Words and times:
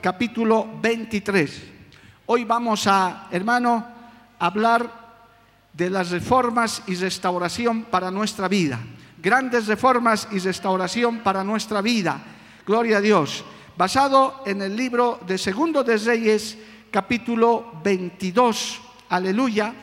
Capítulo 0.00 0.66
23. 0.80 1.62
Hoy 2.26 2.44
vamos 2.44 2.86
a, 2.86 3.28
hermano, 3.30 3.86
hablar 4.38 4.90
de 5.72 5.90
las 5.90 6.10
reformas 6.10 6.82
y 6.86 6.94
restauración 6.94 7.84
para 7.84 8.10
nuestra 8.10 8.48
vida. 8.48 8.80
Grandes 9.22 9.66
reformas 9.66 10.28
y 10.32 10.38
restauración 10.38 11.18
para 11.18 11.44
nuestra 11.44 11.82
vida. 11.82 12.20
Gloria 12.66 12.98
a 12.98 13.00
Dios. 13.00 13.44
Basado 13.76 14.42
en 14.46 14.62
el 14.62 14.74
libro 14.74 15.20
de 15.26 15.36
Segundo 15.36 15.84
de 15.84 15.98
Reyes, 15.98 16.56
capítulo 16.90 17.72
22. 17.84 18.80
Aleluya. 19.10 19.74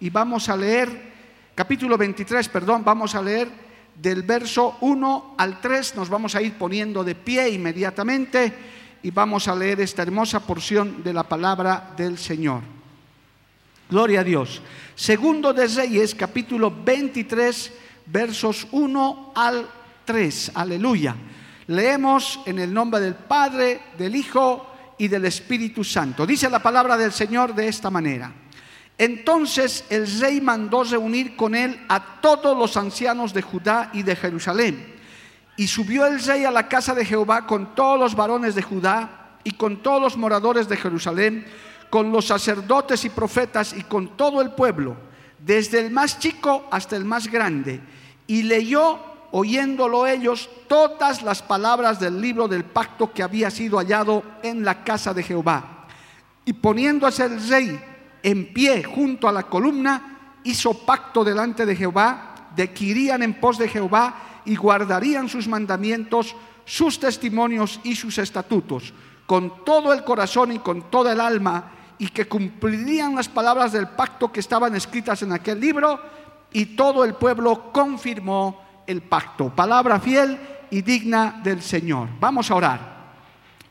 Y 0.00 0.10
vamos 0.10 0.48
a 0.48 0.56
leer, 0.56 1.12
capítulo 1.54 1.98
23, 1.98 2.48
perdón, 2.48 2.84
vamos 2.84 3.14
a 3.14 3.22
leer 3.22 3.48
del 4.00 4.22
verso 4.22 4.76
1 4.80 5.34
al 5.38 5.60
3. 5.60 5.96
Nos 5.96 6.08
vamos 6.08 6.34
a 6.34 6.42
ir 6.42 6.54
poniendo 6.54 7.02
de 7.02 7.14
pie 7.14 7.48
inmediatamente 7.48 8.52
y 9.04 9.10
vamos 9.10 9.48
a 9.48 9.54
leer 9.54 9.82
esta 9.82 10.00
hermosa 10.00 10.40
porción 10.40 11.04
de 11.04 11.12
la 11.12 11.24
palabra 11.24 11.92
del 11.94 12.16
Señor. 12.16 12.62
Gloria 13.90 14.20
a 14.20 14.24
Dios. 14.24 14.62
Segundo 14.94 15.52
de 15.52 15.66
Reyes, 15.66 16.14
capítulo 16.14 16.72
23, 16.74 17.72
versos 18.06 18.66
1 18.72 19.32
al 19.36 19.68
3. 20.06 20.52
Aleluya. 20.54 21.14
Leemos 21.66 22.40
en 22.46 22.58
el 22.58 22.72
nombre 22.72 22.98
del 22.98 23.14
Padre, 23.14 23.82
del 23.98 24.16
Hijo 24.16 24.94
y 24.96 25.08
del 25.08 25.26
Espíritu 25.26 25.84
Santo. 25.84 26.26
Dice 26.26 26.48
la 26.48 26.62
palabra 26.62 26.96
del 26.96 27.12
Señor 27.12 27.54
de 27.54 27.68
esta 27.68 27.90
manera. 27.90 28.32
Entonces 28.96 29.84
el 29.90 30.18
rey 30.18 30.40
mandó 30.40 30.82
reunir 30.82 31.36
con 31.36 31.54
él 31.54 31.78
a 31.90 32.22
todos 32.22 32.56
los 32.56 32.74
ancianos 32.78 33.34
de 33.34 33.42
Judá 33.42 33.90
y 33.92 34.02
de 34.02 34.16
Jerusalén. 34.16 34.93
Y 35.56 35.66
subió 35.68 36.06
el 36.06 36.22
rey 36.22 36.44
a 36.44 36.50
la 36.50 36.68
casa 36.68 36.94
de 36.94 37.04
Jehová 37.04 37.46
con 37.46 37.74
todos 37.74 37.98
los 37.98 38.14
varones 38.14 38.54
de 38.54 38.62
Judá 38.62 39.38
y 39.44 39.52
con 39.52 39.82
todos 39.82 40.00
los 40.00 40.16
moradores 40.16 40.68
de 40.68 40.76
Jerusalén, 40.76 41.46
con 41.90 42.10
los 42.10 42.26
sacerdotes 42.26 43.04
y 43.04 43.10
profetas 43.10 43.72
y 43.72 43.82
con 43.82 44.16
todo 44.16 44.42
el 44.42 44.50
pueblo, 44.50 44.96
desde 45.38 45.80
el 45.80 45.92
más 45.92 46.18
chico 46.18 46.66
hasta 46.72 46.96
el 46.96 47.04
más 47.04 47.28
grande. 47.28 47.80
Y 48.26 48.42
leyó, 48.42 48.98
oyéndolo 49.30 50.06
ellos, 50.06 50.50
todas 50.66 51.22
las 51.22 51.42
palabras 51.42 52.00
del 52.00 52.20
libro 52.20 52.48
del 52.48 52.64
pacto 52.64 53.12
que 53.12 53.22
había 53.22 53.50
sido 53.50 53.78
hallado 53.78 54.24
en 54.42 54.64
la 54.64 54.82
casa 54.82 55.14
de 55.14 55.22
Jehová. 55.22 55.86
Y 56.44 56.54
poniéndose 56.54 57.24
el 57.24 57.48
rey 57.48 57.80
en 58.22 58.52
pie 58.52 58.82
junto 58.82 59.28
a 59.28 59.32
la 59.32 59.44
columna, 59.44 60.40
hizo 60.42 60.74
pacto 60.84 61.22
delante 61.22 61.64
de 61.64 61.76
Jehová, 61.76 62.50
de 62.56 62.72
que 62.72 62.84
irían 62.86 63.22
en 63.22 63.34
pos 63.34 63.58
de 63.58 63.68
Jehová 63.68 64.14
y 64.44 64.56
guardarían 64.56 65.28
sus 65.28 65.48
mandamientos, 65.48 66.34
sus 66.64 66.98
testimonios 66.98 67.80
y 67.84 67.94
sus 67.96 68.18
estatutos, 68.18 68.92
con 69.26 69.64
todo 69.64 69.92
el 69.92 70.04
corazón 70.04 70.52
y 70.52 70.58
con 70.58 70.90
toda 70.90 71.12
el 71.12 71.20
alma, 71.20 71.72
y 71.98 72.08
que 72.08 72.26
cumplirían 72.26 73.14
las 73.14 73.28
palabras 73.28 73.72
del 73.72 73.88
pacto 73.88 74.32
que 74.32 74.40
estaban 74.40 74.74
escritas 74.74 75.22
en 75.22 75.32
aquel 75.32 75.60
libro, 75.60 76.00
y 76.52 76.66
todo 76.76 77.04
el 77.04 77.14
pueblo 77.14 77.72
confirmó 77.72 78.62
el 78.86 79.02
pacto. 79.02 79.50
Palabra 79.50 79.98
fiel 80.00 80.38
y 80.70 80.82
digna 80.82 81.40
del 81.42 81.62
Señor. 81.62 82.08
Vamos 82.20 82.50
a 82.50 82.54
orar. 82.54 82.94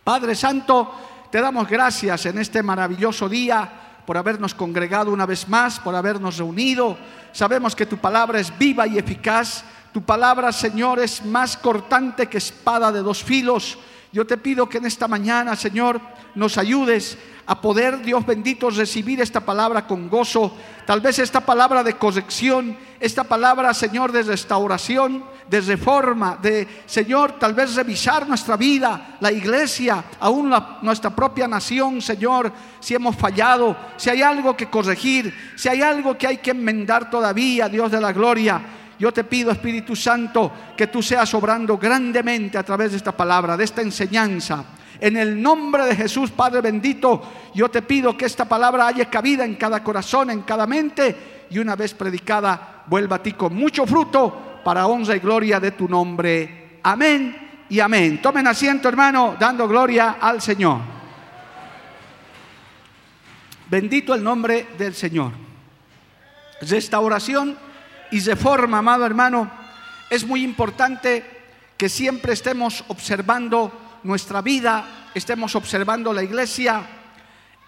Padre 0.04 0.36
Santo, 0.36 0.94
te 1.32 1.42
damos 1.42 1.68
gracias 1.68 2.26
en 2.26 2.38
este 2.38 2.62
maravilloso 2.62 3.30
día 3.30 4.02
por 4.06 4.18
habernos 4.18 4.54
congregado 4.54 5.12
una 5.12 5.26
vez 5.26 5.48
más, 5.48 5.80
por 5.80 5.96
habernos 5.96 6.38
reunido. 6.38 6.98
Sabemos 7.32 7.76
que 7.76 7.86
tu 7.86 7.98
palabra 7.98 8.40
es 8.40 8.56
viva 8.58 8.86
y 8.86 8.98
eficaz. 8.98 9.64
Tu 9.94 10.02
palabra, 10.02 10.52
Señor, 10.52 11.00
es 11.00 11.24
más 11.24 11.56
cortante 11.56 12.26
que 12.26 12.40
espada 12.40 12.92
de 12.92 13.04
dos 13.04 13.24
filos. 13.24 13.78
Yo 14.12 14.26
te 14.26 14.38
pido 14.38 14.68
que 14.68 14.80
en 14.80 14.88
esta 14.88 15.08
mañana, 15.08 15.56
Señor, 15.56 16.02
nos 16.34 16.58
ayudes 16.58 17.16
a 17.46 17.62
poder, 17.62 18.02
Dios 18.02 18.26
bendito, 18.26 18.72
recibir 18.72 19.22
esta 19.22 19.42
palabra 19.42 19.86
con 19.86 20.10
gozo. 20.10 20.52
Tal 20.88 21.00
vez 21.00 21.20
esta 21.20 21.42
palabra 21.42 21.84
de 21.84 21.96
corrección, 21.96 22.76
esta 23.00 23.24
palabra, 23.24 23.72
Señor, 23.76 24.12
de 24.12 24.24
restauración, 24.24 25.26
de 25.48 25.62
reforma, 25.62 26.40
de, 26.42 26.68
Señor, 26.88 27.34
tal 27.34 27.54
vez 27.54 27.76
revisar 27.76 28.28
nuestra 28.28 28.58
vida, 28.58 29.18
la 29.20 29.32
iglesia, 29.32 30.04
aún 30.20 30.50
la, 30.50 30.80
nuestra 30.82 31.16
propia 31.16 31.48
nación, 31.48 32.02
Señor, 32.02 32.52
si 32.80 32.96
hemos 32.96 33.16
fallado, 33.16 33.78
si 33.98 34.10
hay 34.10 34.24
algo 34.24 34.58
que 34.58 34.72
corregir, 34.72 35.54
si 35.56 35.70
hay 35.70 35.84
algo 35.84 36.18
que 36.18 36.26
hay 36.26 36.38
que 36.38 36.52
enmendar 36.52 37.12
todavía, 37.12 37.70
Dios 37.70 37.92
de 37.92 38.02
la 38.02 38.12
gloria. 38.12 38.62
Yo 39.04 39.12
te 39.12 39.26
pido, 39.26 39.52
Espíritu 39.52 39.98
Santo, 39.98 40.50
que 40.78 40.88
tú 40.88 41.04
seas 41.04 41.34
obrando 41.34 41.78
grandemente 41.78 42.58
a 42.58 42.64
través 42.64 42.92
de 42.92 42.96
esta 42.96 43.12
palabra, 43.12 43.58
de 43.58 43.66
esta 43.66 43.82
enseñanza. 43.82 44.64
En 44.98 45.18
el 45.18 45.42
nombre 45.42 45.84
de 45.88 45.94
Jesús, 45.94 46.32
Padre 46.32 46.62
bendito, 46.62 47.22
yo 47.54 47.70
te 47.70 47.82
pido 47.82 48.16
que 48.16 48.24
esta 48.24 48.46
palabra 48.46 48.88
haya 48.88 49.10
cabida 49.10 49.44
en 49.44 49.56
cada 49.56 49.84
corazón, 49.84 50.30
en 50.30 50.44
cada 50.44 50.66
mente, 50.66 51.48
y 51.50 51.60
una 51.60 51.76
vez 51.76 51.94
predicada, 51.94 52.86
vuelva 52.88 53.18
a 53.18 53.22
ti 53.22 53.34
con 53.34 53.54
mucho 53.54 53.86
fruto 53.86 54.62
para 54.64 54.88
honra 54.88 55.18
y 55.18 55.20
gloria 55.20 55.60
de 55.60 55.72
tu 55.72 55.90
nombre. 55.90 56.80
Amén 56.84 57.66
y 57.68 57.82
amén. 57.82 58.22
Tomen 58.22 58.48
asiento, 58.48 58.88
hermano, 58.88 59.36
dando 59.38 59.68
gloria 59.68 60.12
al 60.12 60.42
Señor. 60.42 60.80
Bendito 63.70 64.14
el 64.14 64.24
nombre 64.24 64.68
del 64.78 64.96
Señor. 64.96 65.34
Restauración 66.62 67.58
y 68.14 68.20
reforma, 68.20 68.78
amado 68.78 69.08
hermano, 69.08 69.50
es 70.08 70.24
muy 70.24 70.44
importante 70.44 71.26
que 71.76 71.90
siempre 71.90 72.34
estemos 72.34 72.84
observando 72.90 74.00
nuestra 74.04 74.40
vida, 74.44 75.10
estemos 75.16 75.56
observando 75.56 76.14
la 76.14 76.22
iglesia. 76.22 76.84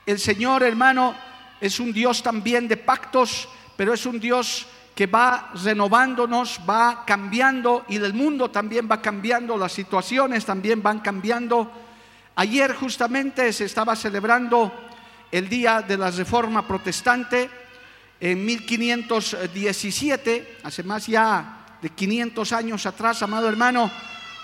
El 0.06 0.20
Señor, 0.20 0.62
hermano, 0.62 1.16
es 1.60 1.80
un 1.80 1.92
Dios 1.92 2.22
también 2.22 2.68
de 2.68 2.78
pactos, 2.78 3.50
pero 3.76 3.96
es 3.96 4.06
un 4.06 4.20
Dios 4.20 4.68
que 4.94 5.08
va 5.08 5.50
renovándonos, 5.64 6.60
va 6.70 7.04
cambiando 7.08 7.84
y 7.88 7.96
el 7.96 8.14
mundo 8.14 8.52
también 8.52 8.88
va 8.90 9.02
cambiando, 9.02 9.58
las 9.58 9.72
situaciones 9.72 10.46
también 10.46 10.84
van 10.84 11.00
cambiando. 11.00 11.72
Ayer 12.36 12.76
justamente 12.76 13.52
se 13.52 13.66
estaba 13.66 13.96
celebrando 13.96 14.72
el 15.32 15.50
Día 15.50 15.82
de 15.82 15.98
la 15.98 16.12
Reforma 16.12 16.68
Protestante 16.68 17.65
en 18.20 18.46
1517, 18.46 20.58
hace 20.64 20.84
más 20.84 21.08
ya 21.08 21.78
de 21.82 21.90
500 21.90 22.52
años 22.54 22.86
atrás, 22.86 23.22
amado 23.24 23.50
hermano, 23.50 23.92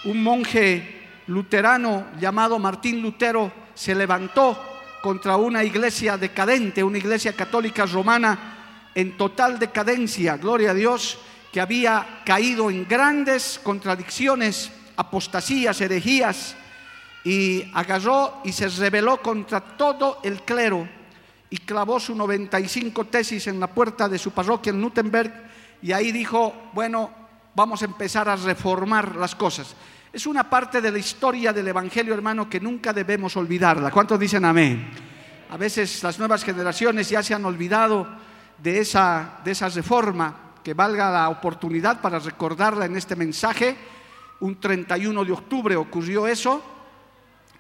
un 0.06 0.22
monje 0.22 1.08
luterano 1.28 2.08
llamado 2.20 2.60
Martín 2.60 3.02
Lutero 3.02 3.52
se 3.74 3.96
levantó 3.96 4.62
contra 5.02 5.38
una 5.38 5.64
iglesia 5.64 6.18
decadente, 6.18 6.84
una 6.84 6.98
iglesia 6.98 7.34
católica 7.34 7.86
romana 7.86 8.90
en 8.94 9.18
total 9.18 9.58
decadencia, 9.58 10.38
gloria 10.38 10.72
a 10.72 10.76
Dios, 10.76 11.18
que 11.52 11.62
había 11.62 12.22
caído 12.26 12.70
en 12.70 12.88
grandes 12.88 13.60
contradicciones, 13.64 14.72
apostasías, 14.96 15.80
herejías, 15.82 16.56
y 17.24 17.64
agarró 17.74 18.42
y 18.44 18.52
se 18.52 18.68
rebeló 18.68 19.22
contra 19.22 19.62
todo 19.62 20.20
el 20.24 20.42
clero 20.42 20.88
y 21.52 21.58
clavó 21.58 22.00
sus 22.00 22.16
95 22.16 23.06
tesis 23.08 23.46
en 23.48 23.60
la 23.60 23.68
puerta 23.68 24.08
de 24.08 24.18
su 24.18 24.32
parroquia 24.32 24.70
en 24.70 24.80
Nuremberg 24.80 25.34
y 25.82 25.92
ahí 25.92 26.14
dijo, 26.14 26.70
bueno, 26.74 27.12
vamos 27.54 27.82
a 27.82 27.86
empezar 27.86 28.30
a 28.30 28.38
reformar 28.38 29.18
las 29.18 29.36
cosas. 29.36 29.76
Es 30.14 30.26
una 30.26 30.50
parte 30.50 30.80
de 30.80 30.92
la 30.92 30.98
historia 30.98 31.52
del 31.52 31.68
Evangelio, 31.68 32.14
hermano, 32.14 32.50
que 32.50 32.62
nunca 32.62 32.94
debemos 32.94 33.36
olvidarla. 33.36 33.92
¿Cuántos 33.92 34.18
dicen 34.18 34.46
amén? 34.46 34.92
A 35.50 35.58
veces 35.58 36.02
las 36.04 36.18
nuevas 36.20 36.46
generaciones 36.46 37.10
ya 37.10 37.22
se 37.22 37.34
han 37.34 37.44
olvidado 37.44 38.08
de 38.58 38.80
esa, 38.80 39.40
de 39.44 39.52
esa 39.52 39.68
reforma, 39.68 40.54
que 40.64 40.74
valga 40.74 41.12
la 41.12 41.28
oportunidad 41.28 42.00
para 42.00 42.20
recordarla 42.20 42.86
en 42.86 42.96
este 42.96 43.18
mensaje. 43.18 43.76
Un 44.40 44.58
31 44.58 45.26
de 45.26 45.32
octubre 45.34 45.76
ocurrió 45.76 46.28
eso, 46.28 46.64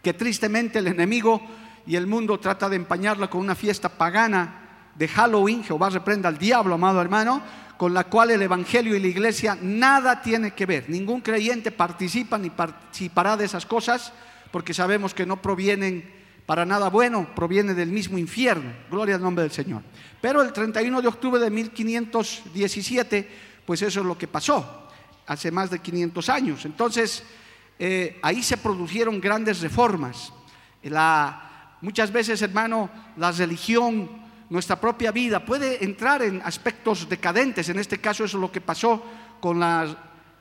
que 0.02 0.14
tristemente 0.14 0.80
el 0.80 0.88
enemigo 0.88 1.42
y 1.86 1.95
el 1.95 2.07
mundo 2.07 2.39
trata 2.39 2.69
de 2.69 2.75
empañarla 2.75 3.30
con 3.30 3.42
una 3.42 3.56
fiesta 3.56 3.89
pagana 3.89 4.62
de 4.95 5.07
Halloween, 5.07 5.63
Jehová 5.63 5.89
reprenda 5.89 6.30
al 6.30 6.38
diablo, 6.38 6.75
amado 6.75 7.01
hermano, 7.01 7.42
con 7.78 7.94
la 7.94 8.04
cual 8.04 8.31
el 8.31 8.42
Evangelio 8.42 8.95
y 8.95 9.00
la 9.00 9.07
iglesia 9.07 9.57
nada 9.60 10.22
tiene 10.22 10.51
que 10.51 10.66
ver. 10.66 10.89
Ningún 10.89 11.22
creyente 11.22 11.72
participa 11.72 12.38
ni 12.38 12.50
participará 12.50 13.36
de 13.36 13.45
esas 13.45 13.66
cosas 13.66 14.13
porque 14.51 14.74
sabemos 14.74 15.13
que 15.13 15.25
no 15.25 15.42
provienen 15.42 16.22
para 16.45 16.66
nada 16.66 16.89
bueno, 16.89 17.33
proviene 17.33 17.74
del 17.74 17.89
mismo 17.89 18.18
infierno. 18.18 18.72
Gloria 18.89 19.16
al 19.16 19.22
nombre 19.22 19.44
del 19.44 19.51
Señor. 19.51 19.81
Pero 20.19 20.42
el 20.42 20.54
31 20.54 21.01
de 21.01 21.07
octubre 21.07 21.42
de 21.42 21.50
1517, 21.50 23.30
pues 23.66 23.81
eso 23.81 24.01
es 24.01 24.06
lo 24.06 24.18
que 24.18 24.27
pasó, 24.27 24.88
hace 25.25 25.50
más 25.50 25.72
de 25.72 25.80
500 25.80 26.30
años. 26.30 26.66
Entonces, 26.66 27.24
eh, 27.80 28.19
ahí 28.22 28.44
se 28.44 28.57
produjeron 28.57 29.19
grandes 29.19 29.62
reformas. 29.62 30.34
La, 30.84 31.50
muchas 31.81 32.12
veces, 32.12 32.42
hermano, 32.42 32.89
la 33.18 33.31
religión 33.31 34.22
nuestra 34.51 34.75
propia 34.75 35.13
vida, 35.13 35.45
puede 35.45 35.81
entrar 35.81 36.22
en 36.22 36.42
aspectos 36.42 37.07
decadentes. 37.07 37.69
En 37.69 37.80
este 37.80 38.00
caso 38.00 38.25
eso 38.25 38.36
es 38.36 38.42
lo 38.42 38.51
que 38.51 38.60
pasó 38.60 39.01
con 39.39 39.62
la 39.62 39.88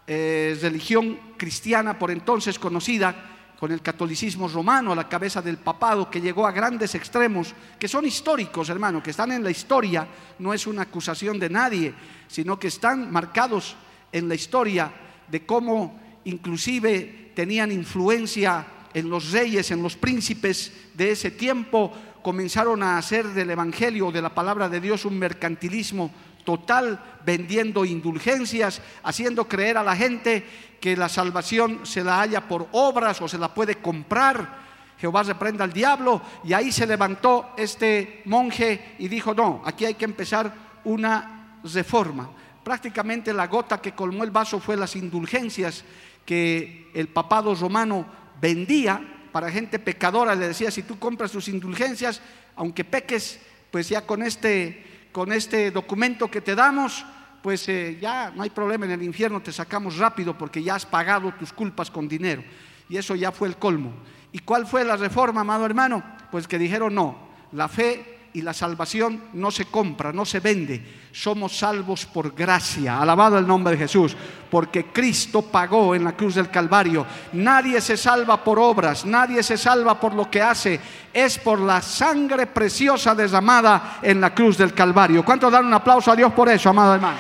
eh, 0.05 0.59
religión 0.61 1.17
cristiana 1.37 1.97
por 1.97 2.11
entonces 2.11 2.59
conocida, 2.59 3.15
con 3.57 3.71
el 3.71 3.81
catolicismo 3.83 4.49
romano 4.49 4.91
a 4.91 4.97
la 4.97 5.09
cabeza 5.09 5.41
del 5.41 5.59
papado, 5.59 6.11
que 6.11 6.21
llegó 6.21 6.45
a 6.45 6.51
grandes 6.51 6.97
extremos, 6.97 7.55
que 7.79 7.87
son 7.87 8.05
históricos, 8.05 8.69
hermano, 8.69 9.01
que 9.01 9.11
están 9.11 9.31
en 9.31 9.45
la 9.45 9.51
historia, 9.51 10.09
no 10.41 10.53
es 10.53 10.67
una 10.67 10.83
acusación 10.83 11.39
de 11.39 11.49
nadie, 11.49 11.95
sino 12.27 12.59
que 12.59 12.67
están 12.67 13.13
marcados 13.13 13.77
en 14.11 14.29
la 14.29 14.35
historia 14.35 14.91
de 15.29 15.47
cómo 15.47 16.01
inclusive 16.25 17.31
tenían 17.37 17.71
influencia 17.71 18.67
en 18.95 19.09
los 19.09 19.33
reyes, 19.33 19.71
en 19.71 19.83
los 19.83 19.97
príncipes 19.97 20.73
de 20.95 21.13
ese 21.13 21.31
tiempo, 21.31 21.93
comenzaron 22.23 22.83
a 22.83 22.99
hacer 22.99 23.27
del 23.29 23.51
Evangelio, 23.51 24.11
de 24.11 24.23
la 24.23 24.35
palabra 24.35 24.69
de 24.69 24.81
Dios, 24.81 25.05
un 25.05 25.19
mercantilismo 25.19 26.11
total, 26.45 27.01
vendiendo 27.25 27.85
indulgencias, 27.85 28.81
haciendo 29.03 29.47
creer 29.47 29.77
a 29.77 29.83
la 29.83 29.97
gente 29.97 30.45
que 30.81 30.97
la 30.97 31.09
salvación 31.09 31.81
se 31.85 32.03
la 32.03 32.21
haya 32.21 32.49
por 32.49 32.69
obras 32.73 33.21
o 33.21 33.29
se 33.29 33.39
la 33.39 33.53
puede 33.53 33.77
comprar. 33.77 34.59
Jehová 34.99 35.23
reprenda 35.23 35.65
al 35.65 35.73
diablo 35.73 36.21
y 36.45 36.53
ahí 36.53 36.73
se 36.73 36.87
levantó 36.87 37.55
este 37.57 38.23
monje 38.27 38.97
y 38.99 39.09
dijo, 39.09 39.35
no, 39.35 39.63
aquí 39.65 39.85
hay 39.85 39.95
que 39.95 40.05
empezar 40.05 40.53
una 40.85 41.59
reforma. 41.65 42.31
Prácticamente 42.63 43.33
la 43.33 43.47
gota 43.47 43.81
que 43.81 43.93
colmó 43.93 44.25
el 44.25 44.31
vaso 44.31 44.61
fue 44.61 44.77
las 44.77 44.97
indulgencias 44.97 45.85
que 46.25 46.91
el 46.95 47.09
papado 47.09 47.55
romano 47.55 48.20
vendía 48.41 49.01
para 49.33 49.51
gente 49.51 49.79
pecadora, 49.79 50.35
le 50.35 50.49
decía, 50.49 50.71
si 50.71 50.83
tú 50.83 50.99
compras 50.99 51.33
tus 51.33 51.49
indulgencias, 51.49 52.21
aunque 52.57 52.85
peques, 52.85 53.41
pues 53.71 53.89
ya 53.89 54.07
con 54.07 54.23
este, 54.23 55.09
con 55.13 55.33
este 55.33 55.71
documento 55.71 56.31
que 56.31 56.41
te 56.41 56.55
damos, 56.55 57.05
pues 57.43 57.69
eh, 57.69 57.99
ya 58.01 58.33
no 58.35 58.43
hay 58.43 58.51
problema 58.51 58.87
en 58.87 58.93
el 58.93 59.03
infierno, 59.03 59.41
te 59.41 59.53
sacamos 59.53 59.97
rápido 59.99 60.37
porque 60.37 60.63
ya 60.63 60.75
has 60.75 60.87
pagado 60.87 61.33
tus 61.39 61.53
culpas 61.53 61.91
con 61.91 62.09
dinero. 62.09 62.43
Y 62.89 62.97
eso 62.97 63.15
ya 63.15 63.31
fue 63.31 63.49
el 63.49 63.57
colmo. 63.57 63.93
¿Y 64.33 64.41
cuál 64.41 64.67
fue 64.67 64.85
la 64.85 64.97
reforma, 64.97 65.41
amado 65.43 65.65
hermano? 65.65 66.03
Pues 66.31 66.47
que 66.47 66.59
dijeron, 66.59 66.95
no, 66.95 67.31
la 67.53 67.69
fe 67.69 68.20
y 68.33 68.43
la 68.43 68.53
salvación 68.55 69.25
no 69.33 69.51
se 69.51 69.65
compra, 69.65 70.13
no 70.13 70.25
se 70.25 70.41
vende. 70.41 71.01
Somos 71.13 71.59
salvos 71.59 72.07
por 72.07 72.33
gracia. 72.35 73.01
Alabado 73.01 73.37
el 73.39 73.47
nombre 73.47 73.73
de 73.73 73.79
Jesús. 73.79 74.17
Porque 74.49 74.87
Cristo 74.87 75.43
pagó 75.43 75.95
en 75.95 76.05
la 76.05 76.13
cruz 76.13 76.37
del 76.37 76.51
Calvario. 76.51 77.05
Nadie 77.33 77.81
se 77.81 77.97
salva 77.97 78.43
por 78.43 78.59
obras, 78.59 79.05
nadie 79.05 79.43
se 79.43 79.57
salva 79.57 79.99
por 79.99 80.15
lo 80.15 80.31
que 80.31 80.41
hace. 80.41 80.81
Es 81.13 81.39
por 81.39 81.59
la 81.59 81.83
sangre 81.83 82.47
preciosa 82.47 83.15
derramada 83.15 83.99
en 84.03 84.21
la 84.21 84.33
cruz 84.33 84.57
del 84.57 84.75
Calvario. 84.75 85.25
¿Cuánto 85.25 85.51
dan 85.51 85.67
un 85.67 85.75
aplauso 85.75 86.13
a 86.13 86.17
Dios 86.17 86.33
por 86.33 86.49
eso, 86.49 86.71
amado 86.71 86.95
hermano? 86.95 87.19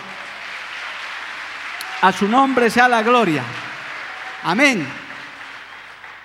A 2.03 2.12
su 2.12 2.29
nombre 2.29 2.71
sea 2.71 2.89
la 2.89 3.03
gloria. 3.03 3.43
Amén. 4.45 4.87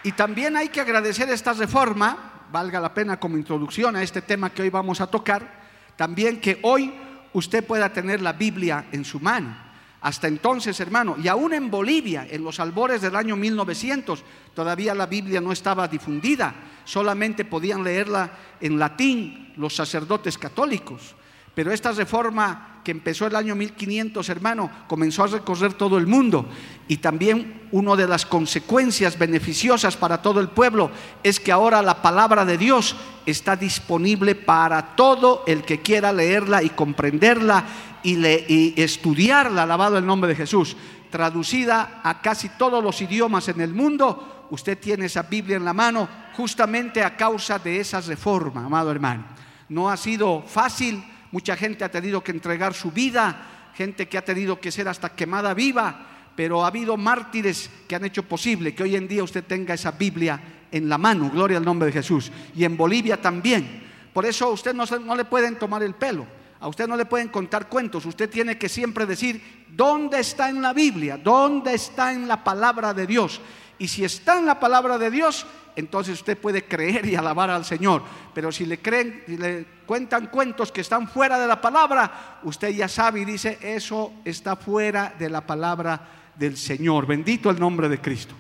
Y 0.03 0.11
también 0.11 0.55
hay 0.55 0.69
que 0.69 0.81
agradecer 0.81 1.27
esta 1.29 1.53
reforma 1.53 2.34
valga 2.55 2.79
la 2.79 2.93
pena 2.93 3.19
como 3.19 3.37
introducción 3.37 3.97
a 3.97 4.01
este 4.01 4.21
tema 4.21 4.49
que 4.49 4.61
hoy 4.61 4.69
vamos 4.69 5.01
a 5.01 5.07
tocar, 5.07 5.59
también 5.97 6.39
que 6.39 6.57
hoy 6.61 6.89
usted 7.33 7.65
pueda 7.65 7.91
tener 7.91 8.21
la 8.21 8.31
Biblia 8.31 8.85
en 8.93 9.03
su 9.03 9.19
mano. 9.19 9.53
Hasta 9.99 10.29
entonces, 10.29 10.79
hermano, 10.79 11.17
y 11.21 11.27
aún 11.27 11.53
en 11.53 11.69
Bolivia, 11.69 12.25
en 12.29 12.45
los 12.45 12.61
albores 12.61 13.01
del 13.01 13.17
año 13.17 13.35
1900, 13.35 14.23
todavía 14.53 14.95
la 14.95 15.05
Biblia 15.05 15.41
no 15.41 15.51
estaba 15.51 15.89
difundida, 15.89 16.55
solamente 16.85 17.43
podían 17.43 17.83
leerla 17.83 18.31
en 18.61 18.79
latín 18.79 19.51
los 19.57 19.75
sacerdotes 19.75 20.37
católicos. 20.37 21.13
Pero 21.55 21.71
esta 21.71 21.93
reforma 21.93 22.81
que 22.83 22.91
empezó 22.91 23.25
el 23.25 23.35
año 23.35 23.55
1500, 23.55 24.29
hermano, 24.29 24.69
comenzó 24.87 25.23
a 25.23 25.27
recorrer 25.27 25.73
todo 25.73 25.97
el 25.97 26.05
mundo. 26.05 26.47
Y 26.87 26.97
también 26.97 27.67
una 27.71 27.95
de 27.95 28.07
las 28.07 28.25
consecuencias 28.25 29.17
beneficiosas 29.17 29.97
para 29.97 30.21
todo 30.21 30.39
el 30.39 30.49
pueblo 30.49 30.91
es 31.23 31.39
que 31.39 31.51
ahora 31.51 31.81
la 31.81 32.01
palabra 32.01 32.45
de 32.45 32.59
Dios 32.59 32.95
está 33.25 33.55
disponible 33.55 34.35
para 34.35 34.95
todo 34.95 35.43
el 35.47 35.63
que 35.63 35.81
quiera 35.81 36.13
leerla 36.13 36.61
y 36.61 36.69
comprenderla 36.69 37.65
y, 38.03 38.79
estudiarla, 38.79 39.63
alabado 39.63 39.97
el 39.97 40.05
nombre 40.05 40.27
de 40.27 40.35
Jesús. 40.35 40.75
Traducida 41.09 42.01
a 42.03 42.21
casi 42.21 42.49
todos 42.49 42.83
los 42.83 43.01
idiomas 43.01 43.47
en 43.47 43.61
el 43.61 43.73
mundo, 43.73 44.47
usted 44.51 44.77
tiene 44.77 45.05
esa 45.05 45.23
Biblia 45.23 45.55
en 45.55 45.65
la 45.65 45.73
mano 45.73 46.07
justamente 46.35 47.01
a 47.01 47.15
causa 47.15 47.57
de 47.57 47.79
esa 47.79 48.01
reforma, 48.01 48.65
amado 48.65 48.91
hermano. 48.91 49.23
No 49.69 49.89
ha 49.89 49.97
sido 49.97 50.43
fácil 50.43 51.03
Mucha 51.35 51.57
gente 51.57 51.83
ha 51.83 51.91
tenido 51.91 52.23
que 52.23 52.31
entregar 52.31 52.73
su 52.73 52.91
vida, 52.91 53.71
gente 53.75 54.07
que 54.07 54.17
ha 54.17 54.23
tenido 54.23 54.57
que 54.57 54.71
ser 54.71 54.87
hasta 54.87 55.09
quemada 55.09 55.53
viva, 55.53 56.07
pero 56.33 56.63
ha 56.63 56.67
habido 56.67 56.95
mártires 56.95 57.69
que 57.89 57.95
han 57.97 58.05
hecho 58.05 58.23
posible 58.23 58.73
que 58.73 58.83
hoy 58.83 58.95
en 58.95 59.05
día 59.05 59.21
usted 59.21 59.43
tenga 59.43 59.73
esa 59.73 59.91
Biblia 59.91 60.39
en 60.71 60.87
la 60.87 60.97
mano, 60.97 61.29
gloria 61.29 61.57
al 61.57 61.65
nombre 61.65 61.87
de 61.87 61.91
Jesús. 61.91 62.31
Y 62.55 62.63
en 62.63 62.77
Bolivia 62.77 63.21
también. 63.21 63.83
Por 64.13 64.25
eso 64.25 64.45
a 64.45 64.51
usted 64.51 64.73
no, 64.73 64.85
no 64.85 65.13
le 65.13 65.25
pueden 65.25 65.59
tomar 65.59 65.83
el 65.83 65.95
pelo, 65.95 66.25
a 66.61 66.69
usted 66.69 66.87
no 66.87 66.95
le 66.95 67.05
pueden 67.05 67.27
contar 67.27 67.67
cuentos, 67.67 68.05
usted 68.05 68.29
tiene 68.29 68.57
que 68.57 68.69
siempre 68.69 69.05
decir, 69.05 69.65
¿dónde 69.67 70.21
está 70.21 70.47
en 70.47 70.61
la 70.61 70.71
Biblia? 70.71 71.17
¿Dónde 71.17 71.73
está 71.73 72.13
en 72.13 72.29
la 72.29 72.45
palabra 72.45 72.93
de 72.93 73.05
Dios? 73.05 73.41
Y 73.77 73.89
si 73.89 74.05
está 74.05 74.39
en 74.39 74.45
la 74.45 74.57
palabra 74.57 74.97
de 74.97 75.11
Dios, 75.11 75.45
entonces 75.75 76.19
usted 76.19 76.37
puede 76.37 76.65
creer 76.65 77.05
y 77.05 77.15
alabar 77.15 77.49
al 77.49 77.65
Señor. 77.65 78.03
Pero 78.33 78.51
si 78.51 78.65
le 78.65 78.79
creen, 78.79 79.23
si 79.25 79.37
le 79.37 79.65
cuentan 79.85 80.27
cuentos 80.27 80.71
que 80.71 80.81
están 80.81 81.07
fuera 81.07 81.37
de 81.39 81.47
la 81.47 81.59
palabra, 81.59 82.39
usted 82.43 82.69
ya 82.69 82.87
sabe 82.87 83.21
y 83.21 83.25
dice, 83.25 83.57
eso 83.61 84.13
está 84.23 84.55
fuera 84.55 85.13
de 85.17 85.29
la 85.29 85.41
palabra 85.41 86.31
del 86.35 86.57
Señor. 86.57 87.05
Bendito 87.05 87.49
el 87.49 87.59
nombre 87.59 87.89
de 87.89 87.99
Cristo. 87.99 88.35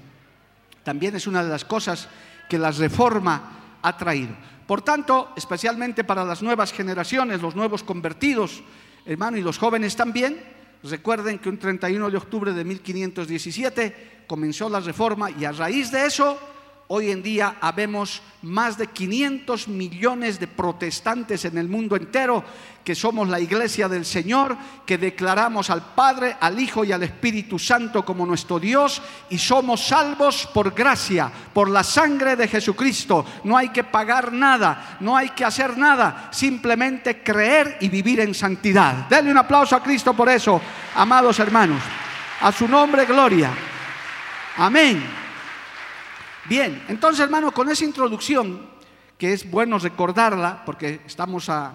También 0.83 1.15
es 1.15 1.27
una 1.27 1.43
de 1.43 1.49
las 1.49 1.65
cosas 1.65 2.07
que 2.47 2.57
la 2.57 2.71
reforma 2.71 3.77
ha 3.81 3.97
traído. 3.97 4.35
Por 4.65 4.81
tanto, 4.81 5.33
especialmente 5.35 6.03
para 6.03 6.23
las 6.23 6.41
nuevas 6.41 6.71
generaciones, 6.71 7.41
los 7.41 7.55
nuevos 7.55 7.83
convertidos, 7.83 8.63
hermano, 9.05 9.37
y 9.37 9.41
los 9.41 9.57
jóvenes 9.57 9.95
también, 9.95 10.41
recuerden 10.83 11.39
que 11.39 11.49
un 11.49 11.57
31 11.57 12.09
de 12.09 12.17
octubre 12.17 12.53
de 12.53 12.63
1517 12.63 14.23
comenzó 14.27 14.69
la 14.69 14.79
reforma 14.79 15.29
y 15.31 15.45
a 15.45 15.51
raíz 15.51 15.91
de 15.91 16.05
eso 16.05 16.37
Hoy 16.87 17.09
en 17.09 17.23
día 17.23 17.55
habemos 17.61 18.21
más 18.43 18.77
de 18.77 18.85
500 18.85 19.67
millones 19.67 20.39
de 20.39 20.45
protestantes 20.45 21.43
en 21.45 21.57
el 21.57 21.67
mundo 21.67 21.95
entero 21.95 22.43
que 22.83 22.93
somos 22.93 23.27
la 23.27 23.39
iglesia 23.39 23.89
del 23.89 24.05
Señor, 24.05 24.55
que 24.85 24.99
declaramos 24.99 25.71
al 25.71 25.81
Padre, 25.95 26.37
al 26.39 26.59
Hijo 26.59 26.85
y 26.85 26.91
al 26.91 27.01
Espíritu 27.01 27.57
Santo 27.57 28.05
como 28.05 28.23
nuestro 28.23 28.59
Dios 28.59 29.01
y 29.31 29.39
somos 29.39 29.87
salvos 29.87 30.47
por 30.53 30.75
gracia, 30.75 31.31
por 31.51 31.71
la 31.71 31.83
sangre 31.83 32.35
de 32.35 32.47
Jesucristo. 32.47 33.25
No 33.45 33.57
hay 33.57 33.69
que 33.69 33.83
pagar 33.83 34.31
nada, 34.31 34.97
no 34.99 35.17
hay 35.17 35.29
que 35.29 35.43
hacer 35.43 35.75
nada, 35.79 36.29
simplemente 36.31 37.23
creer 37.23 37.77
y 37.81 37.89
vivir 37.89 38.19
en 38.19 38.35
santidad. 38.35 39.07
Denle 39.09 39.31
un 39.31 39.39
aplauso 39.39 39.75
a 39.75 39.81
Cristo 39.81 40.13
por 40.13 40.29
eso, 40.29 40.61
amados 40.93 41.39
hermanos. 41.39 41.81
A 42.41 42.51
su 42.51 42.67
nombre, 42.67 43.05
gloria. 43.05 43.49
Amén. 44.57 45.24
Bien, 46.47 46.83
entonces 46.89 47.21
hermano, 47.21 47.51
con 47.51 47.69
esa 47.69 47.85
introducción, 47.85 48.69
que 49.17 49.33
es 49.33 49.49
bueno 49.49 49.79
recordarla, 49.79 50.61
porque 50.63 51.01
estamos 51.03 51.49
a 51.49 51.73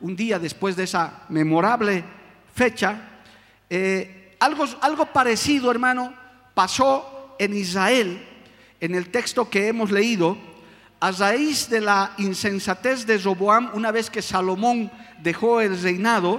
un 0.00 0.14
día 0.14 0.38
después 0.38 0.76
de 0.76 0.84
esa 0.84 1.22
memorable 1.30 2.04
fecha, 2.54 3.22
eh, 3.70 4.36
algo, 4.38 4.66
algo 4.82 5.06
parecido, 5.06 5.70
hermano, 5.70 6.12
pasó 6.52 7.36
en 7.38 7.54
Israel, 7.56 8.22
en 8.80 8.94
el 8.94 9.08
texto 9.08 9.48
que 9.48 9.68
hemos 9.68 9.90
leído, 9.90 10.36
a 11.00 11.10
raíz 11.10 11.70
de 11.70 11.80
la 11.80 12.12
insensatez 12.18 13.06
de 13.06 13.16
Roboam, 13.16 13.70
una 13.72 13.90
vez 13.90 14.10
que 14.10 14.20
Salomón 14.20 14.92
dejó 15.22 15.62
el 15.62 15.80
reinado, 15.80 16.38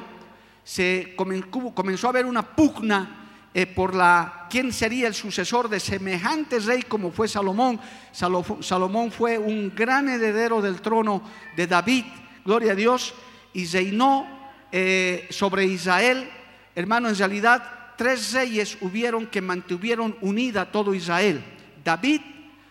se 0.64 1.16
comenzó 1.16 2.06
a 2.06 2.10
haber 2.12 2.28
una 2.28 2.56
pugna 2.56 3.23
eh, 3.54 3.68
por 3.68 3.94
la 3.94 4.48
quién 4.50 4.74
sería 4.74 5.08
el 5.08 5.14
sucesor 5.14 5.70
de 5.70 5.80
semejante 5.80 6.60
rey 6.60 6.84
como 6.84 7.12
fue 7.12 7.28
Salomón. 7.28 7.80
Salomón 8.12 9.12
fue 9.12 9.38
un 9.38 9.74
gran 9.76 10.10
heredero 10.10 10.62
del 10.62 10.82
trono 10.82 11.22
de 11.56 11.68
David, 11.68 12.06
gloria 12.44 12.72
a 12.72 12.76
Dios, 12.76 13.14
y 13.54 13.66
reinó 13.66 14.28
eh, 14.72 15.28
sobre 15.30 15.66
Israel. 15.66 16.30
Hermano, 16.76 17.10
en 17.10 17.16
realidad 17.16 17.94
tres 17.96 18.34
reyes 18.34 18.78
hubieron 18.82 19.28
que 19.28 19.42
mantuvieron 19.42 20.18
unida 20.22 20.72
todo 20.72 20.94
Israel. 20.94 21.44
David, 21.84 22.22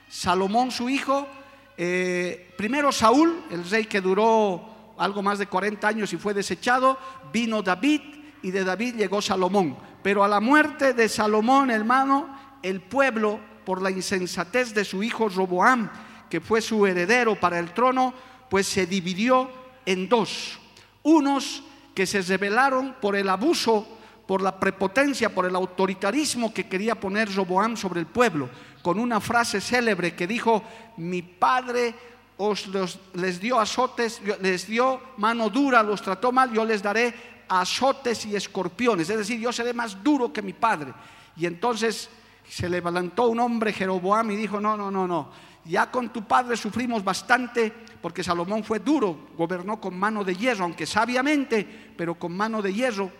Salomón 0.08 0.70
su 0.70 0.88
hijo, 0.88 1.28
eh, 1.76 2.52
primero 2.56 2.92
Saúl, 2.92 3.44
el 3.50 3.68
rey 3.68 3.84
que 3.84 4.00
duró 4.00 4.94
algo 4.98 5.22
más 5.22 5.38
de 5.38 5.46
40 5.46 5.86
años 5.88 6.12
y 6.12 6.16
fue 6.16 6.34
desechado, 6.34 6.98
vino 7.32 7.62
David 7.62 8.00
y 8.42 8.50
de 8.50 8.64
David 8.64 8.96
llegó 8.96 9.22
Salomón. 9.22 9.76
Pero 10.02 10.24
a 10.24 10.28
la 10.28 10.40
muerte 10.40 10.94
de 10.94 11.08
Salomón, 11.08 11.70
hermano, 11.70 12.28
el 12.62 12.80
pueblo, 12.80 13.40
por 13.64 13.80
la 13.80 13.90
insensatez 13.90 14.74
de 14.74 14.84
su 14.84 15.02
hijo 15.02 15.28
Roboam, 15.28 15.90
que 16.28 16.40
fue 16.40 16.60
su 16.60 16.86
heredero 16.86 17.38
para 17.38 17.58
el 17.58 17.72
trono, 17.72 18.12
pues 18.50 18.66
se 18.66 18.86
dividió 18.86 19.50
en 19.86 20.08
dos. 20.08 20.58
Unos 21.02 21.62
que 21.94 22.06
se 22.06 22.22
rebelaron 22.22 22.96
por 23.00 23.16
el 23.16 23.28
abuso, 23.28 23.86
por 24.26 24.42
la 24.42 24.58
prepotencia, 24.58 25.34
por 25.34 25.46
el 25.46 25.54
autoritarismo 25.54 26.52
que 26.52 26.68
quería 26.68 26.94
poner 26.94 27.34
Roboam 27.34 27.76
sobre 27.76 28.00
el 28.00 28.06
pueblo, 28.06 28.48
con 28.82 28.98
una 28.98 29.20
frase 29.20 29.60
célebre 29.60 30.14
que 30.14 30.26
dijo, 30.26 30.62
mi 30.96 31.22
padre 31.22 31.94
os 32.36 32.68
les 33.14 33.40
dio 33.40 33.60
azotes, 33.60 34.20
les 34.40 34.66
dio 34.66 35.00
mano 35.18 35.48
dura, 35.48 35.82
los 35.82 36.02
trató 36.02 36.32
mal, 36.32 36.52
yo 36.52 36.64
les 36.64 36.82
daré 36.82 37.14
azotes 37.60 38.24
y 38.26 38.36
escorpiones, 38.36 39.10
es 39.10 39.18
decir, 39.18 39.38
yo 39.38 39.52
seré 39.52 39.72
más 39.72 40.02
duro 40.02 40.32
que 40.32 40.42
mi 40.42 40.52
padre. 40.52 40.92
Y 41.36 41.46
entonces 41.46 42.08
se 42.48 42.68
levantó 42.68 43.28
un 43.28 43.40
hombre, 43.40 43.72
Jeroboam, 43.72 44.30
y 44.30 44.36
dijo, 44.36 44.60
no, 44.60 44.76
no, 44.76 44.90
no, 44.90 45.06
no, 45.06 45.30
ya 45.64 45.90
con 45.90 46.10
tu 46.10 46.24
padre 46.24 46.56
sufrimos 46.56 47.04
bastante, 47.04 47.72
porque 48.00 48.24
Salomón 48.24 48.64
fue 48.64 48.80
duro, 48.80 49.28
gobernó 49.36 49.80
con 49.80 49.96
mano 49.98 50.24
de 50.24 50.34
hierro, 50.34 50.64
aunque 50.64 50.86
sabiamente, 50.86 51.92
pero 51.96 52.14
con 52.14 52.36
mano 52.36 52.62
de 52.62 52.72
hierro. 52.72 53.10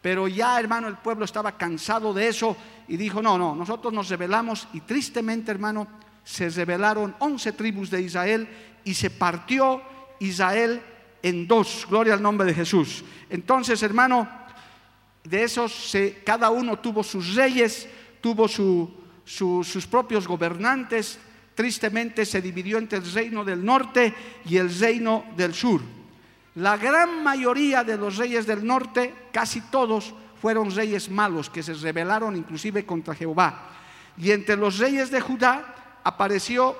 Pero 0.00 0.28
ya, 0.28 0.58
hermano, 0.58 0.88
el 0.88 0.96
pueblo 0.96 1.26
estaba 1.26 1.58
cansado 1.58 2.14
de 2.14 2.28
eso 2.28 2.56
y 2.88 2.96
dijo, 2.96 3.20
no, 3.20 3.36
no, 3.36 3.54
nosotros 3.54 3.92
nos 3.92 4.08
rebelamos 4.08 4.66
y 4.72 4.80
tristemente, 4.80 5.50
hermano, 5.50 5.86
se 6.24 6.48
rebelaron 6.48 7.14
once 7.18 7.52
tribus 7.52 7.90
de 7.90 8.00
Israel 8.00 8.48
y 8.82 8.94
se 8.94 9.10
partió 9.10 9.82
Israel 10.20 10.80
en 11.22 11.46
dos. 11.46 11.86
Gloria 11.88 12.14
al 12.14 12.22
nombre 12.22 12.46
de 12.46 12.54
Jesús. 12.54 13.04
Entonces, 13.28 13.82
hermano, 13.82 14.28
de 15.24 15.44
esos 15.44 15.94
cada 16.24 16.50
uno 16.50 16.78
tuvo 16.78 17.02
sus 17.02 17.34
reyes, 17.34 17.88
tuvo 18.20 18.48
sus 18.48 19.86
propios 19.90 20.26
gobernantes. 20.26 21.18
Tristemente 21.54 22.24
se 22.24 22.40
dividió 22.40 22.78
entre 22.78 22.98
el 22.98 23.12
reino 23.12 23.44
del 23.44 23.64
norte 23.64 24.14
y 24.46 24.56
el 24.56 24.74
reino 24.78 25.24
del 25.36 25.54
sur. 25.54 25.82
La 26.54 26.76
gran 26.76 27.22
mayoría 27.22 27.84
de 27.84 27.96
los 27.96 28.16
reyes 28.16 28.46
del 28.46 28.66
norte, 28.66 29.14
casi 29.32 29.60
todos, 29.60 30.14
fueron 30.40 30.74
reyes 30.74 31.10
malos 31.10 31.50
que 31.50 31.62
se 31.62 31.74
rebelaron 31.74 32.34
inclusive 32.34 32.86
contra 32.86 33.14
Jehová. 33.14 33.68
Y 34.16 34.30
entre 34.30 34.56
los 34.56 34.78
reyes 34.78 35.10
de 35.10 35.20
Judá 35.20 36.00
apareció 36.02 36.76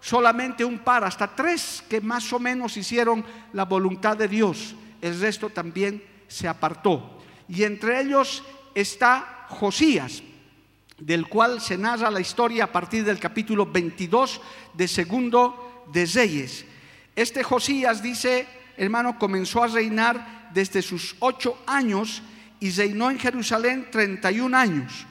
solamente 0.00 0.64
un 0.64 0.78
par, 0.78 1.04
hasta 1.04 1.34
tres 1.34 1.82
que 1.88 2.00
más 2.00 2.32
o 2.32 2.38
menos 2.38 2.76
hicieron 2.76 3.24
la 3.52 3.64
voluntad 3.64 4.16
de 4.16 4.28
Dios. 4.28 4.74
El 5.00 5.18
resto 5.20 5.50
también 5.50 6.02
se 6.26 6.48
apartó. 6.48 7.20
Y 7.48 7.62
entre 7.64 8.00
ellos 8.00 8.42
está 8.74 9.46
Josías, 9.48 10.22
del 10.98 11.28
cual 11.28 11.60
se 11.60 11.78
narra 11.78 12.10
la 12.10 12.20
historia 12.20 12.64
a 12.64 12.72
partir 12.72 13.04
del 13.04 13.18
capítulo 13.18 13.66
22 13.66 14.40
de 14.74 14.88
Segundo 14.88 15.84
de 15.92 16.06
Reyes. 16.06 16.64
Este 17.14 17.42
Josías 17.42 18.02
dice 18.02 18.46
hermano, 18.78 19.18
comenzó 19.18 19.62
a 19.62 19.66
reinar 19.66 20.50
desde 20.54 20.80
sus 20.82 21.16
ocho 21.18 21.58
años 21.66 22.22
y 22.60 22.70
reinó 22.70 23.10
en 23.10 23.18
Jerusalén 23.18 23.88
31 23.90 24.56
años. 24.56 25.06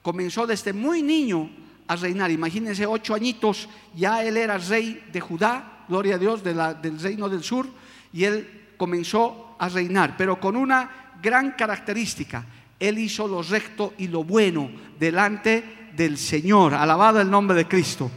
Comenzó 0.00 0.46
desde 0.46 0.72
muy 0.72 1.02
niño 1.02 1.50
a 1.92 1.96
reinar. 1.96 2.30
Imagínense, 2.30 2.86
ocho 2.86 3.14
añitos, 3.14 3.68
ya 3.94 4.22
él 4.22 4.36
era 4.36 4.58
rey 4.58 5.04
de 5.12 5.20
Judá, 5.20 5.84
gloria 5.88 6.16
a 6.16 6.18
Dios, 6.18 6.42
del 6.42 7.00
reino 7.00 7.28
del 7.28 7.42
sur, 7.42 7.66
y 8.12 8.24
él 8.24 8.74
comenzó 8.76 9.56
a 9.58 9.68
reinar, 9.68 10.16
pero 10.16 10.40
con 10.40 10.56
una 10.56 11.14
gran 11.22 11.52
característica. 11.52 12.44
Él 12.78 12.98
hizo 12.98 13.28
lo 13.28 13.42
recto 13.42 13.94
y 13.98 14.08
lo 14.08 14.24
bueno 14.24 14.68
delante 14.98 15.90
del 15.94 16.18
Señor. 16.18 16.74
Alabado 16.74 17.20
el 17.20 17.30
nombre 17.30 17.56
de 17.56 17.68
Cristo. 17.68 18.10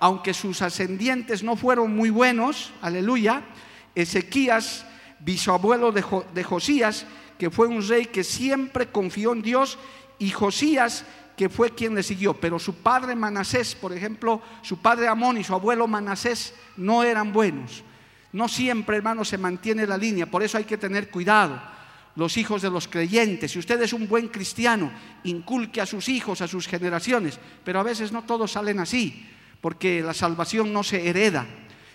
Aunque 0.00 0.34
sus 0.34 0.62
ascendientes 0.62 1.42
no 1.42 1.56
fueron 1.56 1.94
muy 1.94 2.10
buenos, 2.10 2.72
aleluya, 2.82 3.42
Ezequías, 3.94 4.86
bisabuelo 5.20 5.92
de, 5.92 6.44
Josías, 6.44 7.06
que 7.38 7.50
fue 7.50 7.66
un 7.66 7.86
rey 7.86 8.06
que 8.06 8.24
siempre 8.24 8.88
confió 8.88 9.32
en 9.32 9.42
Dios, 9.42 9.78
y 10.18 10.30
Josías, 10.30 11.04
que 11.38 11.48
fue 11.48 11.70
quien 11.70 11.94
le 11.94 12.02
siguió. 12.02 12.34
Pero 12.34 12.58
su 12.58 12.74
padre 12.74 13.14
Manasés, 13.14 13.76
por 13.76 13.92
ejemplo, 13.92 14.42
su 14.60 14.78
padre 14.78 15.06
Amón 15.06 15.38
y 15.38 15.44
su 15.44 15.54
abuelo 15.54 15.86
Manasés 15.86 16.52
no 16.76 17.04
eran 17.04 17.32
buenos. 17.32 17.84
No 18.32 18.48
siempre, 18.48 18.96
hermano, 18.96 19.24
se 19.24 19.38
mantiene 19.38 19.86
la 19.86 19.96
línea, 19.96 20.26
por 20.26 20.42
eso 20.42 20.58
hay 20.58 20.64
que 20.64 20.76
tener 20.76 21.08
cuidado. 21.10 21.62
Los 22.16 22.36
hijos 22.36 22.60
de 22.60 22.70
los 22.70 22.88
creyentes, 22.88 23.52
si 23.52 23.60
usted 23.60 23.80
es 23.80 23.92
un 23.92 24.08
buen 24.08 24.26
cristiano, 24.26 24.90
inculque 25.22 25.80
a 25.80 25.86
sus 25.86 26.08
hijos, 26.08 26.40
a 26.40 26.48
sus 26.48 26.66
generaciones, 26.66 27.38
pero 27.64 27.78
a 27.78 27.84
veces 27.84 28.10
no 28.10 28.24
todos 28.24 28.50
salen 28.50 28.80
así, 28.80 29.24
porque 29.60 30.02
la 30.02 30.14
salvación 30.14 30.72
no 30.72 30.82
se 30.82 31.08
hereda. 31.08 31.46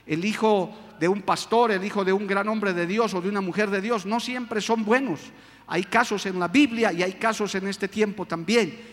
El 0.05 0.23
hijo 0.23 0.73
de 1.01 1.09
un 1.09 1.21
pastor, 1.21 1.73
el 1.73 1.83
hijo 1.83 2.05
de 2.05 2.13
un 2.13 2.25
gran 2.25 2.47
hombre 2.47 2.73
de 2.73 2.87
Dios 2.87 3.13
o 3.13 3.19
de 3.19 3.27
una 3.27 3.41
mujer 3.41 3.69
de 3.69 3.81
Dios, 3.81 4.05
no 4.05 4.21
siempre 4.21 4.61
son 4.61 4.85
buenos. 4.85 5.19
Hay 5.67 5.83
casos 5.83 6.25
en 6.25 6.39
la 6.39 6.47
Biblia 6.47 6.93
y 6.93 7.03
hay 7.03 7.13
casos 7.13 7.53
en 7.55 7.67
este 7.67 7.89
tiempo 7.89 8.25
también. 8.25 8.92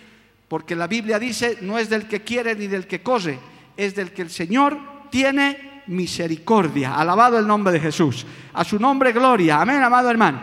Porque 0.51 0.75
la 0.75 0.89
Biblia 0.89 1.21
dice, 1.21 1.59
no 1.61 1.79
es 1.79 1.89
del 1.89 2.09
que 2.09 2.23
quiere 2.23 2.57
ni 2.57 2.67
del 2.67 2.89
que 2.89 3.05
corre, 3.05 3.39
es 3.77 3.95
del 3.95 4.13
que 4.13 4.23
el 4.23 4.31
Señor 4.31 4.77
tiene 5.09 5.85
misericordia. 5.87 6.97
Alabado 6.97 7.39
el 7.39 7.47
nombre 7.47 7.73
de 7.73 7.79
Jesús. 7.79 8.27
A 8.53 8.65
su 8.65 8.77
nombre 8.81 9.13
gloria. 9.13 9.61
Amén, 9.61 9.81
amado 9.81 10.11
hermano. 10.11 10.41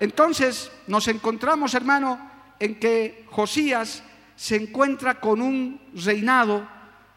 Entonces 0.00 0.72
nos 0.88 1.06
encontramos, 1.06 1.72
hermano, 1.74 2.18
en 2.58 2.80
que 2.80 3.26
Josías 3.30 4.02
se 4.34 4.56
encuentra 4.56 5.20
con 5.20 5.40
un 5.40 5.80
reinado, 5.94 6.66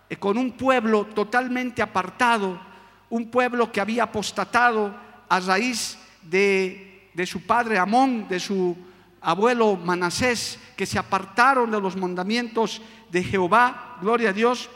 eh, 0.08 0.16
con 0.18 0.38
un 0.38 0.52
pueblo 0.52 1.06
totalmente 1.06 1.82
apartado, 1.82 2.62
un 3.10 3.32
pueblo 3.32 3.72
que 3.72 3.82
había 3.82 4.04
apostatado 4.04 4.96
a 5.28 5.40
raíz 5.40 5.98
de, 6.22 7.10
su 7.26 7.48
padre 7.48 7.80
Amón, 7.80 8.28
de 8.30 8.40
su 8.40 8.78
abuelo 9.22 9.76
Manasés, 9.76 10.60
que 10.76 10.86
se 10.86 11.00
apartaron 11.00 11.70
de 11.72 11.80
los 11.80 11.96
mandamientos 11.96 12.82
de 13.10 13.24
Jehová, 13.24 13.98
gloria 14.02 14.30
a 14.30 14.34
Dios. 14.34 14.70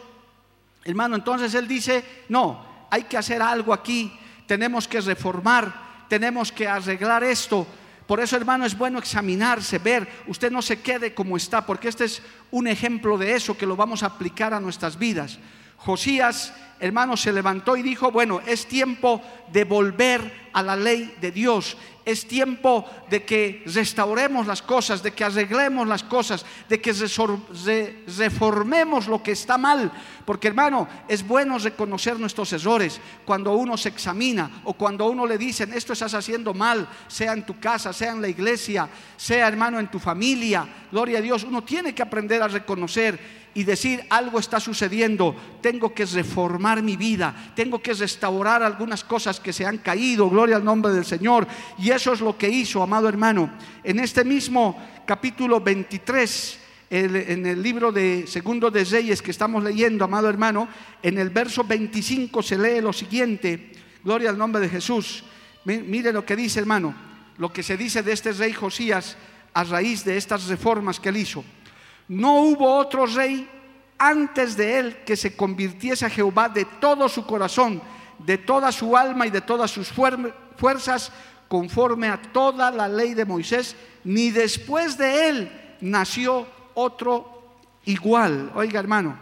Hermano, 0.84 1.16
entonces 1.16 1.54
él 1.56 1.68
dice, 1.68 2.24
no, 2.30 2.64
hay 2.92 3.04
que 3.04 3.18
hacer 3.18 3.42
algo 3.42 3.74
aquí, 3.74 4.18
tenemos 4.46 4.88
que 4.88 5.02
reformar, 5.02 6.06
tenemos 6.08 6.52
que 6.52 6.68
arreglar 6.68 7.24
esto. 7.24 7.66
Por 8.06 8.20
eso, 8.20 8.38
hermano, 8.38 8.66
es 8.66 8.78
bueno 8.78 9.00
examinarse, 9.00 9.80
ver, 9.80 10.08
usted 10.28 10.52
no 10.52 10.62
se 10.62 10.80
quede 10.80 11.16
como 11.16 11.38
está, 11.38 11.66
porque 11.66 11.88
este 11.88 12.06
es 12.06 12.22
un 12.52 12.68
ejemplo 12.68 13.18
de 13.18 13.36
eso 13.36 13.58
que 13.58 13.66
lo 13.66 13.76
vamos 13.76 14.04
a 14.04 14.08
aplicar 14.08 14.54
a 14.54 14.60
nuestras 14.60 15.00
vidas. 15.00 15.40
Josías 15.86 16.54
hermano, 16.80 17.16
se 17.16 17.32
levantó 17.32 17.78
y 17.78 17.82
dijo, 17.82 18.12
bueno, 18.12 18.42
es 18.46 18.68
tiempo 18.68 19.22
de 19.52 19.64
volver 19.64 20.46
a 20.54 20.62
la 20.62 20.76
ley 20.76 21.16
de 21.22 21.32
Dios. 21.32 21.78
Es 22.04 22.28
tiempo 22.28 22.86
de 23.10 23.24
que 23.24 23.64
restauremos 23.66 24.46
las 24.46 24.62
cosas, 24.62 25.02
de 25.02 25.12
que 25.12 25.24
arreglemos 25.24 25.88
las 25.88 26.04
cosas, 26.04 26.46
de 26.70 26.80
que 26.80 26.94
reformemos 28.18 29.08
lo 29.08 29.24
que 29.24 29.32
está 29.32 29.58
mal. 29.58 29.92
Porque 30.24 30.50
hermano, 30.50 30.88
es 31.08 31.26
bueno 31.26 31.58
reconocer 31.58 32.20
nuestros 32.20 32.54
errores 32.54 33.02
cuando 33.26 33.54
uno 33.54 33.76
se 33.76 33.90
examina 33.90 34.62
o 34.66 34.74
cuando 34.74 35.08
uno 35.08 35.26
le 35.26 35.40
dicen, 35.40 35.74
esto 35.74 35.94
estás 35.94 36.14
haciendo 36.14 36.54
mal, 36.54 36.88
sea 37.08 37.34
en 37.34 37.46
tu 37.46 37.60
casa, 37.60 37.92
sea 37.92 38.12
en 38.12 38.22
la 38.22 38.30
iglesia, 38.30 38.88
sea 39.18 39.48
hermano 39.48 39.80
en 39.80 39.90
tu 39.90 39.98
familia. 39.98 40.68
Gloria 40.92 41.18
a 41.18 41.22
Dios, 41.22 41.44
uno 41.44 41.64
tiene 41.64 41.96
que 41.96 42.04
aprender 42.04 42.44
a 42.44 42.48
reconocer 42.48 43.45
y 43.56 43.64
decir 43.64 44.06
algo 44.10 44.38
está 44.38 44.60
sucediendo, 44.60 45.34
tengo 45.62 45.94
que 45.94 46.06
reformar 46.06 46.84
mi 46.84 46.98
vida, 46.98 47.54
tengo 47.56 47.82
que 47.82 47.94
restaurar 47.94 48.62
algunas 48.62 49.04
cosas 49.06 49.40
que 49.40 49.54
se 49.54 49.66
han 49.66 49.78
caído, 49.78 50.30
gloria 50.30 50.58
al 50.58 50.66
nombre 50.66 50.92
del 50.92 51.06
Señor. 51.06 51.48
Y 51.80 51.90
eso 51.90 52.12
es 52.12 52.20
lo 52.20 52.38
que 52.38 52.50
hizo, 52.50 52.84
amado 52.84 53.08
hermano. 53.08 53.50
En 53.82 54.00
este 54.00 54.26
mismo 54.26 54.78
capítulo 55.06 55.62
23, 55.62 56.60
en 56.90 57.46
el 57.46 57.64
libro 57.64 57.94
de 57.94 58.26
Segundo 58.28 58.70
de 58.70 58.84
Reyes 58.84 59.22
que 59.22 59.32
estamos 59.32 59.64
leyendo, 59.64 60.04
amado 60.04 60.30
hermano, 60.30 60.68
en 61.02 61.18
el 61.18 61.30
verso 61.30 61.64
25 61.64 62.44
se 62.44 62.58
lee 62.58 62.82
lo 62.82 62.92
siguiente, 62.92 63.72
gloria 64.04 64.32
al 64.32 64.38
nombre 64.38 64.62
de 64.62 64.68
Jesús. 64.68 65.24
Mire 65.64 66.12
lo 66.12 66.26
que 66.26 66.36
dice, 66.36 66.60
hermano, 66.60 66.94
lo 67.38 67.54
que 67.54 67.64
se 67.64 67.78
dice 67.78 68.04
de 68.04 68.12
este 68.12 68.34
rey 68.34 68.52
Josías 68.52 69.16
a 69.54 69.64
raíz 69.64 70.04
de 70.04 70.18
estas 70.18 70.48
reformas 70.48 71.00
que 71.00 71.08
él 71.08 71.18
hizo. 71.18 71.42
No 72.08 72.42
hubo 72.42 72.76
otro 72.76 73.06
rey 73.06 73.50
antes 73.98 74.56
de 74.58 74.80
él 74.80 74.98
que 75.06 75.16
se 75.16 75.36
convirtiese 75.36 76.06
a 76.06 76.10
Jehová 76.10 76.50
de 76.50 76.66
todo 76.66 77.10
su 77.10 77.26
corazón, 77.26 77.82
de 78.20 78.38
toda 78.38 78.72
su 78.72 78.96
alma 78.96 79.28
y 79.28 79.32
de 79.32 79.42
todas 79.42 79.72
sus 79.72 79.90
fuerzas, 79.90 81.12
conforme 81.48 82.08
a 82.08 82.22
toda 82.22 82.72
la 82.72 82.88
ley 82.88 83.14
de 83.14 83.26
Moisés, 83.26 83.76
ni 84.04 84.32
después 84.32 84.98
de 84.98 85.30
él 85.30 85.78
nació 85.82 86.48
otro 86.74 87.58
igual. 87.86 88.52
Oiga 88.56 88.80
hermano, 88.80 89.18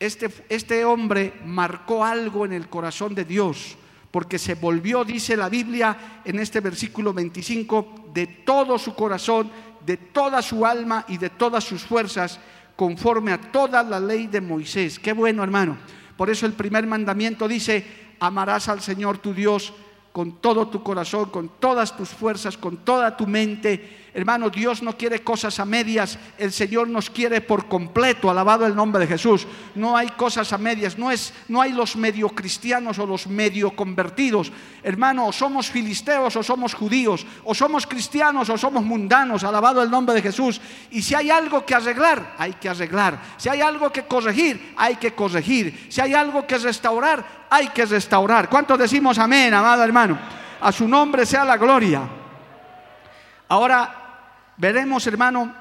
este, 0.00 0.28
este 0.48 0.84
hombre 0.84 1.34
marcó 1.44 2.04
algo 2.04 2.44
en 2.44 2.52
el 2.52 2.68
corazón 2.68 3.14
de 3.14 3.24
Dios, 3.24 3.76
porque 4.10 4.38
se 4.38 4.54
volvió, 4.54 5.04
dice 5.04 5.36
la 5.36 5.48
Biblia 5.48 6.20
en 6.24 6.38
este 6.38 6.60
versículo 6.60 7.12
25, 7.12 8.10
de 8.12 8.26
todo 8.26 8.78
su 8.78 8.94
corazón, 8.94 9.50
de 9.84 9.96
toda 9.96 10.42
su 10.42 10.64
alma 10.64 11.04
y 11.08 11.18
de 11.18 11.30
todas 11.30 11.64
sus 11.64 11.82
fuerzas, 11.82 12.38
conforme 12.76 13.32
a 13.32 13.40
toda 13.40 13.82
la 13.82 14.00
ley 14.00 14.26
de 14.26 14.40
Moisés. 14.40 14.98
Qué 14.98 15.12
bueno, 15.12 15.42
hermano. 15.42 15.76
Por 16.16 16.30
eso 16.30 16.46
el 16.46 16.52
primer 16.52 16.86
mandamiento 16.86 17.48
dice, 17.48 17.84
amarás 18.20 18.68
al 18.68 18.80
Señor 18.80 19.18
tu 19.18 19.34
Dios 19.34 19.72
con 20.12 20.40
todo 20.40 20.68
tu 20.68 20.82
corazón, 20.82 21.30
con 21.30 21.50
todas 21.58 21.96
tus 21.96 22.10
fuerzas, 22.10 22.56
con 22.56 22.78
toda 22.78 23.16
tu 23.16 23.26
mente. 23.26 24.01
Hermano, 24.14 24.50
Dios 24.50 24.82
no 24.82 24.94
quiere 24.94 25.24
cosas 25.24 25.58
a 25.58 25.64
medias, 25.64 26.18
el 26.36 26.52
Señor 26.52 26.86
nos 26.86 27.08
quiere 27.08 27.40
por 27.40 27.66
completo, 27.66 28.30
alabado 28.30 28.66
el 28.66 28.74
nombre 28.74 29.00
de 29.00 29.06
Jesús. 29.06 29.46
No 29.74 29.96
hay 29.96 30.08
cosas 30.08 30.52
a 30.52 30.58
medias, 30.58 30.98
no 30.98 31.10
es 31.10 31.32
no 31.48 31.62
hay 31.62 31.72
los 31.72 31.96
medio 31.96 32.28
cristianos 32.28 32.98
o 32.98 33.06
los 33.06 33.26
medio 33.26 33.70
convertidos. 33.70 34.52
Hermano, 34.82 35.28
o 35.28 35.32
somos 35.32 35.70
filisteos 35.70 36.36
o 36.36 36.42
somos 36.42 36.74
judíos, 36.74 37.24
o 37.42 37.54
somos 37.54 37.86
cristianos 37.86 38.50
o 38.50 38.58
somos 38.58 38.84
mundanos, 38.84 39.44
alabado 39.44 39.82
el 39.82 39.90
nombre 39.90 40.14
de 40.14 40.20
Jesús. 40.20 40.60
Y 40.90 41.00
si 41.00 41.14
hay 41.14 41.30
algo 41.30 41.64
que 41.64 41.74
arreglar, 41.74 42.34
hay 42.36 42.52
que 42.52 42.68
arreglar. 42.68 43.18
Si 43.38 43.48
hay 43.48 43.62
algo 43.62 43.90
que 43.90 44.02
corregir, 44.02 44.74
hay 44.76 44.96
que 44.96 45.14
corregir. 45.14 45.86
Si 45.88 46.02
hay 46.02 46.12
algo 46.12 46.46
que 46.46 46.58
restaurar, 46.58 47.46
hay 47.48 47.68
que 47.68 47.86
restaurar. 47.86 48.50
¿Cuántos 48.50 48.78
decimos 48.78 49.18
amén, 49.18 49.54
amado 49.54 49.82
hermano? 49.82 50.18
A 50.60 50.70
su 50.70 50.86
nombre 50.86 51.24
sea 51.24 51.46
la 51.46 51.56
gloria. 51.56 52.02
Ahora 53.48 54.01
veremos, 54.56 55.06
hermano, 55.06 55.54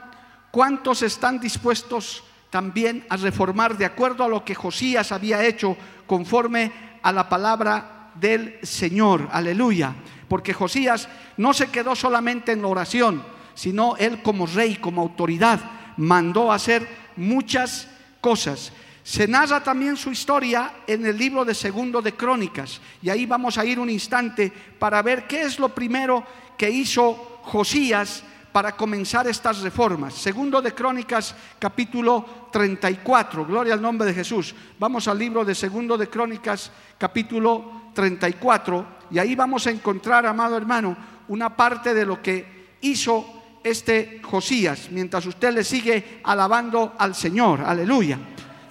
cuántos 0.52 1.02
están 1.02 1.40
dispuestos 1.40 2.24
también 2.50 3.06
a 3.10 3.18
reformar 3.18 3.78
de 3.78 3.86
acuerdo 3.86 4.24
a 4.24 4.28
lo 4.28 4.44
que 4.44 4.54
Josías 4.54 5.12
había 5.12 5.44
hecho 5.44 5.76
conforme 6.06 6.72
a 7.02 7.12
la 7.12 7.30
palabra 7.30 8.12
del 8.16 8.60
Señor. 8.62 9.30
Aleluya. 9.32 9.96
Porque 10.28 10.54
Josías 10.54 11.08
no 11.38 11.54
se 11.54 11.70
quedó 11.70 11.96
solamente 11.96 12.52
en 12.52 12.62
la 12.62 12.68
oración, 12.68 13.24
sino 13.54 13.96
él 13.98 14.22
como 14.22 14.46
rey, 14.46 14.76
como 14.76 15.02
autoridad, 15.02 15.60
mandó 15.98 16.52
hacer 16.52 16.88
muchas 17.16 17.88
cosas. 18.20 18.72
Se 19.04 19.28
narra 19.28 19.64
también 19.64 19.98
su 19.98 20.12
historia 20.12 20.72
en 20.88 21.06
el 21.06 21.18
libro 21.18 21.44
de 21.44 21.56
Segundo 21.56 22.02
de 22.02 22.14
Crónicas. 22.14 22.80
Y 23.02 23.10
ahí 23.10 23.26
vamos 23.26 23.58
a 23.58 23.66
ir 23.66 23.80
un 23.80 23.90
instante 23.90 24.52
para 24.80 25.02
ver 25.02 25.26
qué 25.28 25.42
es 25.42 25.58
lo 25.58 25.70
primero 25.70 26.24
que 26.58 26.70
hizo 26.70 27.40
Josías 27.44 28.24
para 28.52 28.76
comenzar 28.76 29.28
estas 29.28 29.62
reformas. 29.62 30.14
Segundo 30.14 30.62
de 30.62 30.74
Crónicas, 30.74 31.36
capítulo 31.58 32.50
34. 32.52 33.46
Gloria 33.46 33.74
al 33.74 33.82
nombre 33.82 34.08
de 34.08 34.14
Jesús. 34.14 34.54
Vamos 34.78 35.08
al 35.08 35.18
libro 35.18 35.46
de 35.46 35.56
Segundo 35.56 35.98
de 35.98 36.10
Crónicas, 36.10 36.72
capítulo 36.98 37.90
34. 37.94 38.86
Y 39.12 39.20
ahí 39.20 39.36
vamos 39.36 39.68
a 39.68 39.72
encontrar, 39.72 40.26
amado 40.26 40.58
hermano, 40.58 40.96
una 41.30 41.56
parte 41.56 41.94
de 41.94 42.06
lo 42.06 42.22
que 42.22 42.76
hizo 42.82 43.42
este 43.64 44.22
Josías, 44.24 44.90
mientras 44.92 45.26
usted 45.26 45.54
le 45.54 45.64
sigue 45.64 46.22
alabando 46.24 46.94
al 46.98 47.16
Señor. 47.16 47.62
Aleluya. 47.62 48.18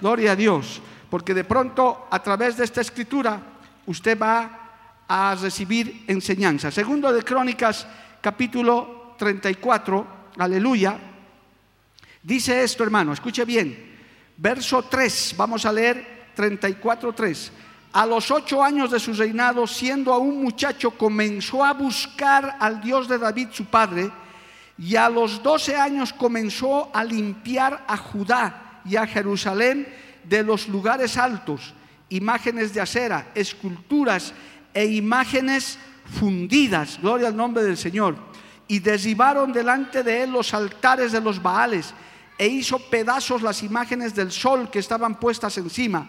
Gloria 0.01 0.33
a 0.33 0.37
Dios, 0.37 0.81
porque 1.09 1.35
de 1.35 1.45
pronto 1.45 2.07
a 2.11 2.23
través 2.23 2.57
de 2.57 2.65
esta 2.65 2.81
escritura 2.81 3.41
usted 3.87 4.19
va 4.19 4.59
a 5.09 5.35
recibir 5.35 6.05
enseñanza. 6.07 6.71
Segundo 6.71 7.13
de 7.13 7.23
Crónicas, 7.23 7.87
capítulo 8.21 9.00
34, 9.21 10.07
aleluya. 10.39 10.99
Dice 12.23 12.63
esto, 12.63 12.83
hermano, 12.83 13.13
escuche 13.13 13.45
bien. 13.45 13.99
Verso 14.39 14.83
3, 14.83 15.35
vamos 15.37 15.67
a 15.67 15.73
leer 15.73 16.31
34, 16.35 17.13
3. 17.13 17.53
A 17.93 18.07
los 18.07 18.31
ocho 18.31 18.65
años 18.65 18.91
de 18.91 18.99
su 18.99 19.13
reinado, 19.13 19.67
siendo 19.67 20.15
aún 20.15 20.43
muchacho, 20.43 20.93
comenzó 20.93 21.63
a 21.63 21.75
buscar 21.75 22.57
al 22.59 22.81
Dios 22.81 23.09
de 23.09 23.19
David, 23.19 23.49
su 23.53 23.67
padre, 23.67 24.11
y 24.79 24.97
a 24.97 25.11
los 25.11 25.43
doce 25.43 25.77
años 25.77 26.15
comenzó 26.15 26.89
a 26.95 27.05
limpiar 27.05 27.85
a 27.87 27.99
Judá 27.99 28.81
y 28.87 28.97
a 28.97 29.07
Jerusalén 29.07 29.87
de 30.25 30.43
los 30.43 30.67
lugares 30.67 31.19
altos, 31.19 31.75
imágenes 32.09 32.73
de 32.73 32.81
acera, 32.81 33.33
esculturas 33.35 34.33
e 34.73 34.87
imágenes 34.87 35.79
fundidas, 36.19 36.99
gloria 37.03 37.29
al 37.29 37.37
nombre 37.37 37.63
del 37.63 37.77
Señor, 37.77 38.30
y 38.71 38.79
derribaron 38.79 39.53
delante 39.53 40.05
de 40.05 40.23
él 40.23 40.31
los 40.31 40.55
altares 40.55 41.11
de 41.11 41.21
los 41.21 41.43
Baales, 41.43 41.93
e 42.39 42.47
hizo 42.47 42.79
pedazos 42.79 43.43
las 43.43 43.65
imágenes 43.65 44.15
del 44.15 44.31
sol 44.31 44.71
que 44.71 44.79
estaban 44.79 45.19
puestas 45.19 45.59
encima, 45.59 46.09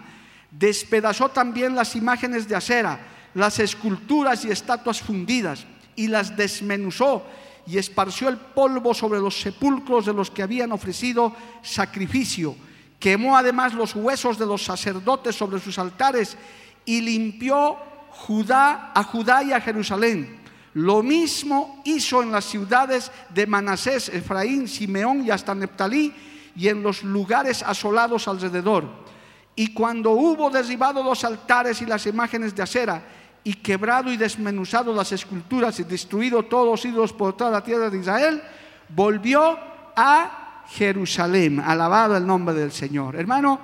despedazó 0.51 1.29
también 1.29 1.73
las 1.73 1.95
imágenes 1.95 2.47
de 2.47 2.55
acera, 2.55 2.99
las 3.33 3.57
esculturas 3.57 4.45
y 4.45 4.51
estatuas 4.51 5.01
fundidas, 5.01 5.65
y 5.95 6.07
las 6.07 6.37
desmenuzó 6.37 7.25
y 7.65 7.79
esparció 7.79 8.29
el 8.29 8.37
polvo 8.37 8.93
sobre 8.93 9.19
los 9.19 9.41
sepulcros 9.41 10.05
de 10.05 10.13
los 10.13 10.29
que 10.29 10.43
habían 10.43 10.71
ofrecido 10.71 11.35
sacrificio. 11.63 12.55
Quemó 12.99 13.35
además 13.35 13.73
los 13.73 13.95
huesos 13.95 14.37
de 14.37 14.45
los 14.45 14.63
sacerdotes 14.63 15.35
sobre 15.35 15.59
sus 15.59 15.79
altares 15.79 16.37
y 16.85 17.01
limpió 17.01 17.75
Judá, 18.11 18.91
a 18.93 19.03
Judá 19.03 19.41
y 19.41 19.51
a 19.51 19.61
Jerusalén. 19.61 20.40
Lo 20.73 21.03
mismo 21.03 21.81
hizo 21.85 22.23
en 22.23 22.31
las 22.31 22.45
ciudades 22.45 23.11
de 23.29 23.45
Manasés, 23.45 24.09
Efraín, 24.09 24.67
Simeón 24.67 25.25
y 25.25 25.31
hasta 25.31 25.53
Neptalí 25.53 26.13
y 26.55 26.67
en 26.67 26.81
los 26.81 27.03
lugares 27.03 27.63
asolados 27.63 28.27
alrededor. 28.27 28.85
Y 29.55 29.73
cuando 29.73 30.11
hubo 30.11 30.49
derribado 30.49 31.03
los 31.03 31.23
altares 31.23 31.81
y 31.81 31.85
las 31.85 32.05
imágenes 32.05 32.55
de 32.55 32.63
acera, 32.63 33.03
y 33.43 33.55
quebrado 33.55 34.11
y 34.11 34.17
desmenuzado 34.17 34.93
las 34.93 35.11
esculturas 35.11 35.79
y 35.79 35.83
destruido 35.83 36.43
todos 36.43 36.67
los 36.67 36.85
ídolos 36.85 37.13
por 37.13 37.35
toda 37.35 37.49
la 37.49 37.63
tierra 37.63 37.89
de 37.89 37.97
Israel, 37.97 38.41
volvió 38.89 39.57
a 39.95 40.63
Jerusalén. 40.69 41.59
Alabado 41.59 42.15
el 42.15 42.25
nombre 42.25 42.53
del 42.53 42.71
Señor. 42.71 43.15
Hermano, 43.15 43.59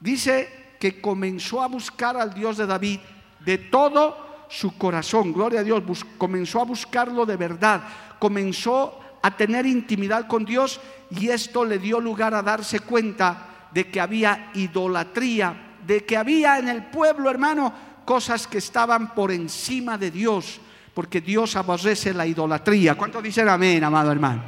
dice 0.00 0.74
que 0.80 1.00
comenzó 1.00 1.62
a 1.62 1.68
buscar 1.68 2.16
al 2.16 2.34
Dios 2.34 2.56
de 2.56 2.66
David 2.66 3.00
de 3.44 3.58
todo 3.58 4.27
su 4.48 4.76
corazón. 4.76 5.32
Gloria 5.32 5.60
a 5.60 5.64
Dios. 5.64 5.82
comenzó 6.16 6.60
a 6.60 6.64
buscarlo 6.64 7.24
de 7.26 7.36
verdad. 7.36 7.82
Comenzó 8.18 8.98
a 9.22 9.36
tener 9.36 9.66
intimidad 9.66 10.26
con 10.26 10.44
Dios 10.44 10.80
y 11.10 11.28
esto 11.28 11.64
le 11.64 11.78
dio 11.78 12.00
lugar 12.00 12.34
a 12.34 12.42
darse 12.42 12.80
cuenta 12.80 13.68
de 13.72 13.90
que 13.90 14.00
había 14.00 14.50
idolatría, 14.54 15.76
de 15.86 16.04
que 16.04 16.16
había 16.16 16.58
en 16.58 16.68
el 16.68 16.86
pueblo, 16.86 17.30
hermano, 17.30 17.72
cosas 18.04 18.46
que 18.46 18.58
estaban 18.58 19.14
por 19.14 19.30
encima 19.30 19.98
de 19.98 20.10
Dios, 20.10 20.60
porque 20.94 21.20
Dios 21.20 21.56
aborrece 21.56 22.14
la 22.14 22.26
idolatría. 22.26 22.94
¿Cuánto 22.94 23.20
dicen 23.20 23.48
amén, 23.48 23.84
amado 23.84 24.10
hermano? 24.10 24.42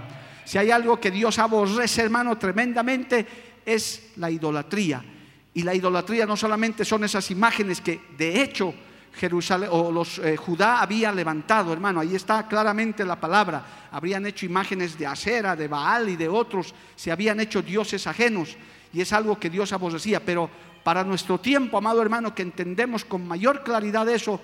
Si 0.44 0.58
hay 0.58 0.70
algo 0.70 0.98
que 0.98 1.10
Dios 1.10 1.38
aborrece, 1.38 2.02
hermano, 2.02 2.36
tremendamente, 2.38 3.26
es 3.64 4.12
la 4.16 4.30
idolatría. 4.30 5.04
Y 5.52 5.62
la 5.62 5.74
idolatría 5.74 6.26
no 6.26 6.36
solamente 6.36 6.84
son 6.84 7.04
esas 7.04 7.30
imágenes 7.30 7.80
que 7.80 8.00
de 8.16 8.42
hecho 8.42 8.74
Jerusalén 9.12 9.68
o 9.72 9.90
los 9.90 10.18
eh, 10.18 10.36
Judá 10.36 10.80
había 10.80 11.12
levantado, 11.12 11.72
hermano, 11.72 12.00
ahí 12.00 12.14
está 12.14 12.46
claramente 12.46 13.04
la 13.04 13.20
palabra. 13.20 13.88
Habrían 13.90 14.26
hecho 14.26 14.46
imágenes 14.46 14.98
de 14.98 15.06
Acera, 15.06 15.56
de 15.56 15.68
Baal 15.68 16.08
y 16.08 16.16
de 16.16 16.28
otros, 16.28 16.74
se 16.96 17.10
habían 17.10 17.40
hecho 17.40 17.62
dioses 17.62 18.06
ajenos 18.06 18.56
y 18.92 19.00
es 19.00 19.12
algo 19.12 19.38
que 19.38 19.50
Dios 19.50 19.72
aborrecía, 19.72 20.24
pero 20.24 20.50
para 20.82 21.04
nuestro 21.04 21.38
tiempo, 21.38 21.78
amado 21.78 22.02
hermano, 22.02 22.34
que 22.34 22.42
entendemos 22.42 23.04
con 23.04 23.26
mayor 23.26 23.62
claridad 23.62 24.08
eso, 24.08 24.40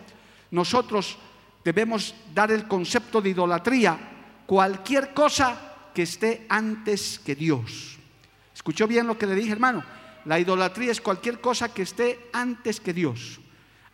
nosotros 0.50 1.16
debemos 1.64 2.14
dar 2.35 2.50
el 2.50 2.68
concepto 2.68 3.20
de 3.20 3.31
idolatría, 3.31 3.98
cualquier 4.46 5.14
cosa 5.14 5.90
que 5.94 6.02
esté 6.02 6.46
antes 6.48 7.18
que 7.18 7.35
Dios. 7.35 7.98
¿Escuchó 8.55 8.87
bien 8.87 9.07
lo 9.07 9.18
que 9.18 9.26
le 9.26 9.35
dije, 9.35 9.52
hermano? 9.52 9.83
La 10.24 10.38
idolatría 10.38 10.92
es 10.92 11.00
cualquier 11.00 11.40
cosa 11.40 11.72
que 11.72 11.83
esté 11.83 12.29
antes 12.33 12.81
que 12.81 12.92
Dios. 12.92 13.40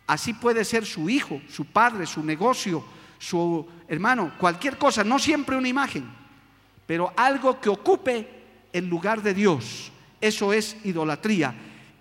Así 0.07 0.33
puede 0.33 0.65
ser 0.65 0.85
su 0.85 1.09
hijo, 1.09 1.41
su 1.49 1.65
padre, 1.65 2.05
su 2.05 2.23
negocio, 2.23 2.83
su 3.17 3.65
hermano, 3.87 4.33
cualquier 4.37 4.77
cosa, 4.77 5.03
no 5.03 5.17
siempre 5.17 5.55
una 5.55 5.67
imagen, 5.67 6.05
pero 6.85 7.13
algo 7.15 7.59
que 7.61 7.69
ocupe 7.69 8.27
el 8.73 8.87
lugar 8.87 9.21
de 9.21 9.33
Dios. 9.33 9.91
Eso 10.19 10.51
es 10.51 10.77
idolatría 10.83 11.53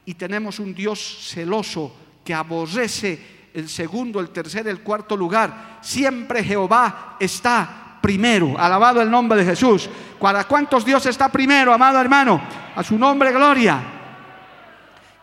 y 0.05 0.15
tenemos 0.15 0.59
un 0.59 0.75
Dios 0.75 1.29
celoso 1.31 1.95
que 2.25 2.35
aborrece 2.35 3.51
el 3.55 3.69
segundo, 3.69 4.21
el 4.21 4.31
tercer, 4.31 4.67
el 4.67 4.81
cuarto 4.81 5.17
lugar. 5.17 5.79
Siempre 5.81 6.43
Jehová 6.43 7.17
está 7.21 7.99
primero. 8.01 8.59
Alabado 8.59 9.01
el 9.01 9.11
nombre 9.11 9.39
de 9.39 9.45
Jesús. 9.45 9.89
¿Para 10.21 10.45
cuántos 10.45 10.85
Dios 10.85 11.07
está 11.07 11.31
primero, 11.31 11.73
amado 11.73 12.01
hermano? 12.01 12.41
A 12.75 12.83
su 12.83 12.99
nombre, 12.99 13.33
gloria. 13.33 14.02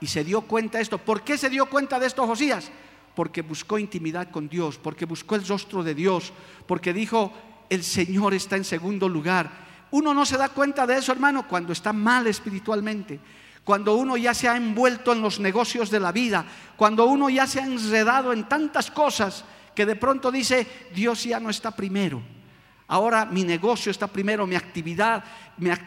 Y 0.01 0.07
se 0.07 0.23
dio 0.23 0.41
cuenta 0.41 0.77
de 0.77 0.83
esto. 0.83 0.97
¿Por 0.97 1.21
qué 1.23 1.38
se 1.38 1.49
dio 1.49 1.65
cuenta 1.65 1.99
de 1.99 2.07
esto 2.07 2.25
Josías? 2.25 2.71
porque 3.19 3.41
buscó 3.41 3.77
intimidad 3.77 4.31
con 4.31 4.47
Dios, 4.47 4.77
porque 4.77 5.03
buscó 5.03 5.35
el 5.35 5.45
rostro 5.45 5.83
de 5.83 5.93
Dios, 5.93 6.31
porque 6.65 6.93
dijo, 6.93 7.33
el 7.69 7.83
Señor 7.83 8.33
está 8.33 8.55
en 8.55 8.63
segundo 8.63 9.09
lugar. 9.09 9.51
Uno 9.91 10.13
no 10.13 10.25
se 10.25 10.38
da 10.38 10.47
cuenta 10.47 10.88
de 10.88 10.97
eso, 10.97 11.12
hermano, 11.12 11.45
cuando 11.45 11.73
está 11.73 11.91
mal 11.91 12.27
espiritualmente, 12.27 13.19
cuando 13.65 13.95
uno 13.95 14.15
ya 14.15 14.33
se 14.33 14.47
ha 14.47 14.55
envuelto 14.55 15.12
en 15.12 15.21
los 15.21 15.38
negocios 15.41 15.89
de 15.89 15.99
la 15.99 16.13
vida, 16.13 16.45
cuando 16.77 17.07
uno 17.07 17.29
ya 17.29 17.45
se 17.45 17.59
ha 17.59 17.65
enredado 17.65 18.31
en 18.31 18.47
tantas 18.47 18.89
cosas 18.89 19.43
que 19.75 19.85
de 19.85 19.97
pronto 19.97 20.31
dice, 20.31 20.65
Dios 20.95 21.21
ya 21.25 21.41
no 21.41 21.49
está 21.49 21.71
primero. 21.71 22.21
Ahora 22.89 23.23
mi 23.25 23.43
negocio 23.43 23.91
está 23.91 24.08
primero, 24.08 24.47
mi 24.47 24.56
actividad, 24.56 25.23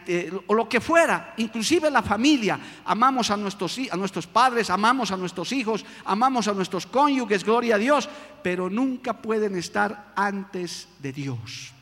eh, 0.07 0.31
o 0.47 0.53
lo 0.53 0.69
que 0.69 0.79
fuera, 0.79 1.33
inclusive 1.35 1.91
la 1.91 2.01
familia. 2.01 2.57
Amamos 2.85 3.29
a 3.29 3.35
nuestros, 3.35 3.77
a 3.91 3.97
nuestros 3.97 4.25
padres, 4.25 4.69
amamos 4.69 5.11
a 5.11 5.17
nuestros 5.17 5.51
hijos, 5.51 5.85
amamos 6.05 6.47
a 6.47 6.53
nuestros 6.53 6.85
cónyuges, 6.85 7.43
gloria 7.43 7.75
a 7.75 7.77
Dios, 7.77 8.07
pero 8.41 8.69
nunca 8.69 9.13
pueden 9.21 9.57
estar 9.57 10.13
antes 10.15 10.87
de 10.99 11.11
Dios. 11.11 11.73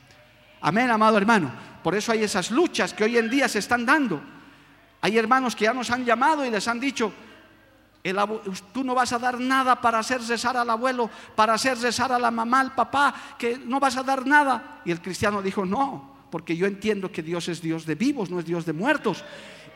Amén, 0.59 0.89
amado 0.89 1.17
hermano. 1.17 1.51
Por 1.83 1.93
eso 1.93 2.11
hay 2.11 2.23
esas 2.23 2.49
luchas 2.49 2.91
que 2.91 3.03
hoy 3.03 3.17
en 3.17 3.29
día 3.29 3.47
se 3.47 3.59
están 3.59 3.85
dando. 3.85 4.19
Hay 5.01 5.19
hermanos 5.19 5.55
que 5.55 5.65
ya 5.65 5.73
nos 5.73 5.91
han 5.91 6.03
llamado 6.03 6.43
y 6.43 6.49
les 6.49 6.67
han 6.67 6.79
dicho, 6.79 7.13
tú 8.71 8.83
no 8.83 8.95
vas 8.95 9.13
a 9.13 9.19
dar 9.19 9.39
nada 9.39 9.79
para 9.79 9.99
hacer 9.99 10.21
cesar 10.21 10.57
al 10.57 10.69
abuelo, 10.69 11.09
para 11.35 11.53
hacer 11.53 11.77
cesar 11.77 12.11
a 12.11 12.19
la 12.19 12.31
mamá, 12.31 12.61
al 12.61 12.73
papá, 12.73 13.13
que 13.37 13.57
no 13.57 13.79
vas 13.79 13.97
a 13.97 14.03
dar 14.03 14.25
nada. 14.25 14.81
Y 14.85 14.91
el 14.91 15.01
cristiano 15.01 15.41
dijo, 15.41 15.65
no, 15.65 16.25
porque 16.31 16.55
yo 16.55 16.65
entiendo 16.65 17.11
que 17.11 17.21
Dios 17.21 17.47
es 17.47 17.61
Dios 17.61 17.85
de 17.85 17.95
vivos, 17.95 18.29
no 18.29 18.39
es 18.39 18.45
Dios 18.45 18.65
de 18.65 18.73
muertos. 18.73 19.23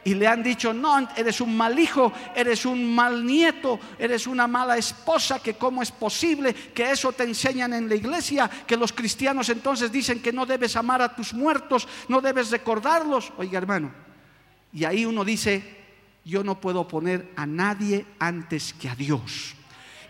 Y 0.04 0.14
le 0.14 0.28
han 0.28 0.44
dicho, 0.44 0.72
no, 0.72 1.08
eres 1.16 1.42
un 1.42 1.58
mal 1.58 1.78
hijo, 1.80 2.14
eres 2.36 2.66
un 2.66 2.94
mal 2.94 3.26
nieto, 3.26 3.80
eres 3.98 4.28
una 4.28 4.48
mala 4.48 4.78
esposa, 4.78 5.40
que 5.42 5.56
cómo 5.56 5.82
es 5.82 5.92
posible 5.92 6.54
que 6.54 6.92
eso 6.92 7.12
te 7.12 7.24
enseñan 7.24 7.74
en 7.74 7.90
la 7.90 7.96
iglesia, 7.96 8.50
que 8.68 8.78
los 8.78 8.94
cristianos 8.94 9.50
entonces 9.50 9.92
dicen 9.92 10.22
que 10.22 10.32
no 10.32 10.46
debes 10.46 10.76
amar 10.76 11.02
a 11.02 11.16
tus 11.16 11.34
muertos, 11.34 11.88
no 12.08 12.22
debes 12.22 12.52
recordarlos. 12.52 13.34
Oiga 13.38 13.58
hermano, 13.58 13.92
y 14.72 14.86
ahí 14.86 15.06
uno 15.06 15.26
dice, 15.26 15.85
yo 16.26 16.44
no 16.44 16.60
puedo 16.60 16.88
poner 16.88 17.32
a 17.36 17.46
nadie 17.46 18.06
antes 18.20 18.74
que 18.74 18.90
a 18.90 18.96
Dios. 18.96 19.56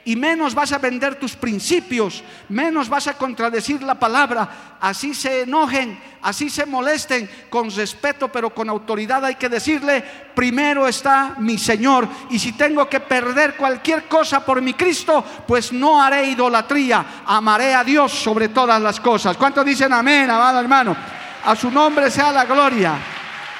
Y 0.07 0.15
menos 0.15 0.53
vas 0.53 0.71
a 0.71 0.77
vender 0.77 1.15
tus 1.15 1.35
principios, 1.35 2.23
menos 2.47 2.87
vas 2.87 3.07
a 3.07 3.17
contradecir 3.17 3.81
la 3.81 3.95
palabra. 3.95 4.77
Así 4.79 5.15
se 5.15 5.41
enojen, 5.41 5.99
así 6.21 6.47
se 6.51 6.67
molesten, 6.67 7.27
con 7.49 7.71
respeto, 7.71 8.31
pero 8.31 8.53
con 8.53 8.69
autoridad 8.69 9.25
hay 9.25 9.33
que 9.33 9.49
decirle, 9.49 10.03
primero 10.35 10.87
está 10.87 11.35
mi 11.39 11.57
Señor. 11.57 12.07
Y 12.29 12.37
si 12.37 12.51
tengo 12.51 12.87
que 12.87 12.99
perder 12.99 13.57
cualquier 13.57 14.03
cosa 14.03 14.45
por 14.45 14.61
mi 14.61 14.75
Cristo, 14.75 15.25
pues 15.47 15.73
no 15.73 15.99
haré 15.99 16.29
idolatría, 16.29 17.23
amaré 17.25 17.73
a 17.73 17.83
Dios 17.83 18.11
sobre 18.11 18.49
todas 18.49 18.79
las 18.79 18.99
cosas. 18.99 19.35
¿Cuántos 19.35 19.65
dicen 19.65 19.91
amén, 19.91 20.29
amado 20.29 20.59
hermano? 20.59 20.95
A 21.43 21.55
su 21.55 21.71
nombre 21.71 22.11
sea 22.11 22.31
la 22.31 22.45
gloria. 22.45 22.93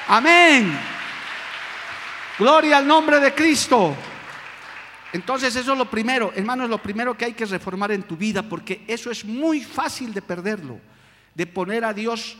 Amén. 0.06 0.95
Gloria 2.38 2.78
al 2.78 2.86
nombre 2.86 3.18
de 3.18 3.34
Cristo. 3.34 3.94
Entonces 5.12 5.56
eso 5.56 5.72
es 5.72 5.78
lo 5.78 5.88
primero, 5.88 6.32
hermano, 6.34 6.64
es 6.64 6.70
lo 6.70 6.78
primero 6.78 7.16
que 7.16 7.24
hay 7.24 7.32
que 7.32 7.46
reformar 7.46 7.92
en 7.92 8.02
tu 8.02 8.16
vida, 8.16 8.42
porque 8.42 8.84
eso 8.86 9.10
es 9.10 9.24
muy 9.24 9.62
fácil 9.62 10.12
de 10.12 10.20
perderlo, 10.20 10.78
de 11.34 11.46
poner 11.46 11.84
a 11.84 11.94
Dios 11.94 12.36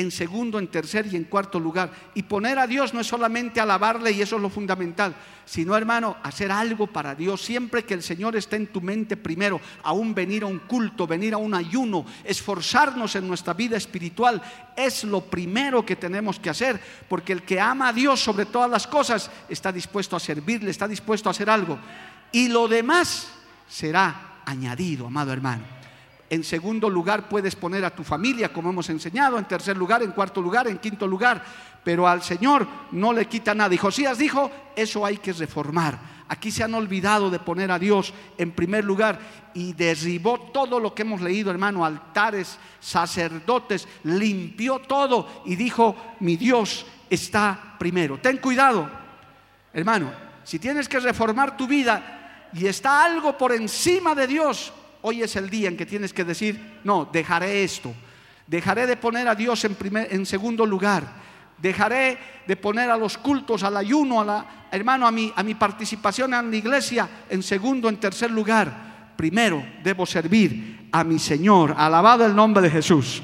en 0.00 0.10
segundo, 0.10 0.58
en 0.58 0.68
tercer 0.68 1.06
y 1.06 1.16
en 1.16 1.24
cuarto 1.24 1.60
lugar. 1.60 1.90
Y 2.14 2.22
poner 2.22 2.58
a 2.58 2.66
Dios 2.66 2.94
no 2.94 3.00
es 3.00 3.06
solamente 3.06 3.60
alabarle 3.60 4.10
y 4.12 4.22
eso 4.22 4.36
es 4.36 4.42
lo 4.42 4.48
fundamental, 4.48 5.14
sino 5.44 5.76
hermano, 5.76 6.16
hacer 6.22 6.50
algo 6.50 6.86
para 6.86 7.14
Dios. 7.14 7.42
Siempre 7.42 7.84
que 7.84 7.94
el 7.94 8.02
Señor 8.02 8.34
esté 8.34 8.56
en 8.56 8.68
tu 8.68 8.80
mente 8.80 9.18
primero, 9.18 9.60
aún 9.82 10.14
venir 10.14 10.42
a 10.42 10.46
un 10.46 10.60
culto, 10.60 11.06
venir 11.06 11.34
a 11.34 11.38
un 11.38 11.54
ayuno, 11.54 12.06
esforzarnos 12.24 13.14
en 13.16 13.28
nuestra 13.28 13.52
vida 13.52 13.76
espiritual, 13.76 14.40
es 14.74 15.04
lo 15.04 15.20
primero 15.20 15.84
que 15.84 15.96
tenemos 15.96 16.40
que 16.40 16.50
hacer, 16.50 16.80
porque 17.08 17.34
el 17.34 17.42
que 17.42 17.60
ama 17.60 17.88
a 17.88 17.92
Dios 17.92 18.20
sobre 18.20 18.46
todas 18.46 18.70
las 18.70 18.86
cosas 18.86 19.30
está 19.48 19.70
dispuesto 19.70 20.16
a 20.16 20.20
servirle, 20.20 20.70
está 20.70 20.88
dispuesto 20.88 21.28
a 21.28 21.32
hacer 21.32 21.50
algo. 21.50 21.78
Y 22.32 22.48
lo 22.48 22.68
demás 22.68 23.28
será 23.68 24.40
añadido, 24.46 25.06
amado 25.06 25.32
hermano. 25.32 25.79
En 26.30 26.44
segundo 26.44 26.88
lugar 26.88 27.28
puedes 27.28 27.56
poner 27.56 27.84
a 27.84 27.94
tu 27.94 28.04
familia, 28.04 28.52
como 28.52 28.70
hemos 28.70 28.88
enseñado. 28.88 29.36
En 29.36 29.46
tercer 29.46 29.76
lugar, 29.76 30.02
en 30.04 30.12
cuarto 30.12 30.40
lugar, 30.40 30.68
en 30.68 30.78
quinto 30.78 31.04
lugar. 31.06 31.44
Pero 31.82 32.06
al 32.06 32.22
Señor 32.22 32.66
no 32.92 33.12
le 33.12 33.26
quita 33.26 33.52
nada. 33.52 33.74
Y 33.74 33.78
Josías 33.78 34.16
dijo, 34.16 34.48
eso 34.76 35.04
hay 35.04 35.16
que 35.16 35.32
reformar. 35.32 35.98
Aquí 36.28 36.52
se 36.52 36.62
han 36.62 36.72
olvidado 36.74 37.30
de 37.30 37.40
poner 37.40 37.72
a 37.72 37.78
Dios 37.80 38.14
en 38.38 38.52
primer 38.52 38.84
lugar 38.84 39.18
y 39.52 39.72
derribó 39.72 40.38
todo 40.52 40.78
lo 40.78 40.94
que 40.94 41.02
hemos 41.02 41.20
leído, 41.20 41.50
hermano, 41.50 41.84
altares, 41.84 42.56
sacerdotes, 42.78 43.88
limpió 44.04 44.78
todo 44.78 45.42
y 45.44 45.56
dijo, 45.56 45.96
mi 46.20 46.36
Dios 46.36 46.86
está 47.10 47.74
primero. 47.76 48.20
Ten 48.20 48.36
cuidado, 48.36 48.88
hermano, 49.72 50.12
si 50.44 50.60
tienes 50.60 50.88
que 50.88 51.00
reformar 51.00 51.56
tu 51.56 51.66
vida 51.66 52.48
y 52.52 52.66
está 52.66 53.04
algo 53.04 53.36
por 53.36 53.52
encima 53.52 54.14
de 54.14 54.28
Dios, 54.28 54.72
Hoy 55.02 55.22
es 55.22 55.36
el 55.36 55.48
día 55.48 55.68
en 55.68 55.76
que 55.76 55.86
tienes 55.86 56.12
que 56.12 56.24
decir, 56.24 56.80
no, 56.84 57.08
dejaré 57.10 57.64
esto. 57.64 57.94
Dejaré 58.46 58.86
de 58.86 58.96
poner 58.96 59.28
a 59.28 59.34
Dios 59.34 59.64
en, 59.64 59.74
primer, 59.74 60.12
en 60.12 60.26
segundo 60.26 60.66
lugar. 60.66 61.04
Dejaré 61.56 62.18
de 62.46 62.56
poner 62.56 62.90
a 62.90 62.96
los 62.96 63.16
cultos, 63.16 63.62
al 63.62 63.76
ayuno, 63.76 64.20
a 64.20 64.24
la, 64.24 64.46
hermano, 64.70 65.06
a 65.06 65.12
mi, 65.12 65.32
a 65.34 65.42
mi 65.42 65.54
participación 65.54 66.34
en 66.34 66.50
la 66.50 66.56
iglesia 66.56 67.08
en 67.28 67.42
segundo, 67.42 67.88
en 67.88 67.98
tercer 67.98 68.30
lugar. 68.30 69.14
Primero 69.16 69.64
debo 69.82 70.04
servir 70.04 70.88
a 70.92 71.04
mi 71.04 71.18
Señor. 71.18 71.74
Alabado 71.76 72.26
el 72.26 72.34
nombre 72.34 72.62
de 72.62 72.70
Jesús. 72.70 73.22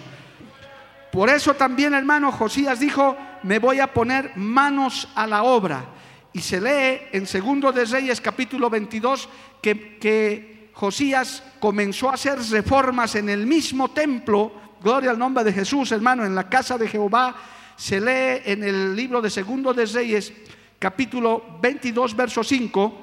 Por 1.11 1.31
eso 1.31 1.55
también, 1.55 1.95
hermano, 1.95 2.31
Josías 2.31 2.79
dijo, 2.79 3.17
me 3.43 3.59
voy 3.59 3.81
a 3.81 3.93
poner 3.93 4.37
manos 4.37 5.09
a 5.15 5.27
la 5.27 5.43
obra. 5.43 5.85
Y 6.33 6.41
se 6.41 6.61
lee 6.61 7.09
en 7.13 7.27
Segundo 7.27 7.73
de 7.73 7.87
Reyes 7.87 8.21
capítulo 8.21 8.69
22 8.69 9.29
que, 9.63 9.97
que 9.97 10.56
Josías 10.77 11.43
comenzó 11.59 12.11
a 12.11 12.15
hacer 12.15 12.39
reformas 12.51 13.15
en 13.15 13.31
el 13.31 13.47
mismo 13.47 13.93
templo, 13.93 14.53
gloria 14.83 15.11
al 15.11 15.19
nombre 15.19 15.43
de 15.43 15.51
Jesús, 15.51 15.91
hermano, 15.91 16.23
en 16.23 16.35
la 16.35 16.51
casa 16.51 16.77
de 16.77 16.87
Jehová, 16.87 17.35
se 17.75 17.99
lee 17.99 18.43
en 18.45 18.63
el 18.63 18.95
libro 18.95 19.23
de 19.23 19.31
Segundo 19.31 19.73
de 19.73 19.87
Reyes, 19.87 20.35
capítulo 20.79 21.43
22, 21.63 22.15
verso 22.15 22.45
5, 22.45 23.01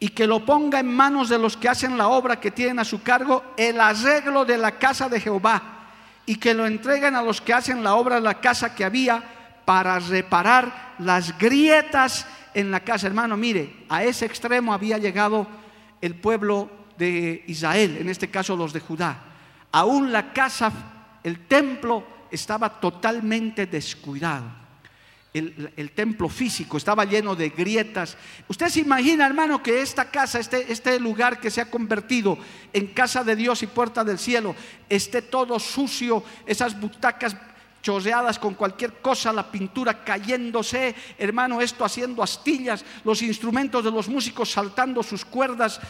y 0.00 0.08
que 0.08 0.26
lo 0.26 0.44
ponga 0.44 0.80
en 0.80 0.92
manos 0.92 1.28
de 1.28 1.38
los 1.38 1.56
que 1.56 1.68
hacen 1.68 1.96
la 1.96 2.08
obra 2.08 2.40
que 2.40 2.50
tienen 2.50 2.80
a 2.80 2.84
su 2.84 3.00
cargo 3.00 3.54
el 3.56 3.80
arreglo 3.80 4.44
de 4.44 4.58
la 4.58 4.72
casa 4.72 5.08
de 5.08 5.20
Jehová, 5.20 5.62
y 6.26 6.34
que 6.34 6.52
lo 6.52 6.66
entreguen 6.66 7.14
a 7.14 7.22
los 7.22 7.40
que 7.40 7.54
hacen 7.54 7.84
la 7.84 7.94
obra 7.94 8.16
de 8.16 8.22
la 8.22 8.40
casa 8.40 8.74
que 8.74 8.84
había 8.84 9.22
para 9.64 10.00
reparar 10.00 10.94
las 10.98 11.38
grietas 11.38 12.26
en 12.54 12.72
la 12.72 12.80
casa. 12.80 13.06
Hermano, 13.06 13.36
mire, 13.36 13.84
a 13.88 14.02
ese 14.02 14.26
extremo 14.26 14.74
había 14.74 14.98
llegado 14.98 15.59
el 16.00 16.14
pueblo 16.14 16.70
de 16.98 17.44
Israel, 17.46 17.98
en 17.98 18.08
este 18.08 18.30
caso 18.30 18.56
los 18.56 18.72
de 18.72 18.80
Judá. 18.80 19.24
Aún 19.72 20.12
la 20.12 20.32
casa, 20.32 20.72
el 21.22 21.46
templo 21.46 22.04
estaba 22.30 22.80
totalmente 22.80 23.66
descuidado. 23.66 24.60
El, 25.32 25.92
templo 25.94 26.28
físico 26.28 26.76
estaba 26.76 27.04
lleno 27.04 27.36
de 27.36 27.50
grietas. 27.50 28.16
Usted 28.48 28.68
se 28.68 28.80
imagina, 28.80 29.26
hermano, 29.26 29.62
que 29.62 29.80
esta 29.80 30.10
casa, 30.10 30.40
este, 30.40 30.72
este 30.72 30.98
lugar 30.98 31.38
que 31.38 31.52
se 31.52 31.60
ha 31.60 31.70
convertido 31.70 32.36
en 32.72 32.88
casa 32.88 33.22
de 33.22 33.36
Dios 33.36 33.62
y 33.62 33.68
puerta 33.68 34.02
del 34.02 34.18
cielo, 34.18 34.56
esté 34.88 35.22
todo 35.22 35.60
sucio, 35.60 36.24
esas 36.46 36.78
butacas 36.80 37.36
chorreadas 37.82 38.38
con 38.38 38.54
cualquier 38.54 39.00
cosa, 39.00 39.32
la 39.32 39.50
pintura 39.50 40.04
cayéndose, 40.04 40.94
hermano, 41.18 41.60
esto 41.60 41.84
haciendo 41.84 42.22
astillas, 42.22 42.84
los 43.04 43.22
instrumentos 43.22 43.84
de 43.84 43.90
los 43.90 44.08
músicos 44.08 44.50
saltando 44.50 45.02
sus 45.02 45.24
cuerdas. 45.24 45.80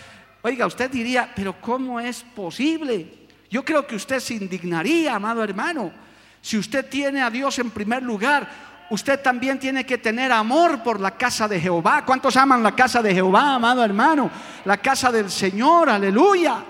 Oiga, 0.42 0.66
usted 0.66 0.90
diría, 0.90 1.30
pero 1.34 1.60
¿cómo 1.60 2.00
es 2.00 2.22
posible? 2.22 3.28
Yo 3.50 3.64
creo 3.64 3.86
que 3.86 3.96
usted 3.96 4.20
se 4.20 4.34
indignaría, 4.34 5.14
amado 5.14 5.42
hermano. 5.42 5.92
Si 6.40 6.56
usted 6.56 6.88
tiene 6.88 7.20
a 7.20 7.30
Dios 7.30 7.58
en 7.58 7.70
primer 7.70 8.02
lugar, 8.02 8.48
usted 8.90 9.20
también 9.20 9.58
tiene 9.58 9.84
que 9.84 9.98
tener 9.98 10.32
amor 10.32 10.82
por 10.82 11.00
la 11.00 11.10
casa 11.10 11.46
de 11.48 11.60
Jehová. 11.60 12.04
¿Cuántos 12.06 12.36
aman 12.36 12.62
la 12.62 12.74
casa 12.74 13.02
de 13.02 13.12
Jehová, 13.12 13.56
amado 13.56 13.84
hermano? 13.84 14.30
La 14.64 14.78
casa 14.78 15.10
del 15.12 15.30
Señor, 15.30 15.90
aleluya. 15.90 16.64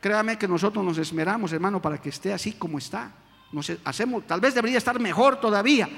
Créame 0.00 0.36
que 0.36 0.46
nosotros 0.46 0.84
nos 0.84 0.98
esmeramos, 0.98 1.52
hermano, 1.52 1.80
para 1.80 1.98
que 1.98 2.10
esté 2.10 2.32
así 2.32 2.52
como 2.52 2.78
está 2.78 3.10
hacemos, 3.84 4.26
tal 4.26 4.40
vez 4.40 4.54
debería 4.54 4.78
estar 4.78 4.98
mejor 5.00 5.40
todavía, 5.40 5.88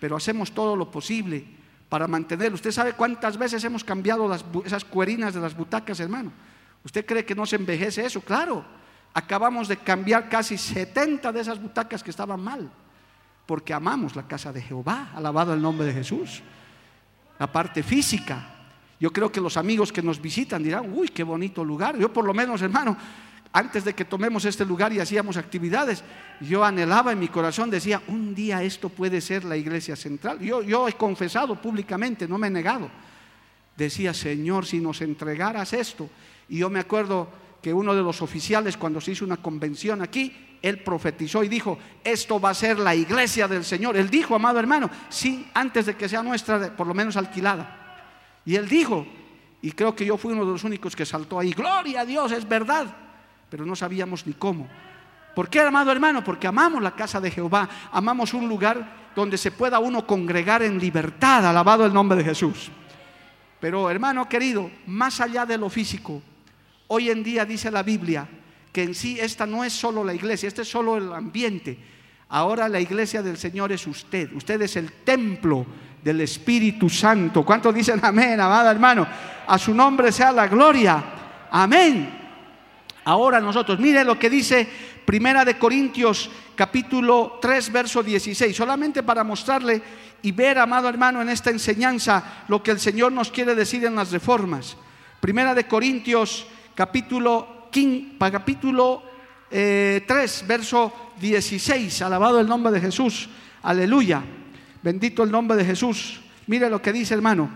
pero 0.00 0.16
hacemos 0.16 0.52
todo 0.52 0.76
lo 0.76 0.90
posible 0.90 1.44
para 1.88 2.08
mantenerlo. 2.08 2.54
¿Usted 2.54 2.72
sabe 2.72 2.94
cuántas 2.94 3.36
veces 3.36 3.62
hemos 3.64 3.84
cambiado 3.84 4.32
esas 4.64 4.84
cuerinas 4.84 5.34
de 5.34 5.40
las 5.40 5.56
butacas, 5.56 6.00
hermano? 6.00 6.32
¿Usted 6.84 7.06
cree 7.06 7.24
que 7.24 7.34
no 7.34 7.46
se 7.46 7.56
envejece 7.56 8.04
eso? 8.04 8.20
Claro, 8.20 8.64
acabamos 9.12 9.68
de 9.68 9.76
cambiar 9.76 10.28
casi 10.28 10.58
70 10.58 11.32
de 11.32 11.40
esas 11.40 11.60
butacas 11.60 12.02
que 12.02 12.10
estaban 12.10 12.40
mal, 12.40 12.70
porque 13.46 13.72
amamos 13.72 14.16
la 14.16 14.26
casa 14.26 14.52
de 14.52 14.60
Jehová, 14.60 15.12
alabado 15.14 15.54
el 15.54 15.62
nombre 15.62 15.86
de 15.86 15.92
Jesús. 15.92 16.42
La 17.38 17.50
parte 17.50 17.82
física. 17.82 18.50
Yo 19.00 19.12
creo 19.12 19.30
que 19.30 19.40
los 19.40 19.56
amigos 19.56 19.92
que 19.92 20.02
nos 20.02 20.20
visitan 20.20 20.62
dirán, 20.62 20.92
uy, 20.92 21.08
qué 21.08 21.22
bonito 21.22 21.64
lugar. 21.64 21.98
Yo 21.98 22.12
por 22.12 22.24
lo 22.24 22.32
menos, 22.32 22.62
hermano, 22.62 22.96
antes 23.54 23.84
de 23.84 23.94
que 23.94 24.04
tomemos 24.04 24.44
este 24.44 24.64
lugar 24.64 24.92
y 24.92 24.98
hacíamos 24.98 25.36
actividades, 25.36 26.02
yo 26.40 26.64
anhelaba 26.64 27.12
en 27.12 27.20
mi 27.20 27.28
corazón, 27.28 27.70
decía, 27.70 28.02
un 28.08 28.34
día 28.34 28.64
esto 28.64 28.88
puede 28.88 29.20
ser 29.20 29.44
la 29.44 29.56
iglesia 29.56 29.94
central. 29.94 30.40
Yo, 30.40 30.60
yo 30.60 30.88
he 30.88 30.94
confesado 30.94 31.54
públicamente, 31.62 32.26
no 32.26 32.36
me 32.36 32.48
he 32.48 32.50
negado. 32.50 32.90
Decía, 33.76 34.12
Señor, 34.12 34.66
si 34.66 34.80
nos 34.80 35.00
entregaras 35.02 35.72
esto. 35.72 36.10
Y 36.48 36.58
yo 36.58 36.68
me 36.68 36.80
acuerdo 36.80 37.28
que 37.62 37.72
uno 37.72 37.94
de 37.94 38.02
los 38.02 38.22
oficiales, 38.22 38.76
cuando 38.76 39.00
se 39.00 39.12
hizo 39.12 39.24
una 39.24 39.36
convención 39.36 40.02
aquí, 40.02 40.58
él 40.60 40.82
profetizó 40.82 41.44
y 41.44 41.48
dijo, 41.48 41.78
esto 42.02 42.40
va 42.40 42.50
a 42.50 42.54
ser 42.54 42.80
la 42.80 42.96
iglesia 42.96 43.46
del 43.46 43.64
Señor. 43.64 43.96
Él 43.96 44.10
dijo, 44.10 44.34
amado 44.34 44.58
hermano, 44.58 44.90
sí, 45.08 45.46
antes 45.54 45.86
de 45.86 45.94
que 45.94 46.08
sea 46.08 46.24
nuestra, 46.24 46.74
por 46.76 46.88
lo 46.88 46.94
menos 46.94 47.16
alquilada. 47.16 48.02
Y 48.44 48.56
él 48.56 48.68
dijo, 48.68 49.06
y 49.62 49.70
creo 49.70 49.94
que 49.94 50.04
yo 50.04 50.16
fui 50.16 50.32
uno 50.32 50.44
de 50.44 50.50
los 50.50 50.64
únicos 50.64 50.96
que 50.96 51.06
saltó 51.06 51.38
ahí, 51.38 51.52
gloria 51.52 52.00
a 52.00 52.04
Dios, 52.04 52.32
es 52.32 52.48
verdad 52.48 53.03
pero 53.54 53.64
no 53.64 53.76
sabíamos 53.76 54.26
ni 54.26 54.32
cómo. 54.32 54.66
¿Por 55.32 55.48
qué, 55.48 55.60
amado 55.60 55.92
hermano? 55.92 56.24
Porque 56.24 56.48
amamos 56.48 56.82
la 56.82 56.90
casa 56.90 57.20
de 57.20 57.30
Jehová, 57.30 57.68
amamos 57.92 58.34
un 58.34 58.48
lugar 58.48 59.12
donde 59.14 59.38
se 59.38 59.52
pueda 59.52 59.78
uno 59.78 60.04
congregar 60.04 60.64
en 60.64 60.76
libertad, 60.76 61.46
alabado 61.46 61.86
el 61.86 61.94
nombre 61.94 62.18
de 62.18 62.24
Jesús. 62.24 62.72
Pero 63.60 63.88
hermano 63.88 64.28
querido, 64.28 64.68
más 64.88 65.20
allá 65.20 65.46
de 65.46 65.56
lo 65.56 65.70
físico, 65.70 66.20
hoy 66.88 67.10
en 67.10 67.22
día 67.22 67.44
dice 67.44 67.70
la 67.70 67.84
Biblia 67.84 68.26
que 68.72 68.82
en 68.82 68.92
sí 68.92 69.20
esta 69.20 69.46
no 69.46 69.62
es 69.62 69.72
solo 69.72 70.02
la 70.02 70.14
iglesia, 70.14 70.48
este 70.48 70.62
es 70.62 70.68
solo 70.68 70.96
el 70.96 71.12
ambiente. 71.12 71.78
Ahora 72.30 72.68
la 72.68 72.80
iglesia 72.80 73.22
del 73.22 73.36
Señor 73.36 73.70
es 73.70 73.86
usted, 73.86 74.32
usted 74.32 74.60
es 74.62 74.74
el 74.74 74.90
templo 75.04 75.64
del 76.02 76.22
Espíritu 76.22 76.90
Santo. 76.90 77.44
¿Cuántos 77.44 77.72
dicen 77.72 78.00
amén, 78.02 78.40
amado 78.40 78.68
hermano? 78.68 79.06
A 79.46 79.56
su 79.58 79.72
nombre 79.72 80.10
sea 80.10 80.32
la 80.32 80.48
gloria. 80.48 81.04
Amén. 81.52 82.23
Ahora 83.04 83.40
nosotros, 83.40 83.78
mire 83.78 84.02
lo 84.04 84.18
que 84.18 84.30
dice 84.30 84.66
Primera 85.04 85.44
de 85.44 85.58
Corintios 85.58 86.30
capítulo 86.54 87.38
3 87.40 87.72
verso 87.72 88.02
16, 88.02 88.56
solamente 88.56 89.02
para 89.02 89.22
mostrarle 89.22 89.82
y 90.22 90.32
ver, 90.32 90.58
amado 90.58 90.88
hermano, 90.88 91.20
en 91.20 91.28
esta 91.28 91.50
enseñanza 91.50 92.44
lo 92.48 92.62
que 92.62 92.70
el 92.70 92.80
Señor 92.80 93.12
nos 93.12 93.30
quiere 93.30 93.54
decir 93.54 93.84
en 93.84 93.96
las 93.96 94.10
reformas. 94.10 94.76
Primera 95.20 95.54
de 95.54 95.66
Corintios 95.66 96.46
capítulo, 96.74 97.68
15, 97.70 98.16
capítulo 98.32 99.02
3 99.50 99.50
eh, 99.50 100.44
verso 100.46 100.92
16, 101.20 102.00
alabado 102.02 102.40
el 102.40 102.48
nombre 102.48 102.72
de 102.72 102.80
Jesús, 102.80 103.28
aleluya, 103.62 104.22
bendito 104.82 105.22
el 105.22 105.30
nombre 105.30 105.58
de 105.58 105.64
Jesús. 105.66 106.20
Mire 106.46 106.70
lo 106.70 106.80
que 106.80 106.92
dice 106.92 107.12
hermano, 107.12 107.50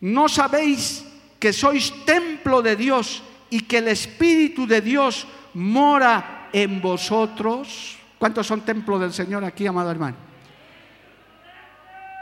no 0.00 0.28
sabéis 0.28 1.04
que 1.38 1.52
sois 1.52 1.92
templo 2.04 2.62
de 2.62 2.74
Dios 2.74 3.22
y 3.50 3.60
que 3.60 3.78
el 3.78 3.88
Espíritu 3.88 4.66
de 4.66 4.80
Dios 4.80 5.26
mora 5.54 6.48
en 6.52 6.80
vosotros. 6.80 7.96
¿Cuántos 8.18 8.46
son 8.46 8.62
templos 8.62 9.00
del 9.00 9.12
Señor 9.12 9.44
aquí, 9.44 9.66
amado 9.66 9.90
hermano? 9.90 10.16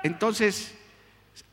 Entonces, 0.02 0.74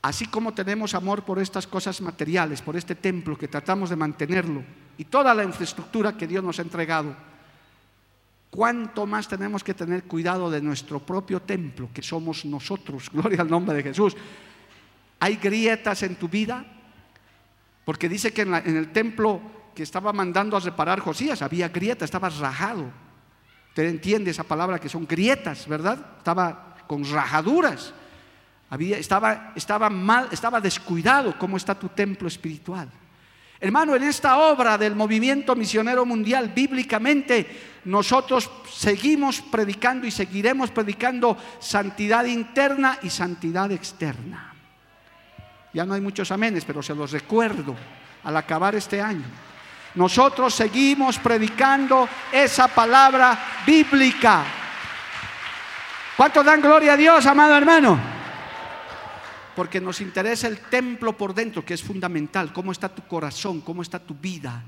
así 0.02 0.28
como 0.28 0.54
tenemos 0.54 0.94
amor 0.94 1.24
por 1.24 1.40
estas 1.40 1.66
cosas 1.66 2.02
materiales, 2.02 2.62
por 2.62 2.76
este 2.76 2.96
templo 2.96 3.38
que 3.38 3.48
tratamos 3.48 3.90
de 3.90 3.96
mantenerlo 3.96 4.64
y 4.98 5.06
toda 5.06 5.34
la 5.34 5.44
infraestructura 5.44 6.16
que 6.16 6.28
Dios 6.28 6.44
nos 6.44 6.60
ha 6.60 6.62
entregado, 6.62 7.16
¿cuánto 8.50 9.06
más 9.06 9.28
tenemos 9.28 9.64
que 9.64 9.74
tener 9.74 10.04
cuidado 10.04 10.52
de 10.52 10.62
nuestro 10.62 11.00
propio 11.00 11.42
templo, 11.42 11.90
que 11.94 12.04
somos 12.04 12.46
nosotros? 12.46 13.10
Gloria 13.14 13.42
al 13.42 13.50
nombre 13.50 13.76
de 13.76 13.84
Jesús. 13.84 14.16
¿Hay 15.20 15.38
grietas 15.38 16.04
en 16.04 16.16
tu 16.16 16.28
vida? 16.28 16.66
Porque 17.86 18.10
dice 18.10 18.34
que 18.34 18.44
en, 18.44 18.54
en 18.54 18.78
el 18.78 18.92
templo 18.92 19.42
que 19.74 19.84
estaba 19.84 20.14
mandando 20.14 20.56
a 20.56 20.60
reparar 20.60 21.00
Josías, 21.00 21.42
había 21.42 21.70
grietas, 21.70 22.06
estaba 22.06 22.30
rajado. 22.30 22.92
Usted 23.70 23.86
entiende 23.86 24.32
esa 24.32 24.44
palabra 24.44 24.80
que 24.80 24.90
son 24.90 25.08
grietas, 25.08 25.68
¿verdad? 25.68 25.98
Estaba 26.20 26.76
con 26.88 27.04
rajaduras. 27.10 27.94
Había, 28.70 28.98
estaba, 28.98 29.54
estaba 29.56 29.90
mal, 29.90 30.30
estaba 30.32 30.62
descuidado. 30.62 31.38
¿Cómo 31.40 31.58
está 31.58 31.74
tu 31.74 31.90
templo 31.90 32.28
espiritual? 32.28 32.90
Hermano, 33.60 33.96
en 33.96 34.04
esta 34.04 34.38
obra 34.38 34.78
del 34.78 34.96
movimiento 34.96 35.56
misionero 35.56 36.06
mundial, 36.06 36.52
bíblicamente, 36.54 37.80
nosotros 37.86 38.52
seguimos 38.70 39.42
predicando 39.42 40.06
y 40.06 40.12
seguiremos 40.12 40.70
predicando 40.70 41.38
santidad 41.60 42.26
interna 42.26 43.00
y 43.02 43.10
santidad 43.10 43.72
externa. 43.72 44.54
Ya 45.74 45.86
no 45.86 45.94
hay 45.94 46.02
muchos 46.02 46.32
amenes, 46.32 46.66
pero 46.66 46.84
se 46.84 46.94
los 46.94 47.12
recuerdo 47.12 47.76
al 48.24 48.38
acabar 48.38 48.76
este 48.76 49.02
año. 49.02 49.24
Nosotros 49.96 50.54
seguimos 50.56 51.20
predicando 51.20 52.10
esa 52.32 52.68
palabra 52.68 53.38
bíblica. 53.66 54.44
¿Cuántos 56.18 56.46
dan 56.46 56.62
gloria 56.62 56.94
a 56.94 56.98
Dios, 56.98 57.26
amado 57.26 57.56
hermano? 57.56 58.00
Porque 59.56 59.80
nos 59.80 60.02
interesa 60.02 60.48
el 60.48 60.60
templo 60.60 61.16
por 61.16 61.34
dentro, 61.34 61.64
que 61.64 61.76
es 61.76 61.84
fundamental. 61.84 62.52
¿Cómo 62.52 62.72
está 62.72 62.90
tu 62.90 63.04
corazón? 63.04 63.62
¿Cómo 63.62 63.84
está 63.84 64.00
tu 64.00 64.16
vida? 64.16 64.64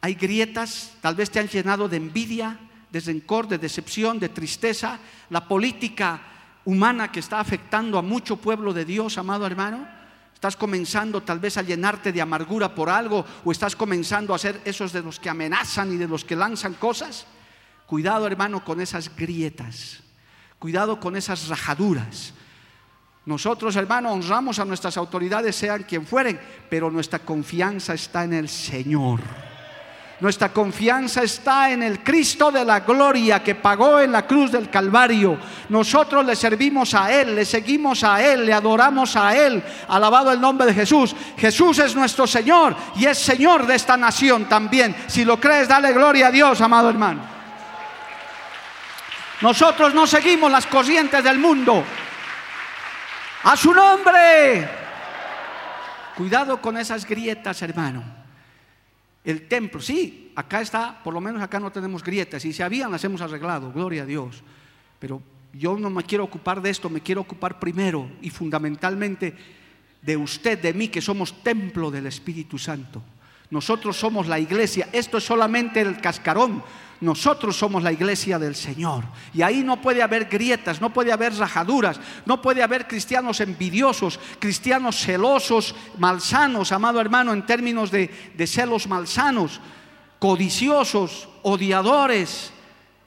Hay 0.00 0.14
grietas, 0.14 0.94
tal 1.02 1.14
vez 1.14 1.30
te 1.30 1.38
han 1.38 1.48
llenado 1.48 1.88
de 1.88 1.98
envidia, 1.98 2.58
de 2.90 3.00
rencor, 3.00 3.48
de 3.48 3.58
decepción, 3.58 4.18
de 4.18 4.30
tristeza. 4.30 4.98
La 5.30 5.46
política 5.46 6.20
humana 6.64 7.12
que 7.12 7.20
está 7.20 7.40
afectando 7.40 7.98
a 7.98 8.02
mucho 8.02 8.36
pueblo 8.36 8.72
de 8.72 8.86
Dios, 8.86 9.18
amado 9.18 9.46
hermano. 9.46 9.95
Estás 10.36 10.54
comenzando 10.54 11.22
tal 11.22 11.40
vez 11.40 11.56
a 11.56 11.62
llenarte 11.62 12.12
de 12.12 12.20
amargura 12.20 12.74
por 12.74 12.90
algo 12.90 13.24
o 13.42 13.50
estás 13.50 13.74
comenzando 13.74 14.34
a 14.34 14.38
ser 14.38 14.60
esos 14.66 14.92
de 14.92 15.00
los 15.00 15.18
que 15.18 15.30
amenazan 15.30 15.94
y 15.94 15.96
de 15.96 16.06
los 16.06 16.26
que 16.26 16.36
lanzan 16.36 16.74
cosas. 16.74 17.24
Cuidado 17.86 18.26
hermano 18.26 18.62
con 18.62 18.82
esas 18.82 19.16
grietas. 19.16 20.02
Cuidado 20.58 21.00
con 21.00 21.16
esas 21.16 21.48
rajaduras. 21.48 22.34
Nosotros, 23.24 23.76
hermano, 23.76 24.12
honramos 24.12 24.58
a 24.58 24.66
nuestras 24.66 24.98
autoridades, 24.98 25.56
sean 25.56 25.84
quien 25.84 26.06
fueren, 26.06 26.38
pero 26.68 26.90
nuestra 26.90 27.20
confianza 27.20 27.94
está 27.94 28.24
en 28.24 28.34
el 28.34 28.50
Señor. 28.50 29.20
Nuestra 30.18 30.48
confianza 30.48 31.22
está 31.22 31.70
en 31.70 31.82
el 31.82 32.02
Cristo 32.02 32.50
de 32.50 32.64
la 32.64 32.80
gloria 32.80 33.42
que 33.42 33.54
pagó 33.54 34.00
en 34.00 34.12
la 34.12 34.26
cruz 34.26 34.50
del 34.50 34.70
Calvario. 34.70 35.38
Nosotros 35.68 36.24
le 36.24 36.34
servimos 36.34 36.94
a 36.94 37.12
Él, 37.12 37.34
le 37.34 37.44
seguimos 37.44 38.02
a 38.02 38.22
Él, 38.22 38.46
le 38.46 38.54
adoramos 38.54 39.14
a 39.14 39.36
Él. 39.36 39.62
Alabado 39.88 40.32
el 40.32 40.40
nombre 40.40 40.66
de 40.66 40.72
Jesús. 40.72 41.14
Jesús 41.36 41.78
es 41.80 41.94
nuestro 41.94 42.26
Señor 42.26 42.74
y 42.96 43.04
es 43.04 43.18
Señor 43.18 43.66
de 43.66 43.74
esta 43.74 43.98
nación 43.98 44.46
también. 44.46 44.96
Si 45.06 45.22
lo 45.22 45.38
crees, 45.38 45.68
dale 45.68 45.92
gloria 45.92 46.28
a 46.28 46.30
Dios, 46.30 46.62
amado 46.62 46.88
hermano. 46.88 47.20
Nosotros 49.42 49.92
no 49.92 50.06
seguimos 50.06 50.50
las 50.50 50.64
corrientes 50.64 51.22
del 51.22 51.38
mundo. 51.38 51.84
A 53.42 53.54
su 53.54 53.74
nombre. 53.74 54.66
Cuidado 56.16 56.58
con 56.58 56.78
esas 56.78 57.04
grietas, 57.04 57.60
hermano. 57.60 58.15
El 59.26 59.48
templo, 59.48 59.80
sí, 59.80 60.30
acá 60.36 60.60
está, 60.60 61.02
por 61.02 61.12
lo 61.12 61.20
menos 61.20 61.42
acá 61.42 61.58
no 61.58 61.72
tenemos 61.72 62.04
grietas. 62.04 62.44
Y 62.44 62.52
si 62.52 62.62
habían, 62.62 62.92
las 62.92 63.02
hemos 63.02 63.20
arreglado, 63.20 63.72
gloria 63.72 64.04
a 64.04 64.06
Dios. 64.06 64.44
Pero 65.00 65.20
yo 65.52 65.76
no 65.76 65.90
me 65.90 66.04
quiero 66.04 66.22
ocupar 66.22 66.62
de 66.62 66.70
esto, 66.70 66.88
me 66.88 67.00
quiero 67.00 67.22
ocupar 67.22 67.58
primero 67.58 68.08
y 68.22 68.30
fundamentalmente 68.30 69.34
de 70.00 70.16
usted, 70.16 70.62
de 70.62 70.72
mí, 70.72 70.86
que 70.86 71.00
somos 71.02 71.42
templo 71.42 71.90
del 71.90 72.06
Espíritu 72.06 72.56
Santo. 72.56 73.02
Nosotros 73.50 73.96
somos 73.96 74.28
la 74.28 74.38
iglesia. 74.38 74.88
Esto 74.92 75.18
es 75.18 75.24
solamente 75.24 75.80
el 75.80 76.00
cascarón. 76.00 76.62
Nosotros 77.00 77.56
somos 77.56 77.82
la 77.82 77.92
iglesia 77.92 78.38
del 78.38 78.54
Señor. 78.54 79.04
Y 79.34 79.42
ahí 79.42 79.62
no 79.62 79.80
puede 79.82 80.02
haber 80.02 80.26
grietas, 80.26 80.80
no 80.80 80.92
puede 80.92 81.12
haber 81.12 81.34
rajaduras, 81.34 82.00
no 82.24 82.40
puede 82.40 82.62
haber 82.62 82.86
cristianos 82.86 83.40
envidiosos, 83.40 84.18
cristianos 84.38 84.96
celosos, 84.96 85.74
malsanos, 85.98 86.72
amado 86.72 87.00
hermano, 87.00 87.32
en 87.32 87.44
términos 87.44 87.90
de, 87.90 88.08
celos 88.46 88.86
malsanos, 88.86 89.60
codiciosos, 90.18 91.28
odiadores, 91.42 92.52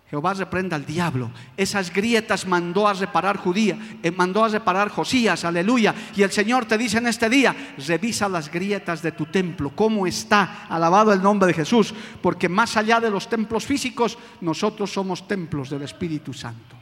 Jehová 0.10 0.34
reprenda 0.34 0.76
al 0.76 0.88
diablo. 0.88 1.30
Esas 1.56 1.93
grietas 1.93 2.48
mandó 2.48 2.88
a 2.88 2.93
reparar 2.93 3.38
Judía, 3.38 3.78
eh, 4.02 4.10
mandó 4.10 4.43
a 4.43 4.50
reparar 4.50 4.89
Josías, 4.89 5.45
aleluya. 5.45 5.93
Y 6.15 6.24
el 6.24 6.32
Señor 6.32 6.65
te 6.65 6.80
dice 6.80 6.98
en 6.98 7.06
este 7.06 7.30
día, 7.30 7.56
revisa 7.88 8.28
las 8.28 8.52
grietas 8.52 9.04
de 9.04 9.12
tu 9.12 9.28
templo, 9.28 9.72
cómo 9.76 10.08
está, 10.08 10.65
alabado 10.67 11.13
el 11.13 11.22
nombre 11.22 11.48
de 11.48 11.54
Jesús, 11.54 11.93
porque 12.24 12.50
más 12.50 12.76
allá 12.76 13.00
de 13.00 13.12
los 13.12 13.30
templos 13.30 13.65
físicos, 13.65 14.17
nosotros 14.41 14.91
somos 14.91 15.28
templos 15.28 15.69
del 15.69 15.84
Espíritu 15.84 16.34
Santo. 16.34 16.76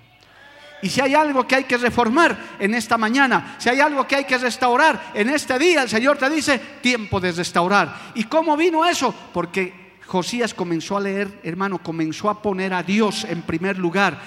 Y 0.81 0.89
si 0.89 1.01
hay 1.01 1.13
algo 1.13 1.45
que 1.45 1.55
hay 1.55 1.63
que 1.65 1.77
reformar 1.77 2.37
en 2.59 2.75
esta 2.75 2.97
mañana, 2.97 3.55
si 3.57 3.67
hay 3.67 3.81
algo 3.81 4.07
que 4.07 4.15
hay 4.15 4.25
que 4.25 4.37
restaurar 4.37 5.11
en 5.13 5.29
este 5.29 5.59
día, 5.59 5.81
el 5.81 5.89
Señor 5.89 6.17
te 6.17 6.29
dice, 6.29 6.59
tiempo 6.81 7.19
de 7.19 7.33
restaurar. 7.33 8.11
¿Y 8.15 8.23
cómo 8.25 8.55
vino 8.55 8.85
eso? 8.85 9.13
Porque 9.33 9.86
Josías 10.07 10.53
comenzó 10.53 10.97
a 10.97 11.01
leer, 11.01 11.39
hermano, 11.43 11.83
comenzó 11.83 12.29
a 12.29 12.41
poner 12.41 12.73
a 12.73 12.81
Dios 12.81 13.25
en 13.25 13.41
primer 13.41 13.77
lugar. 13.77 14.17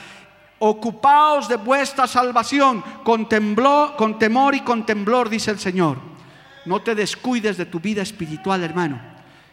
Ocupaos 0.59 1.49
de 1.49 1.57
vuestra 1.57 2.07
salvación 2.07 2.85
con, 3.03 3.27
con 3.97 4.19
temor 4.19 4.55
y 4.55 4.61
con 4.61 4.85
temblor, 4.85 5.31
dice 5.31 5.51
el 5.51 5.59
Señor. 5.59 5.97
No 6.67 6.83
te 6.83 6.95
descuides 6.95 7.57
de 7.57 7.65
tu 7.65 7.81
vida 7.81 8.03
espiritual, 8.03 8.63
hermano. 8.63 9.10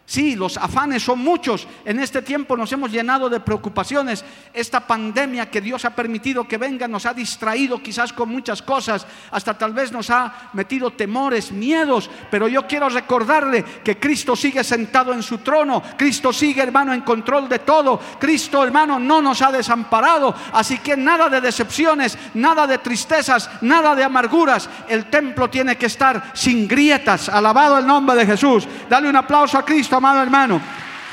Sí, 0.10 0.38
los 0.38 0.56
afanes 0.56 1.04
son 1.04 1.20
muchos. 1.20 1.68
En 1.84 2.00
este 2.00 2.22
tiempo 2.22 2.56
nos 2.56 2.72
hemos 2.72 2.90
llenado 2.90 3.30
de 3.30 3.42
preocupaciones. 3.42 4.24
Esta 4.54 4.80
pandemia 4.80 5.52
que 5.52 5.60
Dios 5.60 5.84
ha 5.84 5.90
permitido 5.90 6.48
que 6.48 6.58
venga 6.58 6.88
nos 6.88 7.06
ha 7.06 7.14
distraído 7.14 7.84
quizás 7.84 8.14
con 8.14 8.30
muchas 8.30 8.62
cosas. 8.62 9.06
Hasta 9.32 9.58
tal 9.58 9.74
vez 9.74 9.92
nos 9.92 10.10
ha 10.10 10.50
metido 10.54 10.92
temores, 10.92 11.52
miedos. 11.52 12.10
Pero 12.32 12.48
yo 12.48 12.66
quiero 12.66 12.88
recordarle 12.88 13.66
que 13.84 14.00
Cristo 14.00 14.34
sigue 14.38 14.64
sentado 14.64 15.12
en 15.12 15.22
su 15.22 15.40
trono. 15.40 15.84
Cristo 15.98 16.32
sigue, 16.32 16.64
hermano, 16.64 16.94
en 16.94 17.02
control 17.02 17.50
de 17.50 17.60
todo. 17.60 18.00
Cristo, 18.18 18.64
hermano, 18.64 19.00
no 19.00 19.22
nos 19.22 19.42
ha 19.42 19.52
desamparado. 19.52 20.34
Así 20.54 20.78
que 20.80 20.96
nada 20.96 21.28
de 21.28 21.42
decepciones, 21.42 22.18
nada 22.34 22.66
de 22.66 22.78
tristezas, 22.78 23.50
nada 23.60 23.94
de 23.94 24.06
amarguras. 24.06 24.70
El 24.88 25.10
templo 25.10 25.50
tiene 25.50 25.76
que 25.76 25.88
estar 25.88 26.32
sin 26.34 26.66
grietas. 26.66 27.28
Alabado 27.28 27.78
el 27.78 27.86
nombre 27.86 28.16
de 28.16 28.26
Jesús. 28.26 28.66
Dale 28.90 29.10
un 29.10 29.16
aplauso 29.18 29.58
a 29.58 29.66
Cristo 29.66 29.97
amado 29.98 30.22
hermano. 30.22 30.62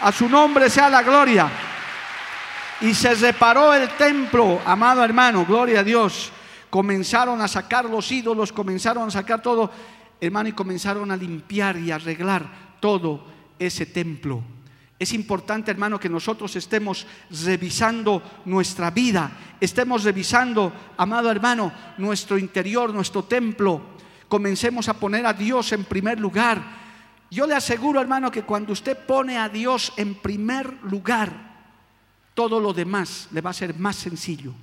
A 0.03 0.13
su 0.13 0.29
nombre 0.29 0.69
sea 0.71 0.89
la 0.89 1.03
gloria. 1.03 1.51
Y 2.81 2.93
se 2.95 3.15
reparó 3.15 3.73
el 3.73 3.89
templo, 3.91 4.61
amado 4.65 5.03
hermano, 5.05 5.45
gloria 5.47 5.81
a 5.81 5.85
Dios. 5.85 6.31
Comenzaron 6.69 7.41
a 7.41 7.49
sacar 7.49 7.85
los 7.85 8.11
ídolos, 8.11 8.53
comenzaron 8.53 9.09
a 9.09 9.11
sacar 9.11 9.41
todo, 9.41 9.71
hermano, 10.21 10.49
y 10.49 10.53
comenzaron 10.53 11.11
a 11.11 11.17
limpiar 11.17 11.79
y 11.79 11.91
arreglar 11.91 12.77
todo 12.81 13.25
ese 13.59 13.87
templo. 13.87 14.43
Es 14.99 15.13
importante, 15.13 15.71
hermano, 15.71 15.99
que 15.99 16.09
nosotros 16.09 16.55
estemos 16.57 17.07
revisando 17.45 18.23
nuestra 18.45 18.91
vida, 18.91 19.31
estemos 19.61 20.05
revisando, 20.05 20.73
amado 20.97 21.31
hermano, 21.31 21.73
nuestro 21.99 22.39
interior, 22.39 22.93
nuestro 22.93 23.25
templo. 23.25 23.81
Comencemos 24.29 24.89
a 24.89 24.95
poner 24.95 25.27
a 25.27 25.33
Dios 25.33 25.73
en 25.73 25.85
primer 25.85 26.21
lugar 26.21 26.84
yo 27.35 27.47
le 27.47 27.55
aseguro, 27.55 28.01
hermano, 28.01 28.31
que 28.31 28.45
cuando 28.45 28.73
usted 28.73 28.97
pone 28.97 29.37
a 29.39 29.49
Dios 29.49 29.93
en 29.97 30.15
primer 30.15 30.73
lugar, 30.85 31.33
todo 32.33 32.61
lo 32.61 32.73
demás 32.73 33.29
le 33.33 33.41
va 33.41 33.51
a 33.51 33.55
ser 33.55 33.77
más 33.77 33.97
sencillo. 33.97 34.55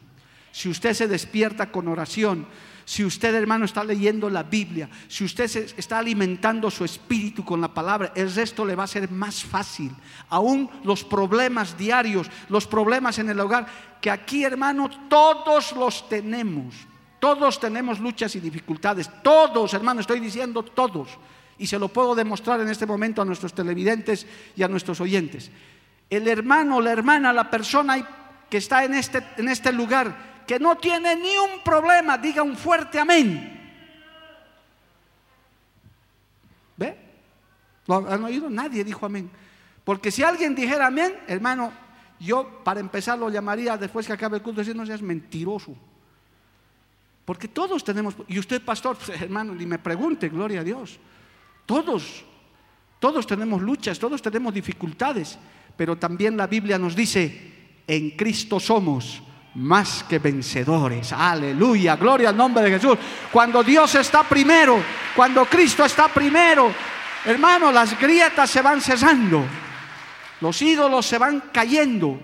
Si 0.53 0.69
usted 0.69 0.93
se 0.93 1.07
despierta 1.07 1.69
con 1.69 1.89
oración, 1.89 2.47
si 2.85 3.03
usted, 3.03 3.35
hermano, 3.35 3.65
está 3.65 3.83
leyendo 3.83 4.29
la 4.29 4.43
Biblia, 4.43 4.89
si 5.09 5.25
usted 5.25 5.45
está 5.77 5.99
alimentando 5.99 6.71
su 6.71 6.85
espíritu 6.85 7.43
con 7.43 7.59
la 7.59 7.73
palabra, 7.73 8.13
el 8.15 8.33
resto 8.33 8.65
le 8.65 8.75
va 8.75 8.83
a 8.83 8.87
ser 8.87 9.11
más 9.11 9.43
fácil. 9.43 9.91
Aún 10.29 10.69
los 10.85 11.03
problemas 11.03 11.77
diarios, 11.77 12.27
los 12.47 12.67
problemas 12.67 13.19
en 13.19 13.29
el 13.29 13.39
hogar, 13.39 13.67
que 13.99 14.09
aquí, 14.09 14.45
hermano, 14.45 14.89
todos 15.09 15.73
los 15.73 16.07
tenemos. 16.07 16.75
Todos 17.19 17.59
tenemos 17.59 17.99
luchas 17.99 18.33
y 18.35 18.39
dificultades. 18.39 19.09
Todos, 19.21 19.73
hermano, 19.73 19.99
estoy 19.99 20.21
diciendo 20.21 20.63
todos 20.63 21.17
y 21.61 21.67
se 21.67 21.77
lo 21.77 21.89
puedo 21.89 22.15
demostrar 22.15 22.59
en 22.59 22.69
este 22.69 22.87
momento 22.87 23.21
a 23.21 23.25
nuestros 23.25 23.53
televidentes 23.53 24.25
y 24.55 24.63
a 24.63 24.67
nuestros 24.67 24.99
oyentes. 24.99 25.51
El 26.09 26.27
hermano, 26.27 26.81
la 26.81 26.91
hermana, 26.91 27.31
la 27.31 27.51
persona 27.51 28.03
que 28.49 28.57
está 28.57 28.83
en 28.83 28.95
este, 28.95 29.23
en 29.37 29.47
este 29.47 29.71
lugar, 29.71 30.43
que 30.47 30.57
no 30.57 30.75
tiene 30.77 31.15
ni 31.15 31.37
un 31.37 31.63
problema, 31.63 32.17
diga 32.17 32.41
un 32.41 32.57
fuerte 32.57 32.99
amén. 32.99 33.59
¿Ve? 36.77 36.97
¿Lo 37.85 38.09
han 38.09 38.23
oído? 38.23 38.49
Nadie 38.49 38.83
dijo 38.83 39.05
amén. 39.05 39.29
Porque 39.83 40.09
si 40.09 40.23
alguien 40.23 40.55
dijera 40.55 40.87
amén, 40.87 41.13
hermano, 41.27 41.71
yo 42.19 42.63
para 42.63 42.79
empezar 42.79 43.19
lo 43.19 43.29
llamaría 43.29 43.77
después 43.77 44.07
que 44.07 44.13
acabe 44.13 44.37
el 44.37 44.43
culto, 44.43 44.61
decir, 44.61 44.75
no 44.75 44.85
seas 44.87 45.03
mentiroso. 45.03 45.75
Porque 47.23 47.47
todos 47.47 47.83
tenemos, 47.83 48.15
y 48.27 48.39
usted 48.39 48.65
pastor, 48.65 48.97
pues, 48.97 49.21
hermano, 49.21 49.53
ni 49.53 49.67
me 49.67 49.77
pregunte, 49.77 50.27
gloria 50.27 50.61
a 50.61 50.63
Dios. 50.63 50.99
Todos, 51.71 52.25
todos 52.99 53.25
tenemos 53.25 53.61
luchas, 53.61 53.97
todos 53.97 54.21
tenemos 54.21 54.53
dificultades, 54.53 55.39
pero 55.77 55.95
también 55.95 56.35
la 56.35 56.45
Biblia 56.45 56.77
nos 56.77 56.93
dice, 56.93 57.79
en 57.87 58.09
Cristo 58.17 58.59
somos 58.59 59.23
más 59.55 60.03
que 60.03 60.19
vencedores. 60.19 61.13
Aleluya, 61.13 61.95
gloria 61.95 62.27
al 62.27 62.35
nombre 62.35 62.65
de 62.65 62.71
Jesús. 62.71 62.97
Cuando 63.31 63.63
Dios 63.63 63.95
está 63.95 64.23
primero, 64.23 64.83
cuando 65.15 65.45
Cristo 65.45 65.85
está 65.85 66.09
primero, 66.09 66.73
hermano, 67.23 67.71
las 67.71 67.97
grietas 67.97 68.49
se 68.49 68.61
van 68.61 68.81
cesando, 68.81 69.45
los 70.41 70.61
ídolos 70.61 71.05
se 71.05 71.17
van 71.17 71.41
cayendo 71.53 72.19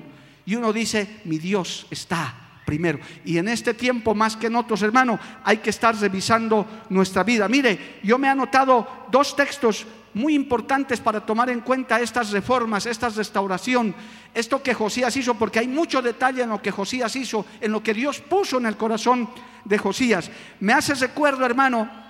y 0.46 0.56
uno 0.56 0.74
dice, 0.74 1.22
mi 1.24 1.38
Dios 1.38 1.88
está 1.90 2.47
primero. 2.68 3.00
Y 3.24 3.38
en 3.38 3.48
este 3.48 3.74
tiempo, 3.74 4.14
más 4.14 4.36
que 4.36 4.48
en 4.48 4.58
otros, 4.58 4.82
hermano, 4.82 5.18
hay 5.46 5.60
que 5.60 5.70
estar 5.70 5.96
revisando 5.96 6.68
nuestra 6.90 7.24
vida. 7.24 7.48
Mire, 7.48 8.02
yo 8.04 8.18
me 8.18 8.28
he 8.28 8.30
anotado 8.30 9.08
dos 9.10 9.38
textos 9.38 9.88
muy 10.14 10.36
importantes 10.36 11.00
para 11.00 11.26
tomar 11.26 11.50
en 11.50 11.62
cuenta 11.62 12.02
estas 12.02 12.32
reformas, 12.32 12.86
esta 12.86 13.08
restauración, 13.08 13.96
esto 14.34 14.62
que 14.62 14.74
Josías 14.74 15.16
hizo, 15.16 15.36
porque 15.36 15.60
hay 15.60 15.68
mucho 15.68 16.02
detalle 16.02 16.44
en 16.44 16.50
lo 16.50 16.62
que 16.62 16.72
Josías 16.72 17.16
hizo, 17.16 17.46
en 17.62 17.72
lo 17.72 17.82
que 17.82 17.94
Dios 17.94 18.20
puso 18.20 18.58
en 18.58 18.66
el 18.66 18.76
corazón 18.76 19.30
de 19.64 19.78
Josías. 19.78 20.30
Me 20.60 20.74
hace 20.74 20.94
recuerdo, 20.96 21.46
hermano, 21.46 22.07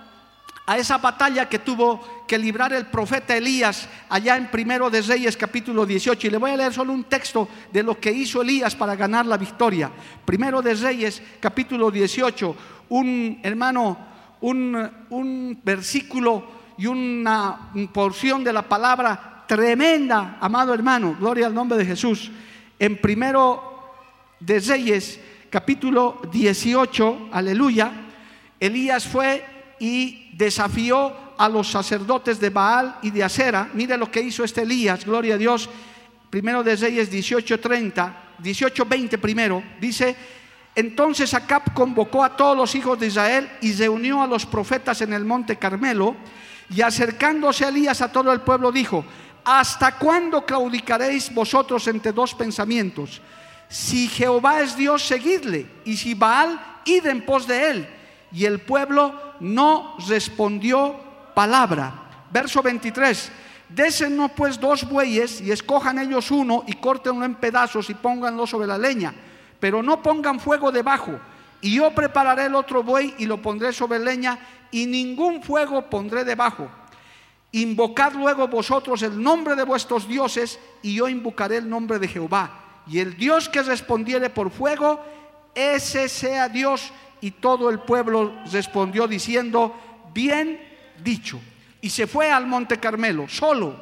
a 0.67 0.77
esa 0.77 0.97
batalla 0.97 1.47
que 1.47 1.59
tuvo 1.59 2.25
que 2.27 2.37
librar 2.37 2.73
el 2.73 2.87
profeta 2.87 3.37
Elías 3.37 3.87
allá 4.09 4.35
en 4.35 4.51
Primero 4.51 4.89
de 4.89 5.01
Reyes 5.01 5.37
capítulo 5.37 5.85
18. 5.85 6.27
Y 6.27 6.29
le 6.29 6.37
voy 6.37 6.51
a 6.51 6.57
leer 6.57 6.73
solo 6.73 6.91
un 6.91 7.05
texto 7.05 7.47
de 7.71 7.81
lo 7.81 7.97
que 7.97 8.11
hizo 8.11 8.41
Elías 8.41 8.75
para 8.75 8.93
ganar 8.97 9.25
la 9.25 9.37
victoria. 9.37 9.89
Primero 10.25 10.61
de 10.61 10.73
Reyes 10.75 11.23
capítulo 11.39 11.89
18, 11.89 12.55
un 12.89 13.39
hermano, 13.43 13.97
un, 14.41 14.91
un 15.09 15.57
versículo 15.63 16.45
y 16.77 16.85
una 16.85 17.71
porción 17.93 18.43
de 18.43 18.51
la 18.51 18.63
palabra 18.63 19.45
tremenda, 19.47 20.37
amado 20.41 20.73
hermano, 20.73 21.15
gloria 21.17 21.47
al 21.47 21.53
nombre 21.53 21.77
de 21.77 21.85
Jesús. 21.85 22.29
En 22.77 22.99
Primero 22.99 23.93
de 24.41 24.59
Reyes 24.59 25.17
capítulo 25.49 26.21
18, 26.29 27.29
aleluya, 27.31 27.89
Elías 28.59 29.07
fue 29.07 29.56
y 29.79 30.29
desafió 30.33 31.13
a 31.37 31.47
los 31.47 31.69
sacerdotes 31.69 32.39
de 32.39 32.49
Baal 32.49 32.97
y 33.01 33.11
de 33.11 33.23
Acera. 33.23 33.69
Mire 33.73 33.97
lo 33.97 34.11
que 34.11 34.21
hizo 34.21 34.43
este 34.43 34.63
Elías, 34.63 35.05
gloria 35.05 35.35
a 35.35 35.37
Dios. 35.37 35.69
Primero 36.29 36.63
de 36.63 36.75
Reyes 36.75 37.11
18:30, 37.11 38.13
18:20 38.39 39.17
primero, 39.17 39.63
dice, 39.79 40.15
entonces 40.75 41.33
Acab 41.33 41.73
convocó 41.73 42.23
a 42.23 42.35
todos 42.35 42.55
los 42.55 42.75
hijos 42.75 42.99
de 42.99 43.07
Israel 43.07 43.49
y 43.61 43.73
reunió 43.73 44.21
a 44.21 44.27
los 44.27 44.45
profetas 44.45 45.01
en 45.01 45.13
el 45.13 45.25
monte 45.25 45.57
Carmelo, 45.57 46.15
y 46.69 46.81
acercándose 46.81 47.65
a 47.65 47.69
Elías 47.69 48.01
a 48.01 48.11
todo 48.11 48.31
el 48.31 48.41
pueblo 48.41 48.71
dijo, 48.71 49.05
¿hasta 49.45 49.97
cuándo 49.97 50.45
claudicaréis 50.45 51.33
vosotros 51.33 51.87
entre 51.87 52.11
dos 52.11 52.35
pensamientos? 52.35 53.21
Si 53.69 54.07
Jehová 54.07 54.61
es 54.61 54.75
Dios, 54.75 55.01
seguidle, 55.01 55.65
y 55.85 55.97
si 55.97 56.13
Baal, 56.13 56.59
id 56.85 57.05
en 57.05 57.25
pos 57.25 57.47
de 57.47 57.69
él. 57.71 57.89
Y 58.31 58.45
el 58.45 58.59
pueblo 58.59 59.26
no 59.39 59.95
respondió 60.07 60.95
palabra. 61.33 62.25
Verso 62.31 62.61
23. 62.61 63.31
Désenos 63.69 64.31
pues 64.31 64.59
dos 64.59 64.87
bueyes 64.87 65.41
y 65.41 65.51
escojan 65.51 65.99
ellos 65.99 66.31
uno 66.31 66.63
y 66.67 66.73
córtenlo 66.73 67.25
en 67.25 67.35
pedazos 67.35 67.89
y 67.89 67.93
pónganlo 67.93 68.47
sobre 68.47 68.67
la 68.67 68.77
leña, 68.77 69.13
pero 69.59 69.83
no 69.83 70.01
pongan 70.01 70.39
fuego 70.39 70.71
debajo. 70.71 71.19
Y 71.59 71.75
yo 71.75 71.91
prepararé 71.91 72.45
el 72.45 72.55
otro 72.55 72.83
buey 72.83 73.15
y 73.17 73.25
lo 73.25 73.41
pondré 73.41 73.73
sobre 73.73 73.99
leña 73.99 74.39
y 74.71 74.85
ningún 74.85 75.43
fuego 75.43 75.89
pondré 75.89 76.23
debajo. 76.23 76.69
Invocad 77.51 78.13
luego 78.13 78.47
vosotros 78.47 79.01
el 79.01 79.21
nombre 79.21 79.55
de 79.55 79.63
vuestros 79.63 80.07
dioses 80.07 80.59
y 80.81 80.95
yo 80.95 81.07
invocaré 81.07 81.57
el 81.57 81.69
nombre 81.69 81.99
de 81.99 82.07
Jehová. 82.07 82.63
Y 82.87 82.99
el 82.99 83.17
Dios 83.17 83.49
que 83.49 83.63
respondiere 83.63 84.29
por 84.29 84.49
fuego, 84.49 85.03
ese 85.55 86.07
sea 86.07 86.47
Dios 86.47 86.91
y 87.21 87.31
todo 87.31 87.69
el 87.69 87.79
pueblo 87.79 88.33
respondió 88.51 89.07
diciendo, 89.07 89.75
bien 90.13 90.59
dicho. 91.03 91.39
Y 91.81 91.89
se 91.89 92.07
fue 92.07 92.31
al 92.31 92.47
monte 92.47 92.77
Carmelo, 92.77 93.27
solo, 93.27 93.75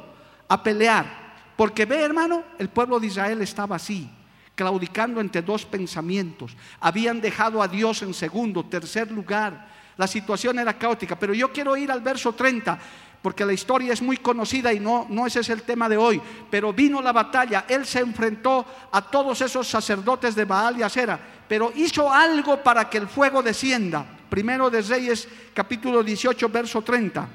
a 0.48 0.62
pelear. 0.62 1.26
Porque 1.56 1.86
ve, 1.86 2.02
hermano, 2.02 2.44
el 2.58 2.68
pueblo 2.68 3.00
de 3.00 3.06
Israel 3.06 3.40
estaba 3.40 3.76
así, 3.76 4.08
claudicando 4.54 5.20
entre 5.20 5.42
dos 5.42 5.64
pensamientos. 5.64 6.56
Habían 6.80 7.20
dejado 7.20 7.62
a 7.62 7.68
Dios 7.68 8.02
en 8.02 8.12
segundo, 8.12 8.64
tercer 8.64 9.10
lugar. 9.10 9.68
La 9.96 10.06
situación 10.06 10.58
era 10.58 10.76
caótica. 10.76 11.18
Pero 11.18 11.32
yo 11.32 11.50
quiero 11.52 11.76
ir 11.76 11.90
al 11.90 12.02
verso 12.02 12.34
30 12.34 12.78
porque 13.26 13.44
la 13.44 13.54
historia 13.54 13.92
es 13.92 14.00
muy 14.00 14.18
conocida 14.18 14.72
y 14.72 14.78
no, 14.78 15.08
ese 15.26 15.40
es 15.40 15.48
el 15.48 15.62
tema 15.62 15.88
de 15.88 15.96
hoy, 15.96 16.22
pero 16.48 16.72
vino 16.72 17.02
la 17.02 17.10
batalla, 17.10 17.64
él 17.66 17.84
se 17.84 17.98
enfrentó 17.98 18.64
a 18.92 19.02
todos 19.02 19.40
esos 19.40 19.66
sacerdotes 19.66 20.36
de 20.36 20.44
Baal 20.44 20.78
y 20.78 20.84
Acera, 20.84 21.18
pero 21.48 21.72
hizo 21.74 22.08
algo 22.08 22.62
para 22.62 22.88
que 22.88 22.98
el 22.98 23.08
fuego 23.08 23.42
descienda. 23.42 24.06
Primero 24.30 24.70
de 24.70 24.80
Reyes 24.80 25.26
capítulo 25.52 26.04
18, 26.04 26.48
verso 26.50 26.82
30. 26.82 27.28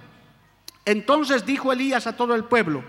Entonces 0.86 1.46
dijo 1.46 1.74
Elías 1.74 2.08
a 2.08 2.16
todo 2.16 2.36
el 2.36 2.46
pueblo, 2.46 2.86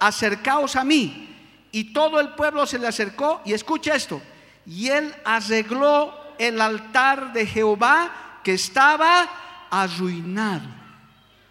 acercaos 0.00 0.74
a 0.74 0.84
mí. 0.84 1.26
Y 1.70 1.92
todo 1.92 2.18
el 2.18 2.30
pueblo 2.30 2.64
se 2.64 2.78
le 2.78 2.86
acercó 2.86 3.42
y 3.44 3.52
escucha 3.52 3.94
esto. 3.94 4.22
Y 4.64 4.88
él 4.88 5.14
arregló 5.22 6.14
el 6.38 6.58
altar 6.62 7.30
de 7.34 7.44
Jehová 7.44 8.40
que 8.42 8.54
estaba 8.54 9.28
arruinado. 9.70 10.77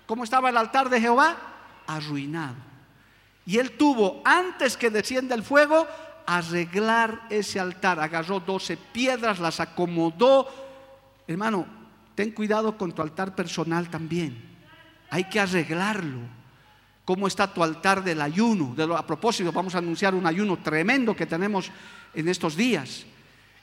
¿Cómo 0.08 0.24
estaba 0.24 0.49
el 0.49 0.58
altar 0.58 0.89
de 0.89 1.01
Jehová? 1.01 1.38
Arruinado. 1.86 2.55
Y 3.45 3.60
él 3.60 3.72
tuvo, 3.78 4.22
antes 4.26 4.76
que 4.76 4.89
descienda 4.89 5.36
el 5.36 5.43
fuego, 5.43 5.86
arreglar 6.26 7.22
ese 7.30 7.60
altar. 7.60 7.99
Agarró 7.99 8.39
12 8.39 8.78
piedras, 8.78 9.39
las 9.39 9.60
acomodó. 9.60 10.47
Hermano, 11.28 11.66
ten 12.16 12.32
cuidado 12.32 12.78
con 12.78 12.93
tu 12.93 13.01
altar 13.01 13.36
personal 13.36 13.89
también. 13.89 14.58
Hay 15.10 15.26
que 15.26 15.39
arreglarlo. 15.39 16.20
¿Cómo 17.05 17.28
está 17.28 17.53
tu 17.53 17.64
altar 17.64 18.03
del 18.03 18.22
ayuno? 18.22 18.74
De 18.76 18.84
a 18.84 19.08
propósito, 19.08 19.51
vamos 19.53 19.76
a 19.76 19.78
anunciar 19.78 20.14
un 20.14 20.28
ayuno 20.28 20.58
tremendo 20.58 21.16
que 21.16 21.26
tenemos 21.26 21.72
en 22.14 22.28
estos 22.28 22.55
días. 22.55 23.05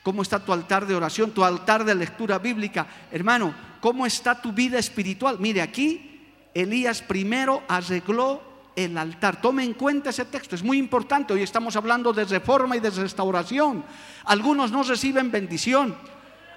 ¿Cómo 0.03 0.22
está 0.22 0.42
tu 0.42 0.53
altar 0.53 0.86
de 0.86 0.95
oración, 0.95 1.30
tu 1.30 1.45
altar 1.45 1.84
de 1.84 1.95
lectura 1.95 2.38
bíblica? 2.38 2.86
Hermano, 3.11 3.55
¿cómo 3.80 4.07
está 4.07 4.40
tu 4.40 4.53
vida 4.53 4.78
espiritual? 4.78 5.38
Mire, 5.40 5.61
aquí 5.61 6.13
Elías 6.55 7.02
primero 7.02 7.62
arregló 7.68 8.40
el 8.76 8.96
altar. 8.96 9.40
Tome 9.40 9.64
en 9.64 9.74
cuenta 9.74 10.11
ese 10.11 10.24
texto, 10.24 10.55
es 10.55 10.62
muy 10.62 10.78
importante. 10.78 11.32
Hoy 11.32 11.42
estamos 11.42 11.76
hablando 11.76 12.12
de 12.12 12.24
reforma 12.24 12.76
y 12.76 12.80
de 12.80 12.90
restauración. 12.90 13.84
Algunos 14.24 14.70
no 14.70 14.82
reciben 14.82 15.30
bendición. 15.30 15.96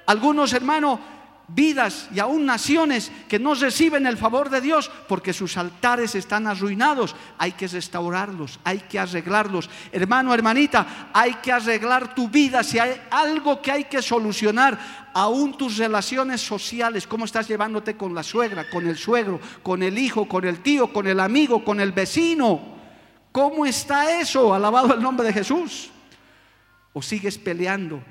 Algunos, 0.06 0.54
hermano, 0.54 1.00
vidas 1.48 2.10
y 2.14 2.20
aún 2.20 2.46
naciones 2.46 3.12
que 3.30 3.40
no 3.40 3.56
reciben 3.56 4.06
el 4.06 4.18
favor 4.18 4.50
de 4.50 4.60
Dios 4.60 4.92
porque 5.08 5.34
sus 5.34 5.58
altares 5.58 6.14
están 6.16 6.46
arruinados. 6.48 7.16
Hay 7.38 7.54
que 7.54 7.68
restaurarlos, 7.68 8.60
hay 8.64 8.80
que 8.80 9.00
arreglarlos. 9.00 9.70
Hermano, 9.92 10.34
hermanita, 10.34 11.10
hay 11.14 11.36
que 11.36 11.52
arreglar 11.52 12.14
tu 12.14 12.30
vida. 12.30 12.64
Si 12.64 12.80
hay 12.80 13.02
algo 13.10 13.62
que 13.62 13.72
hay 13.72 13.84
que 13.86 14.02
solucionar, 14.02 15.08
aún 15.14 15.58
tus 15.58 15.78
relaciones 15.78 16.42
sociales, 16.42 17.08
cómo 17.08 17.26
estás 17.26 17.48
llevándote 17.48 17.96
con 17.96 18.14
la 18.14 18.24
suegra, 18.24 18.70
con 18.70 18.88
el 18.88 18.98
suegro, 18.98 19.40
con 19.64 19.82
el 19.84 19.98
hijo, 19.98 20.28
con 20.28 20.46
el 20.46 20.60
tío, 20.60 20.92
con 20.92 21.08
el 21.08 21.20
amigo, 21.20 21.64
con 21.64 21.80
el 21.80 21.94
vecino. 21.94 22.76
¿Cómo 23.32 23.66
está 23.66 24.20
eso? 24.20 24.54
Alabado 24.54 24.94
el 24.94 25.02
nombre 25.02 25.28
de 25.28 25.34
Jesús. 25.34 25.92
¿O 26.92 27.02
sigues 27.02 27.38
peleando? 27.38 28.02